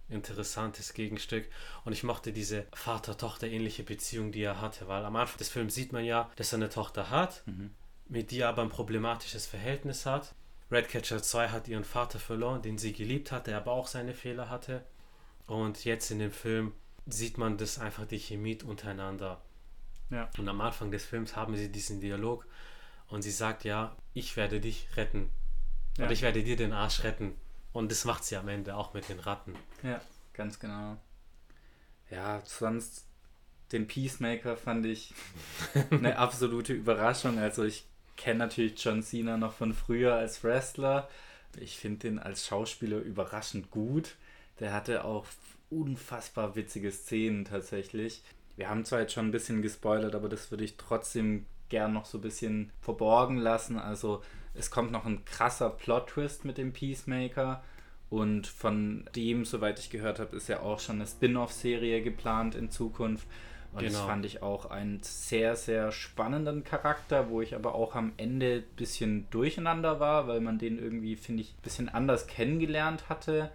Interessantes 0.09 0.93
Gegenstück. 0.93 1.47
Und 1.85 1.93
ich 1.93 2.03
mochte 2.03 2.33
diese 2.33 2.67
Vater-Tochter-ähnliche 2.75 3.83
Beziehung, 3.83 4.31
die 4.31 4.43
er 4.43 4.61
hatte, 4.61 4.87
weil 4.89 5.05
am 5.05 5.17
Anfang 5.17 5.39
des 5.39 5.49
Films 5.49 5.75
sieht 5.75 5.93
man 5.93 6.05
ja, 6.05 6.31
dass 6.37 6.53
er 6.53 6.57
eine 6.57 6.69
Tochter 6.69 7.09
hat, 7.09 7.43
mhm. 7.47 7.71
mit 8.09 8.31
die 8.31 8.41
er 8.41 8.51
aber 8.51 8.63
ein 8.63 8.69
problematisches 8.69 9.47
Verhältnis 9.47 10.05
hat. 10.05 10.35
Redcatcher 10.71 11.23
2 11.23 11.49
hat 11.49 11.69
ihren 11.69 11.85
Vater 11.85 12.19
verloren, 12.19 12.63
den 12.63 12.79
sie 12.79 12.93
geliebt 12.93 13.31
hat, 13.33 13.47
der 13.47 13.59
aber 13.59 13.73
auch 13.73 13.87
seine 13.87 14.15
Fehler 14.15 14.51
hatte. 14.51 14.85
Und 15.53 15.85
jetzt 15.85 16.11
in 16.11 16.19
dem 16.19 16.33
Film 16.33 16.73
sieht 17.05 17.37
man 17.37 17.59
das 17.59 17.79
einfach 17.79 18.07
die 18.07 18.19
Chemie 18.19 18.59
untereinander. 18.63 19.43
Ja. 20.09 20.31
Und 20.39 20.49
am 20.49 20.63
Anfang 20.63 20.91
des 20.91 21.05
Films 21.05 21.37
haben 21.37 21.57
sie 21.57 21.71
diesen 21.71 22.01
Dialog 22.01 22.47
und 23.09 23.21
sie 23.21 23.31
sagt, 23.31 23.65
ja, 23.65 23.95
ich 24.15 24.35
werde 24.39 24.61
dich 24.61 24.89
retten. 24.97 25.29
Ja. 25.99 26.07
Und 26.07 26.11
ich 26.11 26.23
werde 26.23 26.43
dir 26.43 26.57
den 26.57 26.73
Arsch 26.73 27.05
retten. 27.05 27.35
Und 27.75 27.91
das 27.91 28.07
macht 28.07 28.25
sie 28.25 28.37
am 28.37 28.49
Ende 28.49 28.75
auch 28.75 28.95
mit 28.95 29.11
den 29.11 29.19
Ratten. 29.19 29.55
Ja, 29.83 30.01
ganz 30.33 30.59
genau. 30.59 30.97
Ja, 32.11 32.41
sonst 32.47 33.05
den 33.73 33.87
Peacemaker 33.87 34.57
fand 34.57 34.87
ich 34.87 35.13
eine 35.91 36.17
absolute 36.17 36.73
Überraschung. 36.73 37.39
Also 37.39 37.63
ich 37.63 37.85
kenne 38.17 38.39
natürlich 38.39 38.83
John 38.83 39.03
Cena 39.03 39.37
noch 39.37 39.53
von 39.53 39.75
früher 39.75 40.15
als 40.15 40.43
Wrestler. 40.45 41.11
Ich 41.59 41.77
finde 41.77 42.09
den 42.09 42.19
als 42.19 42.47
Schauspieler 42.47 43.01
überraschend 43.01 43.71
gut. 43.71 44.17
Der 44.61 44.73
hatte 44.73 45.05
auch 45.05 45.27
unfassbar 45.71 46.55
witzige 46.55 46.93
Szenen 46.93 47.45
tatsächlich. 47.45 48.23
Wir 48.57 48.69
haben 48.69 48.85
zwar 48.85 49.01
jetzt 49.01 49.15
schon 49.15 49.29
ein 49.29 49.33
bisschen 49.33 49.63
gespoilert, 49.63 50.15
aber 50.15 50.29
das 50.29 50.51
würde 50.51 50.65
ich 50.65 50.77
trotzdem 50.77 51.47
gern 51.69 51.93
noch 51.93 52.05
so 52.05 52.19
ein 52.19 52.23
bisschen 52.23 52.71
verborgen 52.81 53.39
lassen. 53.39 53.79
Also 53.79 54.23
es 54.55 54.71
kommt 54.71 54.93
noch 54.93 55.07
ein 55.07 55.25
krasser 55.25 55.71
Plot-Twist 55.71 56.45
mit 56.45 56.59
dem 56.59 56.73
Peacemaker. 56.73 57.63
Und 58.11 58.47
von 58.47 59.09
dem, 59.17 59.47
soweit 59.47 59.79
ich 59.79 59.89
gehört 59.89 60.19
habe, 60.19 60.37
ist 60.37 60.49
ja 60.49 60.61
auch 60.61 60.81
schon 60.81 60.97
eine 60.97 61.07
Spin-off-Serie 61.07 62.03
geplant 62.03 62.55
in 62.55 62.71
Zukunft. 62.71 63.27
Und 63.73 63.81
genau. 63.81 63.93
das 63.93 64.03
fand 64.03 64.27
ich 64.27 64.43
auch 64.43 64.67
einen 64.67 65.03
sehr, 65.03 65.57
sehr 65.57 65.93
spannenden 65.93 66.63
Charakter, 66.63 67.31
wo 67.31 67.41
ich 67.41 67.55
aber 67.55 67.75
auch 67.75 67.95
am 67.95 68.13
Ende 68.19 68.57
ein 68.57 68.77
bisschen 68.77 69.27
durcheinander 69.31 69.99
war, 69.99 70.29
weil 70.29 70.43
man 70.43 70.59
den 70.59 70.79
irgendwie, 70.79 71.17
finde 71.17 71.43
ich, 71.43 71.55
ein 71.55 71.63
bisschen 71.63 71.89
anders 71.89 72.27
kennengelernt 72.27 73.09
hatte. 73.09 73.51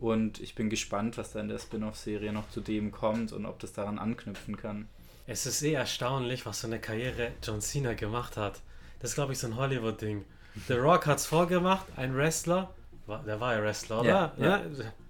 Und 0.00 0.40
ich 0.40 0.54
bin 0.54 0.70
gespannt, 0.70 1.18
was 1.18 1.32
da 1.32 1.40
in 1.40 1.48
der 1.48 1.58
Spin-off-Serie 1.58 2.32
noch 2.32 2.48
zu 2.48 2.62
dem 2.62 2.90
kommt 2.90 3.32
und 3.32 3.44
ob 3.44 3.58
das 3.58 3.74
daran 3.74 3.98
anknüpfen 3.98 4.56
kann. 4.56 4.88
Es 5.26 5.44
ist 5.44 5.62
eh 5.62 5.74
erstaunlich, 5.74 6.46
was 6.46 6.60
für 6.60 6.66
eine 6.66 6.80
Karriere 6.80 7.32
John 7.42 7.60
Cena 7.60 7.92
gemacht 7.92 8.38
hat. 8.38 8.62
Das 8.98 9.10
ist, 9.10 9.14
glaube 9.14 9.34
ich, 9.34 9.38
so 9.38 9.46
ein 9.46 9.56
Hollywood-Ding. 9.56 10.24
The 10.68 10.74
Rock 10.74 11.06
hat 11.06 11.18
es 11.18 11.26
vorgemacht, 11.26 11.86
ein 11.96 12.16
Wrestler, 12.16 12.74
der 13.18 13.40
war 13.40 13.54
ja 13.54 13.62
Wrestler, 13.62 14.00
oder? 14.00 14.08
Ja, 14.08 14.32
ja. 14.38 14.60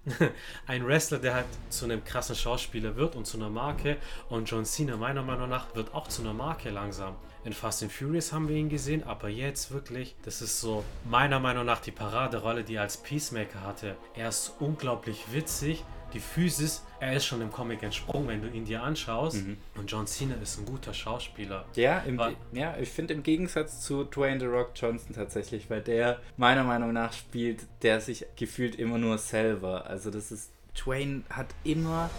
Ein 0.67 0.85
Wrestler, 0.85 1.19
der 1.19 1.35
halt 1.35 1.45
zu 1.69 1.85
einem 1.85 2.03
krassen 2.03 2.35
Schauspieler 2.35 2.95
wird 2.95 3.15
und 3.15 3.25
zu 3.25 3.37
einer 3.37 3.49
Marke. 3.49 3.97
Und 4.29 4.49
John 4.49 4.65
Cena, 4.65 4.97
meiner 4.97 5.21
Meinung 5.21 5.49
nach, 5.49 5.75
wird 5.75 5.93
auch 5.93 6.07
zu 6.07 6.21
einer 6.21 6.33
Marke 6.33 6.69
langsam. 6.69 7.15
In 7.43 7.53
Fast 7.53 7.81
and 7.81 7.91
Furious 7.91 8.33
haben 8.33 8.47
wir 8.47 8.55
ihn 8.55 8.69
gesehen, 8.69 9.03
aber 9.03 9.27
jetzt 9.27 9.71
wirklich, 9.71 10.15
das 10.23 10.41
ist 10.41 10.59
so 10.61 10.83
meiner 11.09 11.39
Meinung 11.39 11.65
nach 11.65 11.81
die 11.81 11.91
Paraderolle, 11.91 12.63
die 12.63 12.75
er 12.75 12.83
als 12.83 12.97
Peacemaker 12.97 13.61
hatte. 13.61 13.95
Er 14.15 14.29
ist 14.29 14.53
unglaublich 14.59 15.25
witzig, 15.31 15.83
die 16.13 16.19
Physis, 16.19 16.83
er 16.99 17.13
ist 17.13 17.25
schon 17.25 17.41
im 17.41 17.51
Comic 17.51 17.83
entsprungen, 17.83 18.27
wenn 18.27 18.41
du 18.41 18.49
ihn 18.49 18.65
dir 18.65 18.83
anschaust. 18.83 19.45
Mhm. 19.45 19.57
Und 19.75 19.91
John 19.91 20.07
Cena 20.07 20.35
ist 20.41 20.59
ein 20.59 20.65
guter 20.65 20.93
Schauspieler. 20.93 21.65
Ja, 21.75 21.99
im, 21.99 22.21
ja 22.51 22.75
ich 22.77 22.89
finde 22.89 23.13
im 23.13 23.23
Gegensatz 23.23 23.81
zu 23.81 24.03
Dwayne 24.03 24.39
The 24.39 24.45
Rock 24.45 24.71
Johnson 24.75 25.13
tatsächlich, 25.13 25.69
weil 25.69 25.81
der 25.81 26.19
meiner 26.37 26.63
Meinung 26.63 26.93
nach 26.93 27.13
spielt, 27.13 27.65
der 27.81 28.01
sich 28.01 28.25
gefühlt 28.35 28.75
immer 28.75 28.97
nur 28.97 29.17
selber. 29.17 29.87
Also 29.87 30.11
das 30.11 30.31
ist, 30.31 30.51
Dwayne 30.77 31.23
hat 31.29 31.47
immer 31.63 32.09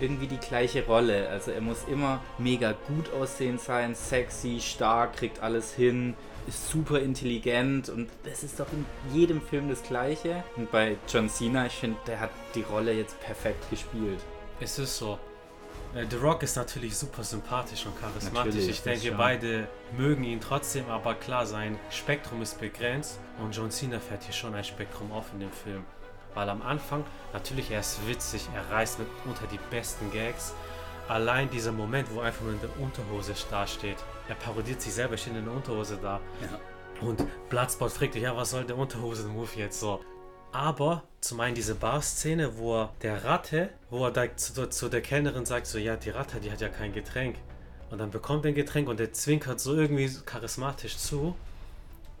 irgendwie 0.00 0.26
die 0.26 0.38
gleiche 0.38 0.84
Rolle. 0.86 1.28
Also 1.28 1.50
er 1.50 1.60
muss 1.60 1.84
immer 1.88 2.20
mega 2.38 2.74
gut 2.88 3.12
aussehen 3.12 3.58
sein, 3.58 3.94
sexy, 3.94 4.60
stark, 4.60 5.16
kriegt 5.16 5.40
alles 5.40 5.72
hin 5.72 6.14
ist 6.46 6.68
super 6.68 7.00
intelligent 7.00 7.88
und 7.88 8.08
das 8.24 8.42
ist 8.42 8.60
doch 8.60 8.66
in 8.72 8.84
jedem 9.12 9.40
Film 9.40 9.68
das 9.68 9.82
Gleiche. 9.82 10.44
Und 10.56 10.70
bei 10.70 10.96
John 11.08 11.28
Cena, 11.28 11.66
ich 11.66 11.72
finde, 11.72 11.98
der 12.06 12.20
hat 12.20 12.30
die 12.54 12.62
Rolle 12.62 12.92
jetzt 12.92 13.18
perfekt 13.20 13.70
gespielt. 13.70 14.20
Es 14.60 14.78
ist 14.78 14.96
so. 14.98 15.18
Äh, 15.94 16.06
The 16.10 16.16
Rock 16.16 16.42
ist 16.42 16.56
natürlich 16.56 16.96
super 16.96 17.24
sympathisch 17.24 17.86
und 17.86 17.98
charismatisch. 17.98 18.54
Natürlich, 18.54 18.68
ich 18.68 18.82
denke, 18.82 19.12
beide 19.12 19.68
mögen 19.96 20.24
ihn 20.24 20.40
trotzdem, 20.40 20.88
aber 20.88 21.14
klar, 21.14 21.46
sein 21.46 21.78
Spektrum 21.90 22.42
ist 22.42 22.60
begrenzt 22.60 23.18
und 23.40 23.54
John 23.54 23.70
Cena 23.70 24.00
fährt 24.00 24.24
hier 24.24 24.34
schon 24.34 24.54
ein 24.54 24.64
Spektrum 24.64 25.12
auf 25.12 25.26
in 25.32 25.40
dem 25.40 25.52
Film. 25.52 25.84
Weil 26.34 26.48
am 26.48 26.62
Anfang, 26.62 27.04
natürlich, 27.32 27.70
er 27.70 27.80
ist 27.80 28.06
witzig, 28.08 28.48
er 28.54 28.74
reißt 28.74 28.98
mit 28.98 29.08
unter 29.24 29.46
die 29.46 29.60
besten 29.70 30.10
Gags, 30.10 30.52
allein 31.08 31.48
dieser 31.50 31.70
Moment, 31.70 32.08
wo 32.12 32.20
er 32.20 32.26
einfach 32.26 32.42
nur 32.42 32.52
in 32.54 32.60
der 32.60 32.76
Unterhose 32.80 33.34
dasteht. 33.50 33.98
Er 34.28 34.34
parodiert 34.34 34.80
sich 34.80 34.92
selber, 34.92 35.16
steht 35.16 35.36
in 35.36 35.44
der 35.44 35.54
Unterhose 35.54 35.98
da. 36.00 36.20
Ja. 36.40 37.06
Und 37.06 37.26
Bloodspot 37.48 37.90
fragt 37.90 38.14
dich, 38.14 38.22
ja, 38.22 38.36
was 38.36 38.50
soll 38.50 38.64
der 38.64 38.78
Unterhosen-Move 38.78 39.50
jetzt 39.56 39.80
so? 39.80 40.00
Aber 40.52 41.02
zum 41.20 41.40
einen 41.40 41.54
diese 41.54 41.74
Bar-Szene, 41.74 42.56
wo 42.56 42.76
er 42.76 42.92
der 43.02 43.24
Ratte, 43.24 43.70
wo 43.90 44.04
er 44.04 44.12
da 44.12 44.36
zu, 44.36 44.68
zu, 44.68 44.88
der 44.88 45.00
Kellnerin 45.00 45.44
sagt, 45.44 45.66
so, 45.66 45.78
ja, 45.78 45.96
die 45.96 46.10
Ratte, 46.10 46.40
die 46.40 46.50
hat 46.52 46.60
ja 46.60 46.68
kein 46.68 46.92
Getränk. 46.92 47.36
Und 47.90 47.98
dann 47.98 48.10
bekommt 48.10 48.44
er 48.44 48.50
ein 48.50 48.54
Getränk 48.54 48.88
und 48.88 49.00
der 49.00 49.12
zwinkert 49.12 49.60
so 49.60 49.74
irgendwie 49.74 50.10
charismatisch 50.24 50.96
zu. 50.96 51.36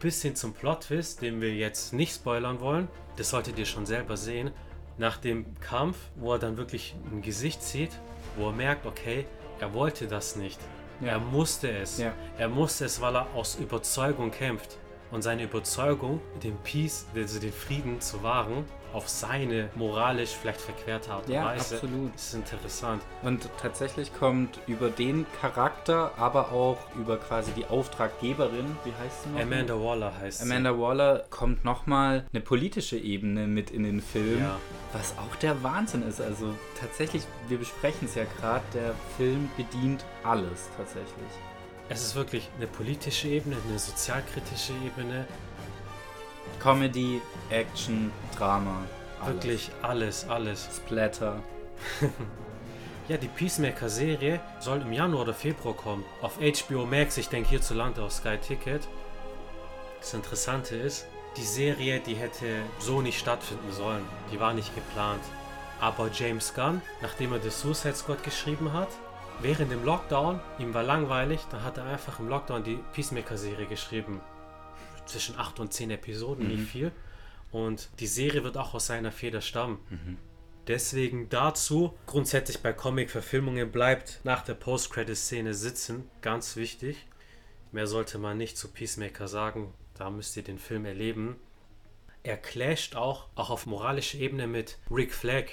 Bis 0.00 0.20
hin 0.20 0.34
zum 0.34 0.52
Plot-Twist, 0.52 1.22
den 1.22 1.40
wir 1.40 1.54
jetzt 1.54 1.92
nicht 1.92 2.14
spoilern 2.14 2.60
wollen. 2.60 2.88
Das 3.16 3.30
solltet 3.30 3.58
ihr 3.58 3.66
schon 3.66 3.86
selber 3.86 4.16
sehen. 4.16 4.50
Nach 4.98 5.16
dem 5.16 5.58
Kampf, 5.60 5.96
wo 6.16 6.32
er 6.32 6.38
dann 6.38 6.56
wirklich 6.56 6.94
ein 7.10 7.22
Gesicht 7.22 7.62
zieht 7.62 7.92
wo 8.36 8.48
er 8.48 8.52
merkt, 8.52 8.86
okay, 8.86 9.26
er 9.60 9.72
wollte 9.74 10.06
das 10.06 10.36
nicht. 10.36 10.58
Er 11.02 11.18
musste 11.18 11.70
es. 11.70 11.98
Ja. 11.98 12.12
Er 12.38 12.48
musste 12.48 12.86
es, 12.86 13.00
weil 13.00 13.16
er 13.16 13.26
aus 13.34 13.56
Überzeugung 13.56 14.30
kämpft. 14.30 14.78
Und 15.10 15.22
seine 15.22 15.44
Überzeugung, 15.44 16.20
den 16.42 16.56
Peace, 16.64 17.06
also 17.14 17.38
den 17.38 17.52
Frieden 17.52 18.00
zu 18.00 18.22
wahren, 18.22 18.64
auf 18.94 19.08
seine 19.08 19.70
moralisch 19.74 20.30
vielleicht 20.30 20.60
verquerte 20.60 21.10
Art 21.10 21.26
und 21.26 21.32
ja, 21.32 21.46
Weise. 21.46 21.76
Absolut. 21.76 22.14
Das 22.14 22.28
ist 22.28 22.34
interessant. 22.34 23.02
Und 23.22 23.48
tatsächlich 23.60 24.14
kommt 24.14 24.60
über 24.66 24.88
den 24.88 25.26
Charakter, 25.40 26.12
aber 26.16 26.52
auch 26.52 26.78
über 26.96 27.16
quasi 27.16 27.50
die 27.52 27.66
Auftraggeberin, 27.66 28.76
wie 28.84 28.92
heißt 28.92 29.24
sie 29.24 29.30
noch? 29.30 29.40
Amanda 29.40 29.74
Waller 29.74 30.12
heißt 30.16 30.42
Amanda 30.42 30.72
sie. 30.72 30.80
Waller 30.80 31.24
kommt 31.30 31.64
nochmal 31.64 32.24
eine 32.32 32.40
politische 32.40 32.96
Ebene 32.96 33.46
mit 33.48 33.70
in 33.70 33.82
den 33.82 34.00
Film, 34.00 34.40
ja. 34.40 34.58
Was 34.94 35.18
auch 35.18 35.36
der 35.36 35.62
Wahnsinn 35.62 36.02
ist. 36.08 36.20
Also 36.20 36.54
tatsächlich, 36.80 37.24
wir 37.48 37.58
besprechen 37.58 38.08
es 38.08 38.14
ja 38.14 38.24
gerade, 38.38 38.64
der 38.72 38.94
Film 39.16 39.50
bedient 39.56 40.04
alles 40.22 40.70
tatsächlich. 40.76 41.32
Es 41.88 42.02
ist 42.02 42.14
wirklich 42.14 42.48
eine 42.56 42.66
politische 42.66 43.28
Ebene, 43.28 43.56
eine 43.68 43.78
sozialkritische 43.78 44.72
Ebene, 44.86 45.26
Comedy, 46.60 47.20
Action, 47.50 48.10
Drama. 48.36 48.84
Alles. 49.20 49.34
Wirklich 49.34 49.70
alles, 49.82 50.28
alles. 50.28 50.68
Splatter. 50.76 51.42
ja, 53.08 53.16
die 53.16 53.28
Peacemaker-Serie 53.28 54.40
soll 54.60 54.80
im 54.82 54.92
Januar 54.92 55.22
oder 55.22 55.34
Februar 55.34 55.74
kommen. 55.74 56.04
Auf 56.22 56.38
HBO 56.38 56.86
Max, 56.86 57.18
ich 57.18 57.28
denke 57.28 57.50
hierzulande 57.50 58.02
auf 58.02 58.12
Sky 58.12 58.38
Ticket. 58.38 58.86
Das 60.00 60.14
Interessante 60.14 60.76
ist, 60.76 61.06
die 61.36 61.42
Serie, 61.42 62.00
die 62.00 62.14
hätte 62.14 62.62
so 62.78 63.00
nicht 63.00 63.18
stattfinden 63.18 63.72
sollen. 63.72 64.04
Die 64.32 64.40
war 64.40 64.54
nicht 64.54 64.74
geplant. 64.74 65.22
Aber 65.80 66.10
James 66.12 66.54
Gunn, 66.54 66.80
nachdem 67.02 67.32
er 67.32 67.40
The 67.40 67.50
Suicide 67.50 67.94
Squad 67.94 68.22
geschrieben 68.22 68.72
hat, 68.72 68.88
während 69.40 69.72
dem 69.72 69.84
Lockdown, 69.84 70.40
ihm 70.58 70.72
war 70.72 70.82
langweilig, 70.82 71.40
dann 71.50 71.62
hat 71.62 71.78
er 71.78 71.84
einfach 71.84 72.20
im 72.20 72.28
Lockdown 72.28 72.62
die 72.62 72.78
Peacemaker-Serie 72.94 73.66
geschrieben 73.66 74.20
zwischen 75.06 75.38
8 75.38 75.60
und 75.60 75.72
10 75.72 75.90
Episoden, 75.90 76.44
mhm. 76.44 76.52
nicht 76.52 76.70
viel. 76.70 76.92
Und 77.50 77.88
die 78.00 78.06
Serie 78.06 78.42
wird 78.42 78.56
auch 78.56 78.74
aus 78.74 78.86
seiner 78.86 79.12
Feder 79.12 79.40
stammen. 79.40 79.78
Mhm. 79.90 80.18
Deswegen 80.66 81.28
dazu, 81.28 81.94
grundsätzlich 82.06 82.62
bei 82.62 82.72
Comic-Verfilmungen 82.72 83.70
bleibt 83.70 84.20
nach 84.24 84.42
der 84.42 84.54
Post-Credit-Szene 84.54 85.52
sitzen, 85.52 86.08
ganz 86.22 86.56
wichtig. 86.56 87.06
Mehr 87.70 87.86
sollte 87.86 88.18
man 88.18 88.38
nicht 88.38 88.56
zu 88.56 88.68
Peacemaker 88.68 89.28
sagen, 89.28 89.74
da 89.94 90.10
müsst 90.10 90.36
ihr 90.36 90.42
den 90.42 90.58
Film 90.58 90.84
erleben. 90.84 91.36
Er 92.22 92.36
clasht 92.36 92.96
auch, 92.96 93.28
auch 93.34 93.50
auf 93.50 93.66
moralischer 93.66 94.18
Ebene 94.18 94.46
mit 94.46 94.78
Rick 94.90 95.12
Flag. 95.12 95.44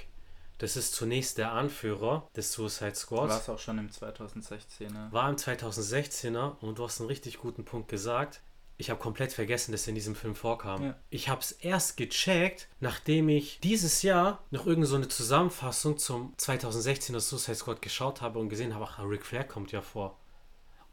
Das 0.62 0.78
ist 0.78 0.94
zunächst 0.94 1.40
der 1.40 1.52
Anführer 1.54 2.30
des 2.36 2.54
Suicide 2.54 2.94
Squad. 2.94 3.30
War 3.30 3.40
es 3.40 3.50
auch 3.50 3.58
schon 3.58 3.80
im 3.80 3.90
2016er. 3.90 5.12
War 5.12 5.28
im 5.28 5.36
2016er 5.36 6.60
und 6.60 6.78
du 6.78 6.84
hast 6.84 7.00
einen 7.00 7.08
richtig 7.08 7.40
guten 7.40 7.66
Punkt 7.66 7.90
gesagt 7.90 8.42
Ich 8.78 8.92
habe 8.92 9.00
komplett 9.00 9.34
vergessen, 9.34 9.72
dass 9.72 9.88
er 9.88 9.90
in 9.90 9.96
diesem 9.96 10.16
Film 10.16 10.36
vorkam. 10.36 10.84
Ja. 10.84 10.96
Ich 11.10 11.30
habe 11.30 11.42
es 11.42 11.52
erst 11.52 11.98
gecheckt, 11.98 12.70
nachdem 12.80 13.28
ich 13.28 13.60
dieses 13.62 14.04
Jahr 14.04 14.44
noch 14.52 14.68
irgendeine 14.68 14.86
so 14.86 14.96
eine 14.98 15.08
Zusammenfassung 15.08 15.98
zum 15.98 16.36
2016er 16.36 17.20
Suicide 17.20 17.56
Squad 17.56 17.82
geschaut 17.82 18.22
habe 18.22 18.38
und 18.38 18.50
gesehen 18.50 18.76
habe, 18.76 18.86
ach, 18.88 19.00
Ric 19.04 19.26
Flair 19.26 19.44
kommt 19.44 19.72
ja 19.72 19.82
vor. 19.82 20.21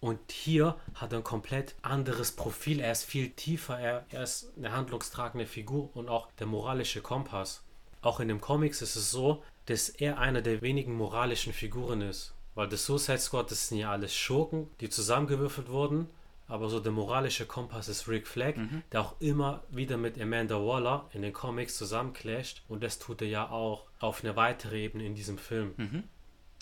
Und 0.00 0.30
hier 0.30 0.76
hat 0.94 1.12
er 1.12 1.18
ein 1.18 1.24
komplett 1.24 1.74
anderes 1.82 2.32
Profil. 2.32 2.80
Er 2.80 2.92
ist 2.92 3.04
viel 3.04 3.30
tiefer, 3.30 3.78
er, 3.78 4.06
er 4.10 4.22
ist 4.22 4.52
eine 4.56 4.72
handlungstragende 4.72 5.46
Figur 5.46 5.90
und 5.94 6.08
auch 6.08 6.28
der 6.38 6.46
moralische 6.46 7.00
Kompass. 7.00 7.62
Auch 8.00 8.20
in 8.20 8.28
den 8.28 8.40
Comics 8.40 8.80
ist 8.80 8.96
es 8.96 9.10
so, 9.10 9.42
dass 9.66 9.88
er 9.88 10.18
einer 10.18 10.40
der 10.40 10.62
wenigen 10.62 10.94
moralischen 10.94 11.52
Figuren 11.52 12.00
ist. 12.00 12.32
Weil 12.54 12.68
das 12.68 12.86
Suicide 12.86 13.18
Squad, 13.18 13.50
das 13.50 13.68
sind 13.68 13.78
ja 13.78 13.90
alles 13.90 14.14
Schurken, 14.14 14.68
die 14.80 14.88
zusammengewürfelt 14.88 15.68
wurden. 15.68 16.08
Aber 16.46 16.70
so 16.70 16.80
der 16.80 16.92
moralische 16.92 17.44
Kompass 17.44 17.88
ist 17.88 18.08
Rick 18.08 18.26
Flag, 18.26 18.54
der 18.92 19.02
auch 19.02 19.20
immer 19.20 19.64
wieder 19.68 19.96
mit 19.98 20.18
Amanda 20.18 20.56
Waller 20.56 21.06
in 21.12 21.22
den 21.22 21.32
Comics 21.32 21.76
zusammenclasht. 21.76 22.62
Und 22.68 22.82
das 22.82 22.98
tut 22.98 23.20
er 23.20 23.28
ja 23.28 23.50
auch 23.50 23.84
auf 24.00 24.24
eine 24.24 24.34
weitere 24.36 24.82
Ebene 24.84 25.04
in 25.04 25.14
diesem 25.14 25.36
Film. 25.38 25.74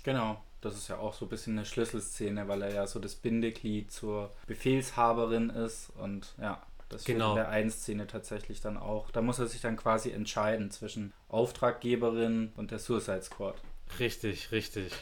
Genau. 0.03 0.43
Das 0.67 0.77
ist 0.77 0.89
ja 0.89 0.99
auch 0.99 1.15
so 1.15 1.27
ein 1.27 1.29
bisschen 1.29 1.57
eine 1.57 1.65
Schlüsselszene, 1.65 2.49
weil 2.49 2.63
er 2.63 2.75
ja 2.75 2.87
so 2.87 2.99
das 2.99 3.15
Bindeglied 3.15 3.91
zur 3.93 4.31
Befehlshaberin 4.47 5.51
ist. 5.51 5.91
Und 5.97 6.35
ja, 6.41 6.63
das 6.89 7.05
Genau. 7.05 7.31
in 7.31 7.37
der 7.37 7.49
einen 7.49 7.71
Szene 7.71 8.07
tatsächlich 8.07 8.61
dann 8.61 8.77
auch. 8.77 9.11
Da 9.11 9.23
muss 9.23 9.39
er 9.39 9.47
sich 9.47 9.61
dann 9.61 9.77
quasi 9.77 10.11
entscheiden 10.11 10.71
zwischen 10.71 11.13
Auftraggeberin 11.29 12.53
und 12.57 12.71
der 12.71 12.79
Suicide 12.79 13.23
Squad. 13.23 13.57
Richtig, 13.99 14.53
richtig. 14.53 14.93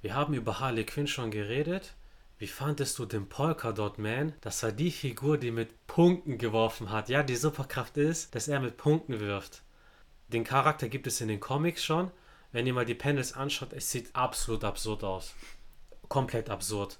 Wir 0.00 0.14
haben 0.14 0.34
über 0.34 0.60
Harley 0.60 0.84
Quinn 0.84 1.06
schon 1.06 1.30
geredet. 1.30 1.94
Wie 2.38 2.46
fandest 2.48 2.98
du 2.98 3.06
den 3.06 3.28
Polka 3.28 3.72
Dot 3.72 3.98
Man? 3.98 4.32
Das 4.40 4.62
war 4.62 4.72
die 4.72 4.90
Figur, 4.90 5.38
die 5.38 5.52
mit 5.52 5.86
Punkten 5.86 6.38
geworfen 6.38 6.90
hat. 6.90 7.08
Ja, 7.08 7.22
die 7.22 7.36
Superkraft 7.36 7.96
ist, 7.96 8.34
dass 8.34 8.48
er 8.48 8.58
mit 8.60 8.76
Punkten 8.76 9.20
wirft. 9.20 9.62
Den 10.28 10.42
Charakter 10.44 10.88
gibt 10.88 11.06
es 11.06 11.20
in 11.20 11.28
den 11.28 11.40
Comics 11.40 11.84
schon. 11.84 12.10
Wenn 12.52 12.66
ihr 12.66 12.74
mal 12.74 12.84
die 12.84 12.94
Panels 12.94 13.32
anschaut, 13.32 13.72
es 13.72 13.90
sieht 13.90 14.14
absolut 14.14 14.64
absurd 14.64 15.04
aus. 15.04 15.34
Komplett 16.08 16.50
absurd. 16.50 16.98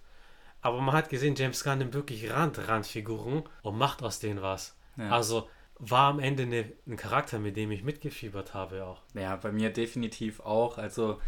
Aber 0.63 0.81
man 0.81 0.95
hat 0.95 1.11
gesehen, 1.11 1.35
James 1.35 1.63
Gunn 1.63 1.79
nimmt 1.79 1.95
wirklich 1.95 2.31
Rand-Randfiguren 2.31 3.43
und 3.63 3.79
macht 3.79 4.03
aus 4.03 4.21
denen 4.21 4.43
was. 4.43 4.77
Ja. 4.97 5.11
Also 5.11 5.49
war 5.79 6.11
am 6.11 6.21
Ende 6.21 6.45
eine, 6.45 6.73
ein 6.87 6.97
Charakter, 6.97 7.39
mit 7.39 7.57
dem 7.57 7.73
ich 7.73 7.83
mitgefiebert 7.83 8.55
habe 8.55 8.85
auch. 8.85 9.03
Ja, 9.15 9.37
bei 9.37 9.51
mir 9.51 9.71
definitiv 9.71 10.41
auch. 10.41 10.79
Also 10.79 11.21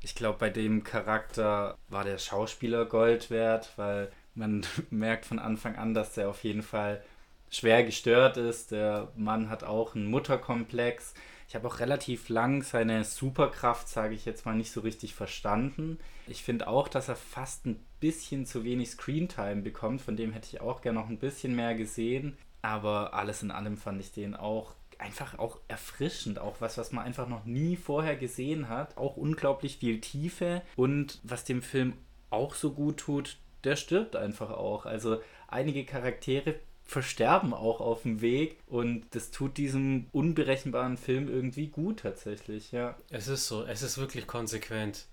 ich 0.00 0.14
glaube, 0.14 0.38
bei 0.38 0.50
dem 0.50 0.84
Charakter 0.84 1.76
war 1.88 2.04
der 2.04 2.18
Schauspieler 2.18 2.86
Gold 2.86 3.30
wert, 3.30 3.72
weil 3.76 4.10
man 4.34 4.64
merkt 4.90 5.26
von 5.26 5.38
Anfang 5.38 5.76
an, 5.76 5.94
dass 5.94 6.14
der 6.14 6.30
auf 6.30 6.42
jeden 6.42 6.62
Fall 6.62 7.02
schwer 7.50 7.84
gestört 7.84 8.38
ist. 8.38 8.70
Der 8.70 9.12
Mann 9.16 9.50
hat 9.50 9.64
auch 9.64 9.94
einen 9.94 10.06
Mutterkomplex. 10.06 11.14
Ich 11.48 11.54
habe 11.54 11.66
auch 11.66 11.80
relativ 11.80 12.28
lang 12.28 12.62
seine 12.62 13.04
Superkraft, 13.04 13.88
sage 13.88 14.14
ich 14.14 14.26
jetzt 14.26 14.44
mal, 14.44 14.54
nicht 14.54 14.70
so 14.70 14.82
richtig 14.82 15.14
verstanden. 15.14 15.98
Ich 16.26 16.42
finde 16.42 16.68
auch, 16.68 16.88
dass 16.88 17.08
er 17.08 17.16
fast 17.16 17.64
ein 17.64 17.82
bisschen 18.00 18.44
zu 18.44 18.64
wenig 18.64 18.90
Screentime 18.90 19.62
bekommt. 19.62 20.02
Von 20.02 20.14
dem 20.14 20.32
hätte 20.32 20.48
ich 20.52 20.60
auch 20.60 20.82
gerne 20.82 21.00
noch 21.00 21.08
ein 21.08 21.18
bisschen 21.18 21.56
mehr 21.56 21.74
gesehen. 21.74 22.36
Aber 22.60 23.14
alles 23.14 23.42
in 23.42 23.50
allem 23.50 23.78
fand 23.78 23.98
ich 24.00 24.12
den 24.12 24.36
auch 24.36 24.74
einfach 24.98 25.38
auch 25.38 25.58
erfrischend, 25.68 26.38
auch 26.38 26.56
was, 26.60 26.76
was 26.76 26.92
man 26.92 27.06
einfach 27.06 27.28
noch 27.28 27.46
nie 27.46 27.76
vorher 27.76 28.16
gesehen 28.16 28.68
hat. 28.68 28.98
Auch 28.98 29.16
unglaublich 29.16 29.78
viel 29.78 30.02
Tiefe 30.02 30.60
und 30.76 31.18
was 31.22 31.44
dem 31.44 31.62
Film 31.62 31.94
auch 32.28 32.54
so 32.54 32.72
gut 32.72 32.98
tut, 32.98 33.38
der 33.64 33.76
stirbt 33.76 34.16
einfach 34.16 34.50
auch. 34.50 34.84
Also 34.84 35.22
einige 35.46 35.86
Charaktere 35.86 36.56
versterben 36.88 37.52
auch 37.52 37.80
auf 37.80 38.02
dem 38.02 38.22
Weg 38.22 38.56
und 38.66 39.04
das 39.10 39.30
tut 39.30 39.58
diesem 39.58 40.06
unberechenbaren 40.10 40.96
Film 40.96 41.28
irgendwie 41.28 41.66
gut 41.66 42.00
tatsächlich, 42.00 42.72
ja. 42.72 42.96
Es 43.10 43.28
ist 43.28 43.46
so, 43.46 43.64
es 43.64 43.82
ist 43.82 43.98
wirklich 43.98 44.26
konsequent. 44.26 45.04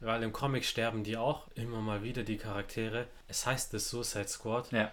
Weil 0.00 0.24
im 0.24 0.32
Comic 0.32 0.64
sterben 0.64 1.04
die 1.04 1.16
auch 1.16 1.46
immer 1.54 1.80
mal 1.80 2.02
wieder, 2.02 2.24
die 2.24 2.36
Charaktere. 2.36 3.06
Es 3.28 3.46
heißt 3.46 3.72
das 3.72 3.88
Suicide 3.88 4.26
Squad. 4.26 4.72
Ja. 4.72 4.92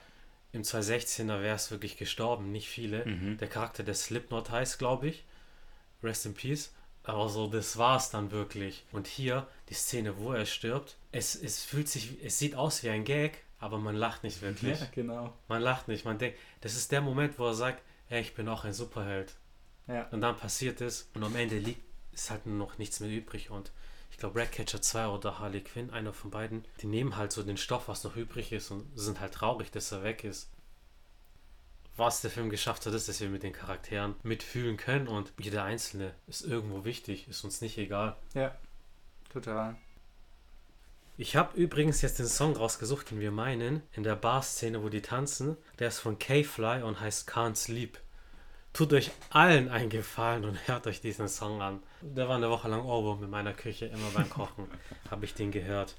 Im 0.54 0.62
216er 0.62 1.42
wäre 1.42 1.56
es 1.56 1.72
wirklich 1.72 1.98
gestorben, 1.98 2.52
nicht 2.52 2.70
viele. 2.70 3.04
Mhm. 3.04 3.38
Der 3.40 3.48
Charakter, 3.48 3.84
der 3.84 3.96
Slipknot 3.96 4.52
heißt, 4.52 4.78
glaube 4.78 5.08
ich. 5.08 5.26
Rest 6.04 6.28
in 6.28 6.36
Peace. 6.36 6.72
Aber 7.04 7.30
so, 7.30 7.48
das 7.48 7.78
war's 7.78 8.12
dann 8.12 8.30
wirklich. 8.30 8.86
Und 8.92 9.08
hier, 9.08 9.48
die 9.70 9.74
Szene, 9.74 10.18
wo 10.18 10.34
er 10.34 10.46
stirbt, 10.46 10.98
es, 11.12 11.36
es 11.36 11.64
fühlt 11.64 11.90
sich, 11.90 12.24
es 12.24 12.38
sieht 12.38 12.54
aus 12.56 12.84
wie 12.84 12.90
ein 12.90 13.06
Gag, 13.06 13.44
aber 13.62 13.78
man 13.78 13.96
lacht 13.96 14.24
nicht 14.24 14.42
wirklich. 14.42 14.80
Ja, 14.80 14.88
genau. 14.94 15.34
Man 15.48 15.62
lacht 15.62 15.88
nicht. 15.88 16.04
Man 16.04 16.18
denkt, 16.18 16.38
das 16.60 16.76
ist 16.76 16.92
der 16.92 17.00
Moment, 17.00 17.40
wo 17.40 17.46
er 17.46 17.54
sagt, 17.54 17.82
hey, 18.08 18.22
ich 18.22 18.34
bin 18.34 18.50
auch 18.50 18.66
ein 18.66 18.74
Superheld. 18.74 19.38
Ja. 19.88 20.08
Und 20.12 20.22
dann 20.22 20.36
passiert 20.36 20.82
es 20.82 21.10
und 21.14 21.24
am 21.24 21.36
Ende 21.36 21.60
liegt, 21.60 21.82
ist 22.12 22.32
halt 22.32 22.46
nur 22.48 22.58
noch 22.58 22.78
nichts 22.80 23.00
mehr 23.00 23.10
übrig. 23.10 23.52
Und 23.52 23.72
ich 24.10 24.18
glaube, 24.18 24.40
Ratcatcher 24.40 24.82
2 24.82 25.08
oder 25.08 25.40
Harley 25.40 25.62
Quinn, 25.62 25.92
einer 25.92 26.12
von 26.12 26.32
beiden, 26.32 26.66
die 26.82 26.88
nehmen 26.88 27.16
halt 27.16 27.32
so 27.32 27.44
den 27.44 27.56
Stoff, 27.56 27.88
was 27.88 28.04
noch 28.04 28.16
übrig 28.16 28.52
ist 28.52 28.72
und 28.72 28.88
sind 29.00 29.20
halt 29.20 29.36
traurig, 29.36 29.72
dass 29.72 29.92
er 29.92 30.04
weg 30.04 30.24
ist. 30.24 30.50
Was 31.96 32.22
der 32.22 32.32
Film 32.32 32.50
geschafft 32.50 32.86
hat, 32.86 32.94
ist, 32.94 33.10
dass 33.10 33.22
wir 33.22 33.30
mit 33.30 33.44
den 33.44 33.54
Charakteren 33.54 34.16
mitfühlen 34.24 34.78
können 34.78 35.08
und 35.08 35.34
jeder 35.40 35.64
Einzelne 35.64 36.16
ist 36.26 36.42
irgendwo 36.42 36.84
wichtig, 36.84 37.28
ist 37.28 37.44
uns 37.44 37.62
nicht 37.62 37.78
egal. 37.78 38.16
Ja, 38.34 38.56
total. 39.32 39.78
Ich 41.18 41.36
habe 41.36 41.58
übrigens 41.58 42.02
jetzt 42.02 42.20
den 42.20 42.28
Song 42.28 42.56
rausgesucht, 42.56 43.12
den 43.12 43.20
wir 43.20 43.32
meinen, 43.32 43.84
in 43.94 44.04
der 44.04 44.16
Bar-Szene, 44.16 44.82
wo 44.82 44.90
die 44.90 45.02
tanzen. 45.02 45.58
Der 45.80 45.90
ist 45.90 46.00
von 46.00 46.18
K-Fly 46.18 46.84
und 46.84 47.00
heißt 47.00 47.30
Can't 47.30 47.56
Sleep. 47.56 48.00
Tut 48.74 48.94
euch 48.94 49.12
allen 49.30 49.70
einen 49.70 49.90
Gefallen 49.90 50.46
und 50.46 50.56
hört 50.68 50.88
euch 50.88 51.02
diesen 51.02 51.28
Song 51.28 51.62
an. 51.62 51.84
Der 52.02 52.28
war 52.28 52.38
eine 52.38 52.50
Woche 52.50 52.70
lang 52.70 52.84
Ohrwurm 52.86 53.24
in 53.24 53.30
meiner 53.30 53.54
Küche, 53.54 53.88
immer 53.88 54.10
beim 54.14 54.30
Kochen 54.30 54.68
habe 55.12 55.26
ich 55.26 55.34
den 55.34 55.52
gehört. 55.52 55.96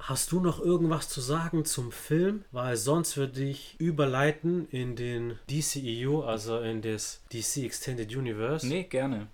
Hast 0.00 0.32
du 0.32 0.40
noch 0.40 0.60
irgendwas 0.60 1.10
zu 1.10 1.20
sagen 1.20 1.66
zum 1.66 1.92
Film? 1.92 2.44
Weil 2.52 2.78
sonst 2.78 3.18
würde 3.18 3.42
ich 3.42 3.78
überleiten 3.78 4.66
in 4.70 4.96
den 4.96 5.38
DCEU, 5.50 6.22
also 6.22 6.58
in 6.60 6.80
das 6.80 7.22
DC 7.30 7.58
Extended 7.58 8.16
Universe. 8.16 8.66
Nee, 8.66 8.84
gerne. 8.84 9.26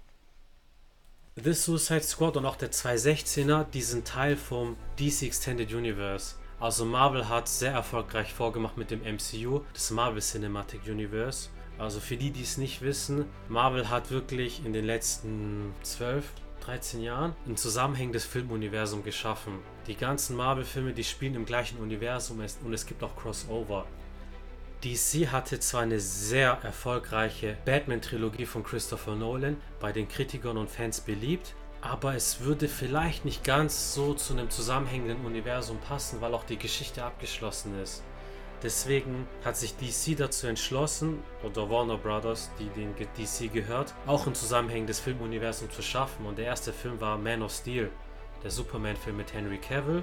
The 1.39 1.53
Suicide 1.53 2.01
Squad 2.03 2.39
und 2.39 2.47
auch 2.47 2.57
der 2.57 2.73
216er, 2.73 3.65
die 3.65 3.83
sind 3.83 4.09
Teil 4.09 4.39
vom 4.39 4.75
DC 4.99 5.25
Extended 5.25 5.71
Universe. 5.71 6.37
Also 6.59 6.87
Marvel 6.87 7.29
hat 7.29 7.47
sehr 7.47 7.73
erfolgreich 7.73 8.33
vorgemacht 8.33 8.79
mit 8.79 8.91
dem 8.91 9.03
MCU, 9.03 9.61
das 9.75 9.91
Marvel 9.91 10.23
Cinematic 10.23 10.87
Universe. 10.87 11.51
Also 11.77 12.01
für 12.01 12.17
die, 12.17 12.31
die 12.31 12.41
es 12.41 12.57
nicht 12.57 12.81
wissen, 12.81 13.27
Marvel 13.51 13.91
hat 13.91 14.11
wirklich 14.11 14.65
in 14.65 14.73
den 14.73 14.87
letzten 14.87 15.75
12, 15.83 16.25
13 16.61 17.03
Jahren 17.03 17.37
ein 17.47 17.59
zusammenhängendes 17.59 18.25
Filmuniversum 18.25 19.05
geschaffen. 19.05 19.59
Die 19.89 19.95
ganzen 19.95 20.37
Marvel-Filme, 20.37 20.95
die 20.95 21.05
spielen 21.05 21.35
im 21.35 21.45
gleichen 21.45 21.79
Universum 21.81 22.41
und 22.65 22.73
es 22.73 22.87
gibt 22.87 23.03
auch 23.03 23.15
Crossover. 23.15 23.85
DC 24.85 25.33
hatte 25.33 25.59
zwar 25.59 25.83
eine 25.83 26.01
sehr 26.01 26.59
erfolgreiche 26.63 27.57
Batman-Trilogie 27.65 28.47
von 28.47 28.63
Christopher 28.63 29.15
Nolan, 29.15 29.57
bei 29.81 29.93
den 29.93 30.07
Kritikern 30.07 30.59
und 30.59 30.71
Fans 30.71 31.01
beliebt, 31.01 31.55
aber 31.81 32.15
es 32.15 32.41
würde 32.41 32.69
vielleicht 32.69 33.25
nicht 33.25 33.43
ganz 33.43 33.95
so 33.95 34.13
zu 34.15 34.35
einem 34.35 34.51
zusammenhängenden 34.51 35.25
Universum 35.25 35.79
passen, 35.79 36.21
weil 36.21 36.35
auch 36.35 36.45
die 36.45 36.59
Geschichte 36.59 37.05
abgeschlossen 37.05 37.81
ist. 37.81 38.03
Deswegen 38.63 39.27
hat 39.45 39.57
sich 39.57 39.77
DC 39.77 40.17
dazu 40.17 40.47
entschlossen, 40.47 41.23
oder 41.43 41.71
Warner 41.71 41.99
Brothers, 41.99 42.51
die 42.59 42.69
den 42.71 42.95
DC 42.95 43.53
gehört, 43.53 43.95
auch 44.07 44.27
ein 44.27 44.35
zusammenhängendes 44.35 44.99
Filmuniversum 44.99 45.71
zu 45.71 45.83
schaffen. 45.83 46.27
Und 46.27 46.39
der 46.39 46.47
erste 46.47 46.73
Film 46.73 47.01
war 47.01 47.19
Man 47.19 47.43
of 47.43 47.53
Steel, 47.53 47.91
der 48.43 48.51
Superman-Film 48.51 49.17
mit 49.17 49.33
Henry 49.33 49.59
Cavill 49.59 50.03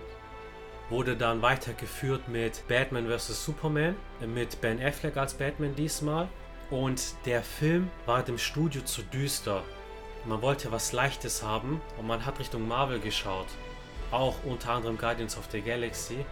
wurde 0.93 1.17
dann 1.17 1.41
weitergeführt 1.41 2.27
mit 2.29 2.67
Batman 2.67 3.07
vs. 3.07 3.45
Superman, 3.45 3.95
äh, 4.21 4.27
mit 4.27 4.61
Ben 4.61 4.79
Affleck 4.79 5.17
als 5.17 5.33
Batman 5.33 5.75
diesmal. 5.75 6.29
Und 6.69 7.15
der 7.25 7.41
Film 7.41 7.89
war 8.05 8.21
dem 8.21 8.37
Studio 8.37 8.83
zu 8.83 9.01
düster. 9.01 9.63
Man 10.25 10.43
wollte 10.43 10.71
was 10.71 10.93
Leichtes 10.93 11.41
haben 11.41 11.81
und 11.97 12.05
man 12.05 12.23
hat 12.23 12.39
Richtung 12.39 12.67
Marvel 12.67 12.99
geschaut. 12.99 13.47
Auch 14.11 14.35
unter 14.45 14.73
anderem 14.73 14.99
Guardians 14.99 15.35
of 15.35 15.47
the 15.51 15.61
Galaxy. 15.61 16.25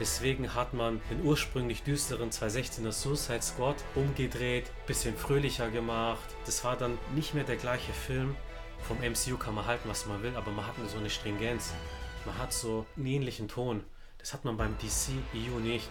Deswegen 0.00 0.54
hat 0.54 0.72
man 0.72 1.02
den 1.10 1.22
ursprünglich 1.22 1.82
düsteren 1.82 2.30
216er 2.30 2.92
Suicide 2.92 3.42
Squad 3.42 3.76
umgedreht, 3.94 4.70
bisschen 4.86 5.14
fröhlicher 5.14 5.70
gemacht. 5.70 6.34
Das 6.46 6.64
war 6.64 6.76
dann 6.76 6.96
nicht 7.14 7.34
mehr 7.34 7.44
der 7.44 7.56
gleiche 7.56 7.92
Film. 7.92 8.34
Vom 8.80 8.96
MCU 8.98 9.36
kann 9.36 9.54
man 9.54 9.66
halten, 9.66 9.90
was 9.90 10.06
man 10.06 10.22
will, 10.22 10.34
aber 10.36 10.50
man 10.52 10.66
hat 10.66 10.74
so 10.86 10.96
eine 10.96 11.10
Stringenz. 11.10 11.74
Man 12.24 12.38
hat 12.38 12.54
so 12.54 12.86
einen 12.96 13.06
ähnlichen 13.06 13.48
Ton. 13.48 13.84
Das 14.26 14.34
hat 14.34 14.44
man 14.44 14.56
beim 14.56 14.76
DC 14.78 15.12
EU 15.36 15.60
nicht. 15.60 15.88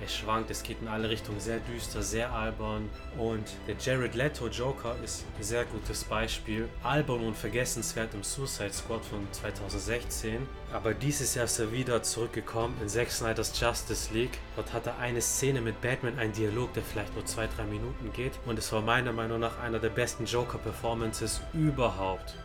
Er 0.00 0.08
schwankt, 0.08 0.50
es 0.50 0.62
geht 0.62 0.80
in 0.80 0.88
alle 0.88 1.10
Richtungen 1.10 1.40
sehr 1.40 1.58
düster, 1.58 2.00
sehr 2.00 2.32
albern. 2.32 2.88
Und 3.18 3.44
der 3.66 3.74
Jared 3.78 4.14
Leto 4.14 4.48
Joker 4.48 4.96
ist 5.04 5.26
ein 5.36 5.42
sehr 5.42 5.66
gutes 5.66 6.04
Beispiel. 6.04 6.70
Albern 6.82 7.20
und 7.20 7.36
vergessenswert 7.36 8.14
im 8.14 8.22
Suicide 8.22 8.72
Squad 8.72 9.04
von 9.04 9.28
2016. 9.30 10.48
Aber 10.72 10.94
dieses 10.94 11.34
Jahr 11.34 11.44
ist 11.44 11.58
er 11.58 11.70
wieder 11.70 12.02
zurückgekommen 12.02 12.74
in 12.80 12.88
Zack 12.88 13.10
Snyder's 13.10 13.52
Justice 13.60 14.10
League. 14.14 14.38
Dort 14.56 14.72
hat 14.72 14.86
er 14.86 14.96
eine 14.96 15.20
Szene 15.20 15.60
mit 15.60 15.78
Batman, 15.82 16.18
einen 16.18 16.32
Dialog, 16.32 16.72
der 16.72 16.82
vielleicht 16.82 17.14
nur 17.14 17.24
2-3 17.24 17.64
Minuten 17.64 18.10
geht. 18.14 18.32
Und 18.46 18.58
es 18.58 18.72
war 18.72 18.80
meiner 18.80 19.12
Meinung 19.12 19.40
nach 19.40 19.58
einer 19.58 19.80
der 19.80 19.90
besten 19.90 20.24
Joker-Performances 20.24 21.42
überhaupt. 21.52 22.36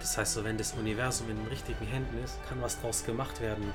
Das 0.00 0.18
heißt, 0.18 0.34
so 0.34 0.42
wenn 0.42 0.58
das 0.58 0.72
Universum 0.72 1.30
in 1.30 1.36
den 1.36 1.46
richtigen 1.46 1.86
Händen 1.86 2.24
ist, 2.24 2.40
kann 2.48 2.60
was 2.60 2.80
draus 2.80 3.04
gemacht 3.04 3.40
werden. 3.40 3.72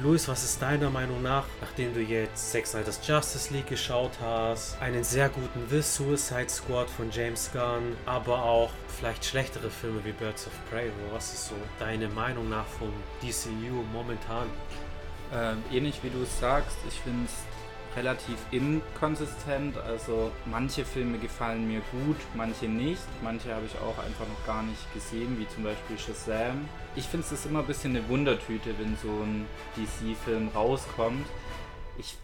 Luis, 0.00 0.26
was 0.26 0.42
ist 0.42 0.62
deiner 0.62 0.88
Meinung 0.88 1.22
nach, 1.22 1.44
nachdem 1.60 1.92
du 1.92 2.00
jetzt 2.00 2.50
Zack 2.50 2.66
Snyder's 2.66 2.98
Justice 3.06 3.52
League 3.52 3.66
geschaut 3.66 4.12
hast, 4.22 4.80
einen 4.80 5.04
sehr 5.04 5.28
guten 5.28 5.68
The 5.68 5.82
Suicide 5.82 6.48
Squad 6.48 6.88
von 6.88 7.10
James 7.10 7.50
Gunn, 7.52 7.94
aber 8.06 8.42
auch 8.42 8.70
vielleicht 8.88 9.22
schlechtere 9.22 9.70
Filme 9.70 10.02
wie 10.04 10.12
Birds 10.12 10.46
of 10.46 10.52
Prey, 10.70 10.90
was 11.12 11.34
ist 11.34 11.48
so 11.48 11.54
deine 11.78 12.08
Meinung 12.08 12.48
nach 12.48 12.64
vom 12.78 12.90
DCU 13.22 13.82
momentan? 13.92 14.46
Ähm, 15.34 15.62
ähnlich 15.70 16.00
wie 16.02 16.10
du 16.10 16.22
es 16.22 16.40
sagst, 16.40 16.76
ich 16.88 16.98
finde 17.00 17.26
es 17.26 17.51
relativ 17.96 18.36
inkonsistent. 18.50 19.76
Also 19.78 20.30
manche 20.46 20.84
Filme 20.84 21.18
gefallen 21.18 21.66
mir 21.68 21.80
gut, 21.90 22.16
manche 22.34 22.66
nicht. 22.66 23.02
Manche 23.22 23.54
habe 23.54 23.66
ich 23.66 23.76
auch 23.78 23.98
einfach 23.98 24.26
noch 24.26 24.46
gar 24.46 24.62
nicht 24.62 24.92
gesehen, 24.94 25.38
wie 25.38 25.48
zum 25.48 25.64
Beispiel 25.64 25.98
Shazam. 25.98 26.68
Ich 26.96 27.04
finde 27.04 27.26
es 27.30 27.46
immer 27.46 27.60
ein 27.60 27.66
bisschen 27.66 27.96
eine 27.96 28.08
Wundertüte, 28.08 28.74
wenn 28.78 28.96
so 28.96 29.08
ein 29.08 29.46
DC-Film 29.76 30.48
rauskommt. 30.48 31.26
Ich 31.98 32.16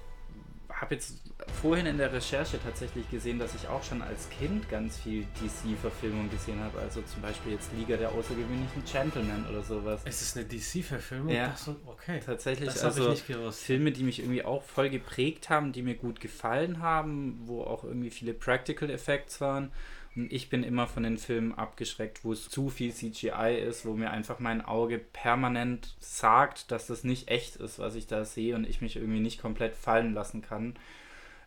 habe 0.70 0.94
jetzt 0.94 1.27
vorhin 1.50 1.86
in 1.86 1.98
der 1.98 2.12
Recherche 2.12 2.58
tatsächlich 2.62 3.10
gesehen, 3.10 3.38
dass 3.38 3.54
ich 3.54 3.68
auch 3.68 3.82
schon 3.82 4.02
als 4.02 4.28
Kind 4.30 4.68
ganz 4.70 4.98
viel 4.98 5.26
DC-Verfilmungen 5.40 6.30
gesehen 6.30 6.60
habe. 6.60 6.78
Also 6.78 7.02
zum 7.02 7.22
Beispiel 7.22 7.52
jetzt 7.52 7.70
Liga 7.76 7.96
der 7.96 8.10
außergewöhnlichen 8.12 8.84
Gentlemen 8.84 9.44
oder 9.50 9.62
sowas. 9.62 10.00
Es 10.04 10.22
ist 10.22 10.36
eine 10.36 10.46
DC-Verfilmung? 10.46 11.34
Ja, 11.34 11.54
so, 11.56 11.76
okay. 11.86 12.20
Tatsächlich, 12.24 12.68
das 12.68 12.84
also 12.84 13.14
Filme, 13.52 13.92
die 13.92 14.02
mich 14.04 14.20
irgendwie 14.20 14.44
auch 14.44 14.62
voll 14.62 14.90
geprägt 14.90 15.50
haben, 15.50 15.72
die 15.72 15.82
mir 15.82 15.94
gut 15.94 16.20
gefallen 16.20 16.80
haben, 16.80 17.40
wo 17.44 17.62
auch 17.62 17.84
irgendwie 17.84 18.10
viele 18.10 18.34
Practical 18.34 18.90
Effects 18.90 19.40
waren. 19.40 19.72
Und 20.18 20.32
ich 20.32 20.48
bin 20.48 20.64
immer 20.64 20.86
von 20.86 21.04
den 21.04 21.16
Filmen 21.16 21.54
abgeschreckt, 21.54 22.24
wo 22.24 22.32
es 22.32 22.48
zu 22.48 22.70
viel 22.70 22.92
CGI 22.92 23.62
ist, 23.64 23.86
wo 23.86 23.92
mir 23.94 24.10
einfach 24.10 24.40
mein 24.40 24.64
Auge 24.64 24.98
permanent 24.98 25.94
sagt, 26.00 26.72
dass 26.72 26.88
das 26.88 27.04
nicht 27.04 27.28
echt 27.28 27.56
ist, 27.56 27.78
was 27.78 27.94
ich 27.94 28.06
da 28.06 28.24
sehe 28.24 28.56
und 28.56 28.68
ich 28.68 28.80
mich 28.80 28.96
irgendwie 28.96 29.20
nicht 29.20 29.40
komplett 29.40 29.76
fallen 29.76 30.14
lassen 30.14 30.42
kann. 30.42 30.74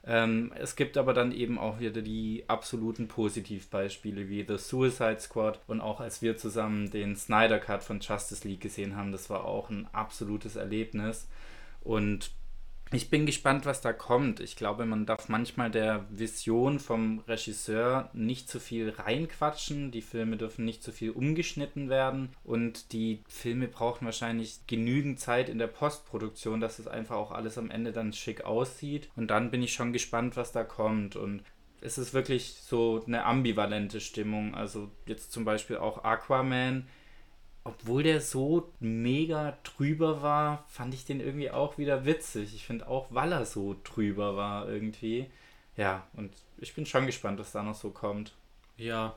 Ähm, 0.04 0.52
es 0.56 0.76
gibt 0.76 0.98
aber 0.98 1.14
dann 1.14 1.32
eben 1.32 1.60
auch 1.60 1.80
wieder 1.80 2.02
die 2.02 2.44
absoluten 2.48 3.08
Positivbeispiele 3.08 4.30
wie 4.30 4.44
The 4.48 4.58
Suicide 4.58 5.20
Squad 5.20 5.60
und 5.68 5.80
auch 5.80 6.00
als 6.00 6.24
wir 6.24 6.38
zusammen 6.38 6.90
den 6.90 7.16
Snyder 7.16 7.60
Cut 7.60 7.84
von 7.84 8.00
Justice 8.00 8.48
League 8.48 8.62
gesehen 8.62 8.96
haben, 8.96 9.12
das 9.12 9.30
war 9.30 9.46
auch 9.46 9.70
ein 9.70 9.88
absolutes 9.94 10.56
Erlebnis. 10.56 11.28
Und 11.84 12.32
ich 12.94 13.10
bin 13.10 13.26
gespannt, 13.26 13.66
was 13.66 13.82
da 13.82 13.94
kommt. 13.94 14.42
Ich 14.42 14.56
glaube, 14.56 14.86
man 14.86 15.06
darf 15.06 15.30
manchmal 15.30 15.72
der 15.72 16.06
Vision 16.10 16.80
vom 16.80 17.20
Regisseur 17.20 18.10
nicht 18.14 18.50
zu 18.50 18.60
viel 18.60 18.90
reinquatschen. 18.90 19.92
Die 19.92 20.02
Filme 20.02 20.36
dürfen 20.36 20.66
nicht 20.66 20.84
zu 20.84 20.92
viel 20.92 21.12
umgeschnitten 21.12 21.90
werden. 21.90 22.30
Und 22.44 22.92
die 22.92 23.24
Filme 23.30 23.68
brauchen 23.68 24.06
wahrscheinlich 24.06 24.68
genügend 24.68 25.20
Zeit 25.20 25.48
in 25.48 25.58
der 25.58 25.68
Postproduktion, 25.68 26.60
dass 26.60 26.80
es 26.80 26.88
einfach 26.88 27.16
auch 27.16 27.32
alles 27.32 27.58
am 27.58 27.72
Ende 27.72 27.94
dann 27.94 28.12
schick 28.12 28.44
aussieht. 28.44 29.10
Und 29.16 29.28
dann 29.28 29.52
bin 29.52 29.64
ich 29.64 29.74
schon 29.74 29.94
gespannt, 29.94 30.36
was 30.36 30.52
da 30.52 30.66
kommt. 30.66 31.16
Und 31.16 31.44
es 31.80 31.98
ist 31.98 32.14
wirklich 32.14 32.56
so 32.62 33.04
eine 33.08 33.24
ambivalente 33.26 34.02
Stimmung. 34.02 34.54
Also 34.54 34.92
jetzt 35.06 35.32
zum 35.32 35.46
Beispiel 35.46 35.78
auch 35.78 36.04
Aquaman 36.04 36.88
obwohl 37.64 38.04
der 38.04 38.22
so 38.22 38.72
mega 38.80 39.58
drüber 39.64 40.22
war, 40.22 40.66
fand 40.68 40.94
ich 40.94 41.06
den 41.06 41.20
irgendwie 41.20 41.52
auch 41.52 41.78
wieder 41.78 42.06
witzig. 42.06 42.56
Ich 42.56 42.66
finde 42.66 42.88
auch, 42.88 43.08
weil 43.12 43.32
er 43.32 43.46
so 43.46 43.76
drüber 43.84 44.36
war 44.36 44.68
irgendwie. 44.68 45.30
Ja, 45.78 46.08
und 46.14 46.34
ich 46.58 46.74
bin 46.74 46.86
schon 46.86 47.06
gespannt, 47.06 47.40
was 47.40 47.52
da 47.52 47.62
noch 47.62 47.76
so 47.76 47.92
kommt. 47.92 48.34
Ja. 48.78 49.16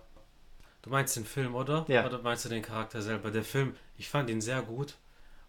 Du 0.83 0.91
meinst 0.91 1.17
den 1.17 1.25
Film, 1.25 1.55
oder? 1.55 1.87
Ja. 1.89 2.05
Oder 2.05 2.21
meinst 2.21 2.45
du 2.45 2.51
den 2.51 2.63
Charakter 2.63 3.01
selber? 3.01 3.31
Der 3.31 3.45
Film, 3.45 3.75
ich 3.97 4.09
fand 4.09 4.29
ihn 4.29 4.43
sehr 4.43 4.61
gut. 4.61 4.97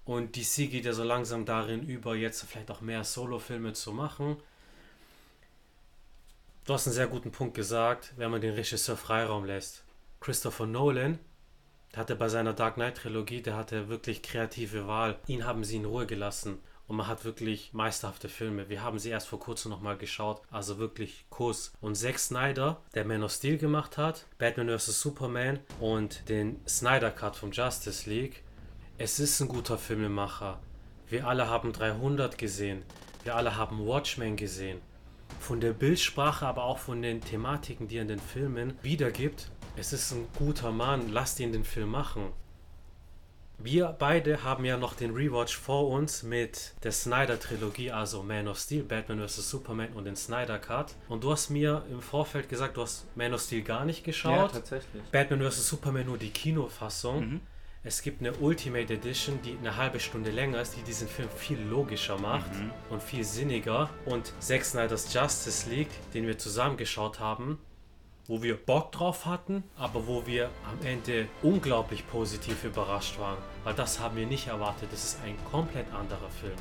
Und 0.06 0.38
DC 0.38 0.70
geht 0.70 0.86
ja 0.86 0.94
so 0.94 1.04
langsam 1.04 1.46
darin 1.46 1.84
über, 1.84 2.16
jetzt 2.16 2.44
vielleicht 2.44 2.72
auch 2.72 2.80
mehr 2.80 3.04
Solo-Filme 3.04 3.74
zu 3.74 3.92
machen. 3.92 4.38
Du 6.64 6.74
hast 6.74 6.88
einen 6.88 6.94
sehr 6.94 7.08
guten 7.08 7.32
Punkt 7.32 7.56
gesagt, 7.56 8.14
wenn 8.16 8.32
man 8.32 8.40
den 8.40 8.54
Regisseur 8.54 8.96
Freiraum 8.96 9.44
lässt. 9.46 9.84
Christopher 10.22 10.68
Nolan 10.68 11.20
der 11.96 12.02
hatte 12.02 12.18
bei 12.18 12.28
seiner 12.28 12.52
Dark 12.52 12.74
Knight 12.74 12.98
Trilogie, 12.98 13.42
der 13.42 13.56
hatte 13.56 13.88
wirklich 13.88 14.22
kreative 14.22 14.86
Wahl. 14.86 15.18
Ihn 15.28 15.46
haben 15.46 15.64
sie 15.64 15.78
in 15.78 15.86
Ruhe 15.86 16.06
gelassen. 16.06 16.60
Und 16.88 16.98
man 16.98 17.08
hat 17.08 17.24
wirklich 17.24 17.72
meisterhafte 17.72 18.28
Filme. 18.28 18.68
Wir 18.68 18.84
haben 18.84 19.00
sie 19.00 19.12
erst 19.12 19.30
vor 19.30 19.40
kurzem 19.40 19.72
nochmal 19.72 19.96
geschaut. 19.98 20.42
Also 20.52 20.78
wirklich 20.78 21.26
Kuss. 21.30 21.72
Und 21.80 21.96
Zack 21.96 22.20
Snyder, 22.20 22.82
der 22.96 23.06
Man 23.06 23.24
of 23.24 23.32
Steel 23.32 23.58
gemacht 23.58 23.98
hat, 23.98 24.26
Batman 24.38 24.78
vs. 24.78 25.00
Superman 25.00 25.60
und 25.80 26.28
den 26.28 26.60
Snyder 26.68 27.12
Cut 27.12 27.38
von 27.38 27.52
Justice 27.52 28.10
League. 28.10 28.44
Es 28.98 29.18
ist 29.20 29.40
ein 29.40 29.48
guter 29.48 29.78
Filmemacher. 29.78 30.60
Wir 31.08 31.26
alle 31.26 31.50
haben 31.50 31.72
300 31.72 32.38
gesehen. 32.38 32.84
Wir 33.24 33.38
alle 33.38 33.56
haben 33.56 33.88
Watchmen 33.88 34.36
gesehen. 34.36 34.82
Von 35.40 35.62
der 35.62 35.72
Bildsprache, 35.72 36.46
aber 36.46 36.66
auch 36.66 36.80
von 36.80 37.02
den 37.02 37.22
Thematiken, 37.22 37.88
die 37.88 37.98
er 37.98 38.02
in 38.02 38.10
den 38.10 38.20
Filmen 38.20 38.78
wiedergibt, 38.82 39.50
es 39.78 39.94
ist 39.94 40.12
ein 40.12 40.28
guter 40.38 40.72
Mann, 40.72 41.10
lasst 41.10 41.40
ihn 41.40 41.52
den 41.52 41.64
Film 41.64 41.90
machen. 41.90 42.32
Wir 43.58 43.96
beide 43.98 44.44
haben 44.44 44.66
ja 44.66 44.78
noch 44.78 44.96
den 44.96 45.14
Rewatch 45.14 45.56
vor 45.56 45.88
uns 45.88 46.24
mit 46.24 46.74
der 46.84 46.92
Snyder-Trilogie, 46.92 47.92
also 47.92 48.22
Man 48.22 48.50
of 48.50 48.60
Steel, 48.60 48.84
Batman 48.84 49.26
vs. 49.26 49.50
Superman 49.50 49.94
und 49.94 50.04
den 50.06 50.18
Snyder 50.18 50.60
Cut. 50.60 50.94
Und 51.08 51.24
du 51.24 51.32
hast 51.32 51.50
mir 51.50 51.86
im 51.90 52.02
Vorfeld 52.02 52.50
gesagt, 52.50 52.76
du 52.76 52.82
hast 52.82 53.06
Man 53.16 53.34
of 53.34 53.42
Steel 53.42 53.64
gar 53.64 53.86
nicht 53.86 54.04
geschaut. 54.04 54.54
Ja, 54.54 54.60
tatsächlich. 54.60 55.04
Batman 55.12 55.42
vs. 55.50 55.70
Superman 55.70 56.08
nur 56.08 56.18
die 56.18 56.32
Kinofassung. 56.32 57.30
Mhm. 57.30 57.42
Es 57.84 58.02
gibt 58.02 58.20
eine 58.20 58.34
Ultimate 58.34 58.92
Edition, 58.92 59.40
die 59.44 59.56
eine 59.58 59.78
halbe 59.78 60.00
Stunde 60.00 60.32
länger 60.32 60.60
ist, 60.60 60.76
die 60.76 60.82
diesen 60.82 61.08
Film 61.08 61.30
viel 61.30 61.60
logischer 61.60 62.18
macht 62.18 62.52
mhm. 62.52 62.72
und 62.90 63.02
viel 63.02 63.24
sinniger. 63.24 63.90
Und 64.06 64.34
Zack 64.40 64.66
Snyder's 64.66 65.14
Justice 65.14 65.70
League, 65.70 66.12
den 66.14 66.28
wir 66.28 66.38
zusammen 66.38 66.78
geschaut 66.78 67.20
haben, 67.20 67.60
wo 68.28 68.42
wir 68.42 68.56
Bock 68.58 68.92
drauf 68.92 69.26
hatten, 69.26 69.64
aber 69.78 70.08
wo 70.08 70.26
wir 70.26 70.50
am 70.70 70.86
Ende 70.86 71.28
unglaublich 71.44 72.08
positiv 72.08 72.64
überrascht 72.64 73.20
waren, 73.20 73.38
weil 73.64 73.74
das 73.74 74.00
haben 74.00 74.16
wir 74.16 74.26
nicht 74.26 74.48
erwartet. 74.48 74.90
Das 74.92 75.04
ist 75.04 75.20
ein 75.24 75.36
komplett 75.52 75.92
anderer 75.94 76.30
Film. 76.30 76.58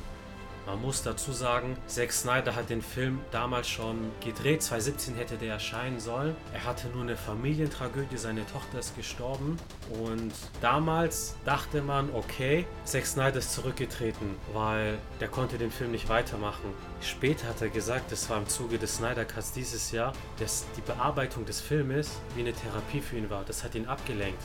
Man 0.65 0.81
muss 0.81 1.03
dazu 1.03 1.31
sagen, 1.31 1.77
Zack 1.85 2.11
Snyder 2.11 2.55
hat 2.55 2.71
den 2.71 2.81
Film 2.81 3.19
damals 3.29 3.69
schon 3.69 4.11
gedreht. 4.19 4.63
2017 4.63 5.15
hätte 5.15 5.37
der 5.37 5.53
erscheinen 5.53 5.99
sollen. 5.99 6.35
Er 6.53 6.65
hatte 6.65 6.87
nur 6.87 7.03
eine 7.03 7.15
Familientragödie, 7.15 8.17
seine 8.17 8.47
Tochter 8.47 8.79
ist 8.79 8.95
gestorben. 8.95 9.57
Und 10.01 10.33
damals 10.61 11.35
dachte 11.45 11.83
man, 11.83 12.09
okay, 12.15 12.65
Zack 12.83 13.05
Snyder 13.05 13.37
ist 13.37 13.53
zurückgetreten, 13.53 14.35
weil 14.53 14.97
der 15.19 15.27
konnte 15.27 15.59
den 15.59 15.69
Film 15.69 15.91
nicht 15.91 16.09
weitermachen. 16.09 16.73
Später 17.05 17.47
hat 17.47 17.61
er 17.61 17.69
gesagt, 17.69 18.11
das 18.11 18.27
war 18.31 18.39
im 18.39 18.47
Zuge 18.47 18.79
des 18.79 18.95
Snyder 18.95 19.25
Cuts 19.25 19.51
dieses 19.51 19.91
Jahr, 19.91 20.11
dass 20.39 20.65
die 20.75 20.81
Bearbeitung 20.81 21.45
des 21.45 21.61
Filmes 21.61 22.19
wie 22.35 22.41
eine 22.41 22.51
Therapie 22.51 22.99
für 22.99 23.15
ihn 23.15 23.29
war. 23.29 23.45
Das 23.45 23.63
hat 23.63 23.75
ihn 23.75 23.85
abgelenkt. 23.85 24.41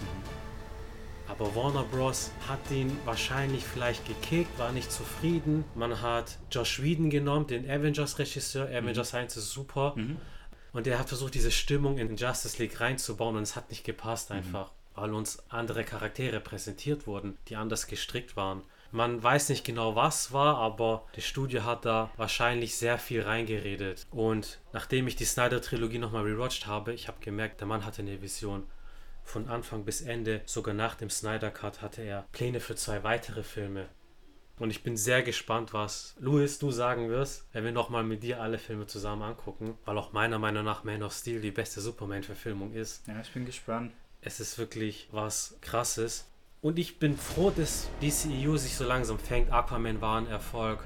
Aber 1.26 1.54
Warner 1.54 1.84
Bros. 1.84 2.32
hat 2.48 2.58
ihn 2.70 2.94
wahrscheinlich 3.06 3.64
vielleicht 3.64 4.06
gekickt, 4.06 4.58
war 4.58 4.72
nicht 4.72 4.92
zufrieden. 4.92 5.64
Man 5.74 6.02
hat 6.02 6.36
Josh 6.50 6.82
Whedon 6.82 7.08
genommen, 7.08 7.46
den 7.46 7.68
Avengers-Regisseur. 7.68 8.68
Mhm. 8.68 8.76
Avengers 8.76 9.14
1 9.14 9.38
ist 9.38 9.50
super. 9.50 9.94
Mhm. 9.96 10.18
Und 10.72 10.86
er 10.86 10.98
hat 10.98 11.08
versucht, 11.08 11.34
diese 11.34 11.50
Stimmung 11.50 11.96
in 11.96 12.14
Justice 12.16 12.62
League 12.62 12.78
reinzubauen 12.78 13.36
und 13.36 13.42
es 13.42 13.56
hat 13.56 13.70
nicht 13.70 13.84
gepasst 13.84 14.28
mhm. 14.28 14.36
einfach, 14.36 14.66
mhm. 14.66 15.00
weil 15.00 15.14
uns 15.14 15.42
andere 15.48 15.84
Charaktere 15.84 16.40
präsentiert 16.40 17.06
wurden, 17.06 17.38
die 17.48 17.56
anders 17.56 17.86
gestrickt 17.86 18.36
waren. 18.36 18.62
Man 18.92 19.22
weiß 19.22 19.50
nicht 19.50 19.64
genau, 19.64 19.94
was 19.94 20.32
war, 20.32 20.56
aber 20.56 21.06
das 21.14 21.24
Studio 21.24 21.64
hat 21.64 21.84
da 21.84 22.10
wahrscheinlich 22.16 22.76
sehr 22.76 22.98
viel 22.98 23.22
reingeredet. 23.22 24.06
Und 24.10 24.58
nachdem 24.72 25.06
ich 25.06 25.16
die 25.16 25.24
Snyder-Trilogie 25.24 25.98
nochmal 25.98 26.24
rewatcht 26.24 26.66
habe, 26.66 26.92
ich 26.92 27.06
habe 27.06 27.20
gemerkt, 27.20 27.60
der 27.60 27.68
Mann 27.68 27.84
hatte 27.84 28.02
eine 28.02 28.20
Vision 28.20 28.66
von 29.22 29.48
Anfang 29.48 29.84
bis 29.84 30.00
Ende, 30.00 30.42
sogar 30.44 30.74
nach 30.74 30.96
dem 30.96 31.10
Snyder 31.10 31.50
Cut, 31.50 31.82
hatte 31.82 32.02
er 32.02 32.26
Pläne 32.32 32.58
für 32.58 32.74
zwei 32.74 33.04
weitere 33.04 33.42
Filme. 33.42 33.88
Und 34.58 34.70
ich 34.70 34.82
bin 34.82 34.96
sehr 34.96 35.22
gespannt, 35.22 35.72
was 35.72 36.14
Louis 36.18 36.58
du 36.58 36.70
sagen 36.70 37.08
wirst, 37.08 37.46
wenn 37.52 37.64
wir 37.64 37.72
nochmal 37.72 38.04
mit 38.04 38.22
dir 38.22 38.42
alle 38.42 38.58
Filme 38.58 38.86
zusammen 38.86 39.22
angucken, 39.22 39.78
weil 39.86 39.96
auch 39.96 40.12
meiner 40.12 40.38
Meinung 40.38 40.64
nach 40.64 40.84
Man 40.84 41.02
of 41.02 41.14
Steel 41.14 41.40
die 41.40 41.50
beste 41.50 41.80
Superman-Verfilmung 41.80 42.74
ist. 42.74 43.06
Ja, 43.06 43.18
ich 43.20 43.32
bin 43.32 43.46
gespannt. 43.46 43.92
Es 44.20 44.38
ist 44.38 44.58
wirklich 44.58 45.08
was 45.12 45.56
Krasses. 45.62 46.29
Und 46.62 46.78
ich 46.78 46.98
bin 46.98 47.16
froh, 47.16 47.50
dass 47.50 47.88
DCEU 48.02 48.56
sich 48.58 48.76
so 48.76 48.84
langsam 48.84 49.18
fängt. 49.18 49.50
Aquaman 49.50 50.00
war 50.02 50.18
ein 50.18 50.26
Erfolg. 50.26 50.84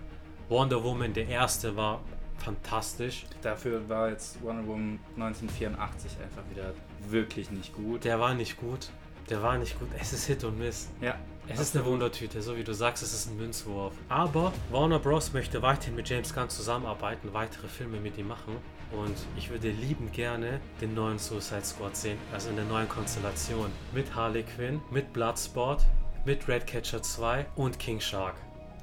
Wonder 0.49 0.85
Woman, 0.85 1.13
der 1.13 1.27
erste, 1.27 1.75
war 1.75 2.01
fantastisch. 2.39 3.27
Dafür 3.43 3.89
war 3.89 4.11
jetzt 4.11 4.41
Wonder 4.41 4.65
Woman 4.67 5.01
1984 5.17 6.13
einfach 6.23 6.43
wieder 6.51 6.75
wirklich 7.09 7.51
nicht 7.51 7.75
gut. 7.75 8.05
Der 8.05 8.21
war 8.21 8.35
nicht 8.35 8.57
gut. 8.57 8.91
Der 9.31 9.43
war 9.43 9.59
nicht 9.59 9.77
gut. 9.79 9.89
Es 9.99 10.13
ist 10.13 10.27
Hit 10.27 10.45
und 10.45 10.59
Miss. 10.59 10.91
Ja. 11.01 11.19
Es 11.49 11.61
ist 11.61 11.77
eine 11.77 11.85
Wundertüte, 11.85 12.41
so 12.41 12.57
wie 12.57 12.65
du 12.65 12.73
sagst, 12.73 13.03
es 13.03 13.13
ist 13.13 13.29
ein 13.29 13.37
Münzwurf. 13.37 13.93
Aber 14.09 14.53
Warner 14.71 14.99
Bros. 14.99 15.33
möchte 15.33 15.61
weiterhin 15.61 15.95
mit 15.95 16.09
James 16.09 16.33
Gunn 16.33 16.49
zusammenarbeiten, 16.49 17.35
weitere 17.35 17.69
Filme 17.69 17.99
mit 17.99 18.17
ihm 18.17 18.29
machen. 18.29 18.57
Und 19.03 19.17
ich 19.37 19.51
würde 19.51 19.71
liebend 19.71 20.13
gerne 20.13 20.61
den 20.81 20.95
neuen 20.95 21.19
Suicide 21.19 21.65
Squad 21.65 21.97
sehen, 21.97 22.19
also 22.33 22.51
in 22.51 22.57
der 22.57 22.65
neuen 22.65 22.89
Konstellation. 22.89 23.71
Mit 23.93 24.15
Harley 24.15 24.45
Quinn, 24.45 24.81
mit 24.91 25.13
Bloodsport, 25.13 25.85
mit 26.25 26.47
Redcatcher 26.49 27.03
2 27.03 27.47
und 27.57 27.79
King 27.79 28.01
Shark. 28.01 28.35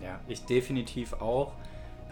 Ja, 0.01 0.19
ich 0.27 0.45
definitiv 0.45 1.13
auch. 1.13 1.53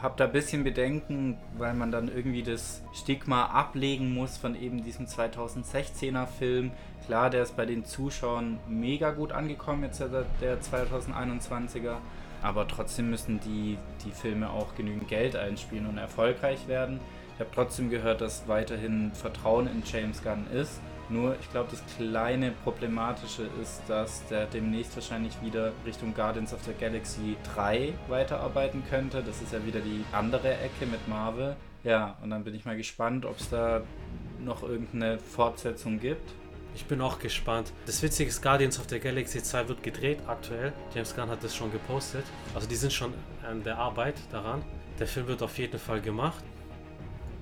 Hab 0.01 0.15
da 0.15 0.25
ein 0.25 0.31
bisschen 0.31 0.63
Bedenken, 0.63 1.37
weil 1.57 1.73
man 1.73 1.91
dann 1.91 2.07
irgendwie 2.07 2.43
das 2.43 2.81
Stigma 2.93 3.47
ablegen 3.47 4.13
muss 4.13 4.37
von 4.37 4.55
eben 4.55 4.81
diesem 4.81 5.07
2016er 5.07 6.25
Film. 6.25 6.71
Klar, 7.05 7.29
der 7.29 7.43
ist 7.43 7.57
bei 7.57 7.65
den 7.65 7.83
Zuschauern 7.83 8.59
mega 8.69 9.11
gut 9.11 9.33
angekommen, 9.33 9.83
jetzt 9.83 9.99
der, 9.99 10.25
der 10.39 10.61
2021er. 10.61 11.97
Aber 12.41 12.65
trotzdem 12.67 13.09
müssen 13.09 13.41
die, 13.41 13.77
die 14.05 14.11
Filme 14.11 14.49
auch 14.49 14.73
genügend 14.75 15.09
Geld 15.09 15.35
einspielen 15.35 15.85
und 15.85 15.97
erfolgreich 15.97 16.69
werden. 16.69 17.01
Ich 17.39 17.45
habe 17.45 17.55
trotzdem 17.55 17.89
gehört, 17.89 18.19
dass 18.19 18.49
weiterhin 18.49 19.13
Vertrauen 19.13 19.67
in 19.67 19.81
James 19.85 20.21
Gunn 20.21 20.45
ist. 20.53 20.81
Nur, 21.07 21.37
ich 21.39 21.49
glaube, 21.51 21.69
das 21.71 21.81
kleine 21.95 22.51
Problematische 22.51 23.43
ist, 23.61 23.81
dass 23.87 24.27
der 24.27 24.45
demnächst 24.45 24.93
wahrscheinlich 24.97 25.41
wieder 25.41 25.71
Richtung 25.85 26.13
Guardians 26.13 26.53
of 26.53 26.61
the 26.65 26.73
Galaxy 26.77 27.37
3 27.55 27.93
weiterarbeiten 28.09 28.83
könnte. 28.89 29.23
Das 29.23 29.41
ist 29.41 29.53
ja 29.53 29.65
wieder 29.65 29.79
die 29.79 30.03
andere 30.11 30.51
Ecke 30.51 30.85
mit 30.85 31.07
Marvel. 31.07 31.55
Ja, 31.85 32.17
und 32.21 32.29
dann 32.29 32.43
bin 32.43 32.55
ich 32.55 32.65
mal 32.65 32.75
gespannt, 32.75 33.25
ob 33.25 33.39
es 33.39 33.49
da 33.49 33.83
noch 34.43 34.61
irgendeine 34.61 35.17
Fortsetzung 35.17 35.97
gibt. 35.97 36.29
Ich 36.75 36.87
bin 36.87 36.99
auch 36.99 37.19
gespannt. 37.19 37.71
Das 37.85 38.03
Witzige 38.03 38.27
ist, 38.27 38.41
Guardians 38.41 38.77
of 38.77 38.87
the 38.89 38.99
Galaxy 38.99 39.41
2 39.41 39.69
wird 39.69 39.81
gedreht 39.81 40.19
aktuell. 40.27 40.73
James 40.93 41.15
Gunn 41.15 41.29
hat 41.29 41.41
das 41.41 41.55
schon 41.55 41.71
gepostet. 41.71 42.25
Also 42.53 42.67
die 42.67 42.75
sind 42.75 42.91
schon 42.91 43.13
an 43.49 43.63
der 43.63 43.77
Arbeit 43.77 44.15
daran. 44.29 44.61
Der 44.99 45.07
Film 45.07 45.27
wird 45.27 45.41
auf 45.41 45.57
jeden 45.57 45.79
Fall 45.79 46.01
gemacht. 46.01 46.43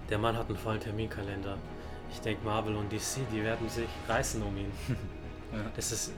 Der 0.09 0.17
Mann 0.17 0.37
hat 0.37 0.47
einen 0.47 0.57
vollen 0.57 0.79
Terminkalender. 0.79 1.57
Ich 2.11 2.21
denke, 2.21 2.45
Marvel 2.45 2.75
und 2.75 2.91
DC, 2.91 3.19
die 3.31 3.43
werden 3.43 3.69
sich 3.69 3.89
reißen 4.07 4.41
um 4.41 4.55
ihn. 4.57 4.71
ja. 5.51 5.59
Das 5.75 5.91
ist 5.91 6.13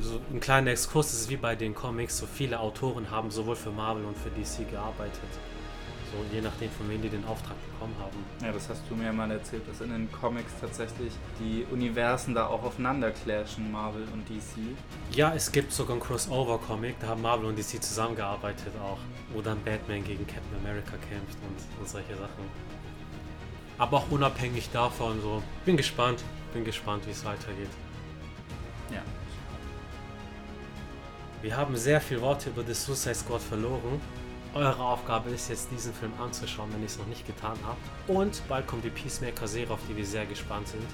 so 0.00 0.20
ein 0.32 0.40
kleiner 0.40 0.70
Exkurs, 0.70 1.10
das 1.10 1.20
ist 1.22 1.30
wie 1.30 1.36
bei 1.36 1.56
den 1.56 1.74
Comics. 1.74 2.18
So 2.18 2.26
viele 2.26 2.60
Autoren 2.60 3.10
haben 3.10 3.30
sowohl 3.30 3.56
für 3.56 3.70
Marvel 3.70 4.04
und 4.04 4.16
für 4.16 4.30
DC 4.30 4.70
gearbeitet. 4.70 5.20
So 6.12 6.18
je 6.32 6.40
nachdem, 6.40 6.70
von 6.70 6.88
wem 6.88 7.02
die 7.02 7.08
den 7.08 7.24
Auftrag 7.24 7.56
bekommen 7.72 7.94
haben. 7.98 8.24
Ja, 8.40 8.52
das 8.52 8.68
hast 8.68 8.82
du 8.88 8.94
mir 8.94 9.12
mal 9.12 9.30
erzählt, 9.32 9.68
dass 9.68 9.80
in 9.80 9.90
den 9.90 10.12
Comics 10.12 10.52
tatsächlich 10.60 11.12
die 11.40 11.66
Universen 11.72 12.34
da 12.34 12.46
auch 12.46 12.62
aufeinander 12.62 13.10
clashen, 13.10 13.72
Marvel 13.72 14.06
und 14.12 14.28
DC. 14.28 14.76
Ja, 15.10 15.34
es 15.34 15.50
gibt 15.50 15.72
sogar 15.72 15.94
einen 15.94 16.02
Crossover-Comic, 16.02 17.00
da 17.00 17.08
haben 17.08 17.22
Marvel 17.22 17.46
und 17.46 17.58
DC 17.58 17.82
zusammengearbeitet 17.82 18.72
auch. 18.80 18.98
Wo 19.32 19.40
dann 19.40 19.60
Batman 19.64 20.04
gegen 20.04 20.24
Captain 20.24 20.56
America 20.60 20.92
kämpft 21.08 21.38
und, 21.42 21.80
und 21.80 21.88
solche 21.88 22.14
Sachen. 22.14 22.73
Aber 23.78 23.98
auch 23.98 24.10
unabhängig 24.10 24.70
davon 24.72 25.20
so. 25.20 25.42
Bin 25.64 25.76
gespannt. 25.76 26.22
Bin 26.52 26.64
gespannt, 26.64 27.06
wie 27.06 27.10
es 27.10 27.24
weitergeht. 27.24 27.70
Ja. 28.90 29.02
Wir 31.42 31.56
haben 31.56 31.76
sehr 31.76 32.00
viel 32.00 32.20
Worte 32.20 32.50
über 32.50 32.62
The 32.64 32.74
Suicide 32.74 33.14
Squad 33.14 33.42
verloren. 33.42 34.00
Eure 34.54 34.80
Aufgabe 34.80 35.30
ist 35.30 35.48
jetzt, 35.48 35.70
diesen 35.72 35.92
Film 35.92 36.12
anzuschauen, 36.22 36.72
wenn 36.72 36.80
ihr 36.80 36.86
es 36.86 36.96
noch 36.96 37.06
nicht 37.06 37.26
getan 37.26 37.58
habt. 37.66 37.80
Und 38.08 38.40
bald 38.48 38.68
kommt 38.68 38.84
die 38.84 38.90
Peacemaker-Serie, 38.90 39.70
auf 39.70 39.80
die 39.88 39.96
wir 39.96 40.06
sehr 40.06 40.26
gespannt 40.26 40.68
sind. 40.68 40.86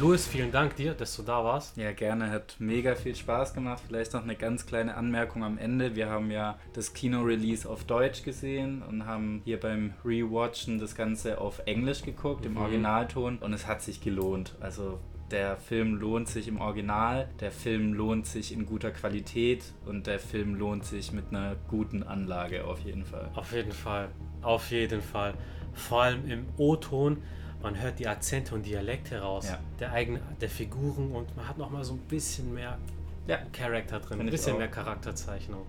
Louis, 0.00 0.26
vielen 0.26 0.50
Dank 0.50 0.76
dir, 0.76 0.94
dass 0.94 1.14
du 1.16 1.22
da 1.22 1.44
warst. 1.44 1.76
Ja, 1.76 1.92
gerne. 1.92 2.30
Hat 2.30 2.56
mega 2.58 2.94
viel 2.94 3.14
Spaß 3.14 3.52
gemacht. 3.52 3.82
Vielleicht 3.86 4.14
noch 4.14 4.22
eine 4.22 4.36
ganz 4.36 4.64
kleine 4.64 4.96
Anmerkung 4.96 5.44
am 5.44 5.58
Ende. 5.58 5.94
Wir 5.94 6.08
haben 6.08 6.30
ja 6.30 6.58
das 6.72 6.94
Kino-Release 6.94 7.68
auf 7.68 7.84
Deutsch 7.84 8.22
gesehen 8.22 8.82
und 8.82 9.04
haben 9.04 9.42
hier 9.44 9.60
beim 9.60 9.92
Rewatchen 10.02 10.78
das 10.78 10.94
Ganze 10.94 11.38
auf 11.38 11.60
Englisch 11.66 12.02
geguckt, 12.02 12.46
im 12.46 12.52
mhm. 12.52 12.58
Originalton. 12.58 13.36
Und 13.38 13.52
es 13.52 13.66
hat 13.66 13.82
sich 13.82 14.00
gelohnt. 14.00 14.54
Also 14.60 14.98
der 15.30 15.58
Film 15.58 15.96
lohnt 15.96 16.26
sich 16.26 16.48
im 16.48 16.58
Original, 16.58 17.28
der 17.40 17.52
Film 17.52 17.92
lohnt 17.92 18.26
sich 18.26 18.52
in 18.52 18.64
guter 18.64 18.92
Qualität 18.92 19.74
und 19.84 20.06
der 20.06 20.18
Film 20.18 20.54
lohnt 20.54 20.86
sich 20.86 21.12
mit 21.12 21.26
einer 21.30 21.56
guten 21.68 22.02
Anlage 22.02 22.64
auf 22.64 22.80
jeden 22.80 23.04
Fall. 23.04 23.30
Auf 23.34 23.52
jeden 23.52 23.72
Fall, 23.72 24.08
auf 24.40 24.70
jeden 24.70 25.02
Fall. 25.02 25.34
Vor 25.74 26.02
allem 26.02 26.30
im 26.30 26.46
O-Ton 26.56 27.22
man 27.62 27.80
hört 27.80 27.98
die 27.98 28.08
Akzente 28.08 28.54
und 28.54 28.66
Dialekte 28.66 29.20
raus, 29.20 29.46
ja. 29.48 29.58
der 29.78 29.92
eigenen, 29.92 30.22
der 30.40 30.50
Figuren 30.50 31.12
und 31.12 31.34
man 31.36 31.48
hat 31.48 31.58
noch 31.58 31.70
mal 31.70 31.84
so 31.84 31.94
ein 31.94 32.00
bisschen 32.00 32.52
mehr 32.52 32.78
ja. 33.26 33.38
Charakter 33.52 34.00
drin, 34.00 34.20
ein 34.20 34.30
bisschen 34.30 34.58
mehr 34.58 34.68
Charakterzeichnung. 34.68 35.64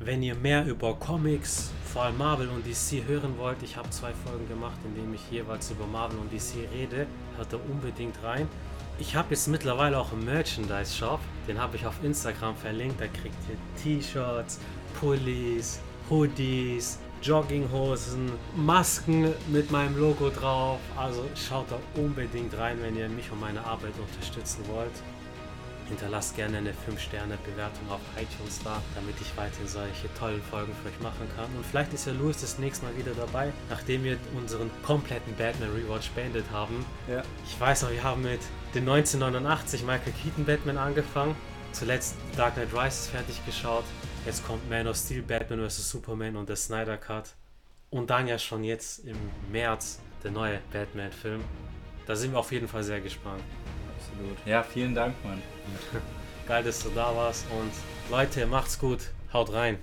Wenn 0.00 0.22
ihr 0.22 0.36
mehr 0.36 0.64
über 0.64 0.94
Comics, 0.94 1.72
vor 1.84 2.02
allem 2.02 2.18
Marvel 2.18 2.48
und 2.48 2.64
DC 2.64 3.04
hören 3.08 3.36
wollt, 3.36 3.60
ich 3.64 3.76
habe 3.76 3.90
zwei 3.90 4.12
Folgen 4.12 4.46
gemacht, 4.48 4.78
in 4.84 4.94
denen 4.94 5.12
ich 5.12 5.30
jeweils 5.30 5.70
über 5.72 5.86
Marvel 5.86 6.18
und 6.18 6.32
DC 6.32 6.70
rede, 6.72 7.06
hört 7.36 7.52
da 7.52 7.56
unbedingt 7.56 8.22
rein. 8.22 8.46
Ich 9.00 9.16
habe 9.16 9.30
jetzt 9.30 9.48
mittlerweile 9.48 9.98
auch 9.98 10.12
einen 10.12 10.24
Merchandise-Shop, 10.24 11.20
den 11.48 11.60
habe 11.60 11.76
ich 11.76 11.86
auf 11.86 11.94
Instagram 12.04 12.56
verlinkt, 12.56 13.00
da 13.00 13.06
kriegt 13.06 13.36
ihr 13.48 13.56
T-Shirts, 13.82 14.60
Pullis, 15.00 15.80
Hoodies, 16.08 16.98
Jogginghosen, 17.22 18.32
Masken 18.56 19.32
mit 19.48 19.70
meinem 19.70 19.98
Logo 19.98 20.30
drauf. 20.30 20.78
Also 20.96 21.24
schaut 21.34 21.66
da 21.70 21.78
unbedingt 22.00 22.56
rein, 22.56 22.78
wenn 22.80 22.96
ihr 22.96 23.08
mich 23.08 23.30
und 23.30 23.40
meine 23.40 23.64
Arbeit 23.64 23.94
unterstützen 23.98 24.64
wollt. 24.68 24.92
Hinterlasst 25.88 26.36
gerne 26.36 26.58
eine 26.58 26.70
5-Sterne-Bewertung 26.70 27.90
auf 27.90 28.00
iTunes 28.20 28.60
da, 28.62 28.82
damit 28.94 29.14
ich 29.22 29.34
weiterhin 29.38 29.66
solche 29.66 30.12
tollen 30.18 30.42
Folgen 30.42 30.72
für 30.82 30.90
euch 30.90 31.00
machen 31.00 31.26
kann. 31.34 31.46
Und 31.56 31.64
vielleicht 31.64 31.94
ist 31.94 32.06
ja 32.06 32.12
Louis 32.12 32.38
das 32.38 32.58
nächste 32.58 32.84
Mal 32.84 32.96
wieder 32.98 33.12
dabei, 33.12 33.52
nachdem 33.70 34.04
wir 34.04 34.18
unseren 34.36 34.70
kompletten 34.82 35.34
Batman 35.36 35.70
Rewatch 35.70 36.10
beendet 36.10 36.44
haben. 36.52 36.84
Ja. 37.08 37.22
Ich 37.46 37.58
weiß 37.58 37.82
noch, 37.82 37.90
wir 37.90 38.02
haben 38.02 38.20
mit 38.20 38.40
den 38.74 38.82
1989 38.82 39.82
Michael 39.82 40.12
Keaton 40.22 40.44
Batman 40.44 40.76
angefangen. 40.76 41.34
Zuletzt 41.72 42.16
Dark 42.36 42.54
Knight 42.54 42.74
Rises 42.74 43.08
fertig 43.08 43.44
geschaut. 43.46 43.84
Jetzt 44.28 44.46
kommt 44.46 44.68
Man 44.68 44.86
of 44.86 44.94
Steel, 44.94 45.22
Batman 45.22 45.66
vs. 45.66 45.88
Superman 45.88 46.36
und 46.36 46.50
der 46.50 46.56
Snyder 46.56 46.98
Cut. 46.98 47.30
Und 47.88 48.10
dann 48.10 48.28
ja 48.28 48.38
schon 48.38 48.62
jetzt 48.62 48.98
im 49.06 49.16
März 49.50 50.00
der 50.22 50.32
neue 50.32 50.60
Batman-Film. 50.70 51.42
Da 52.06 52.14
sind 52.14 52.32
wir 52.32 52.38
auf 52.38 52.52
jeden 52.52 52.68
Fall 52.68 52.82
sehr 52.82 53.00
gespannt. 53.00 53.42
Absolut. 53.96 54.36
Ja, 54.44 54.62
vielen 54.62 54.94
Dank, 54.94 55.14
Mann. 55.24 55.40
Geil, 56.46 56.62
dass 56.62 56.82
du 56.82 56.90
da 56.90 57.16
warst. 57.16 57.46
Und 57.50 57.72
Leute, 58.10 58.44
macht's 58.44 58.78
gut. 58.78 59.00
Haut 59.32 59.50
rein. 59.50 59.78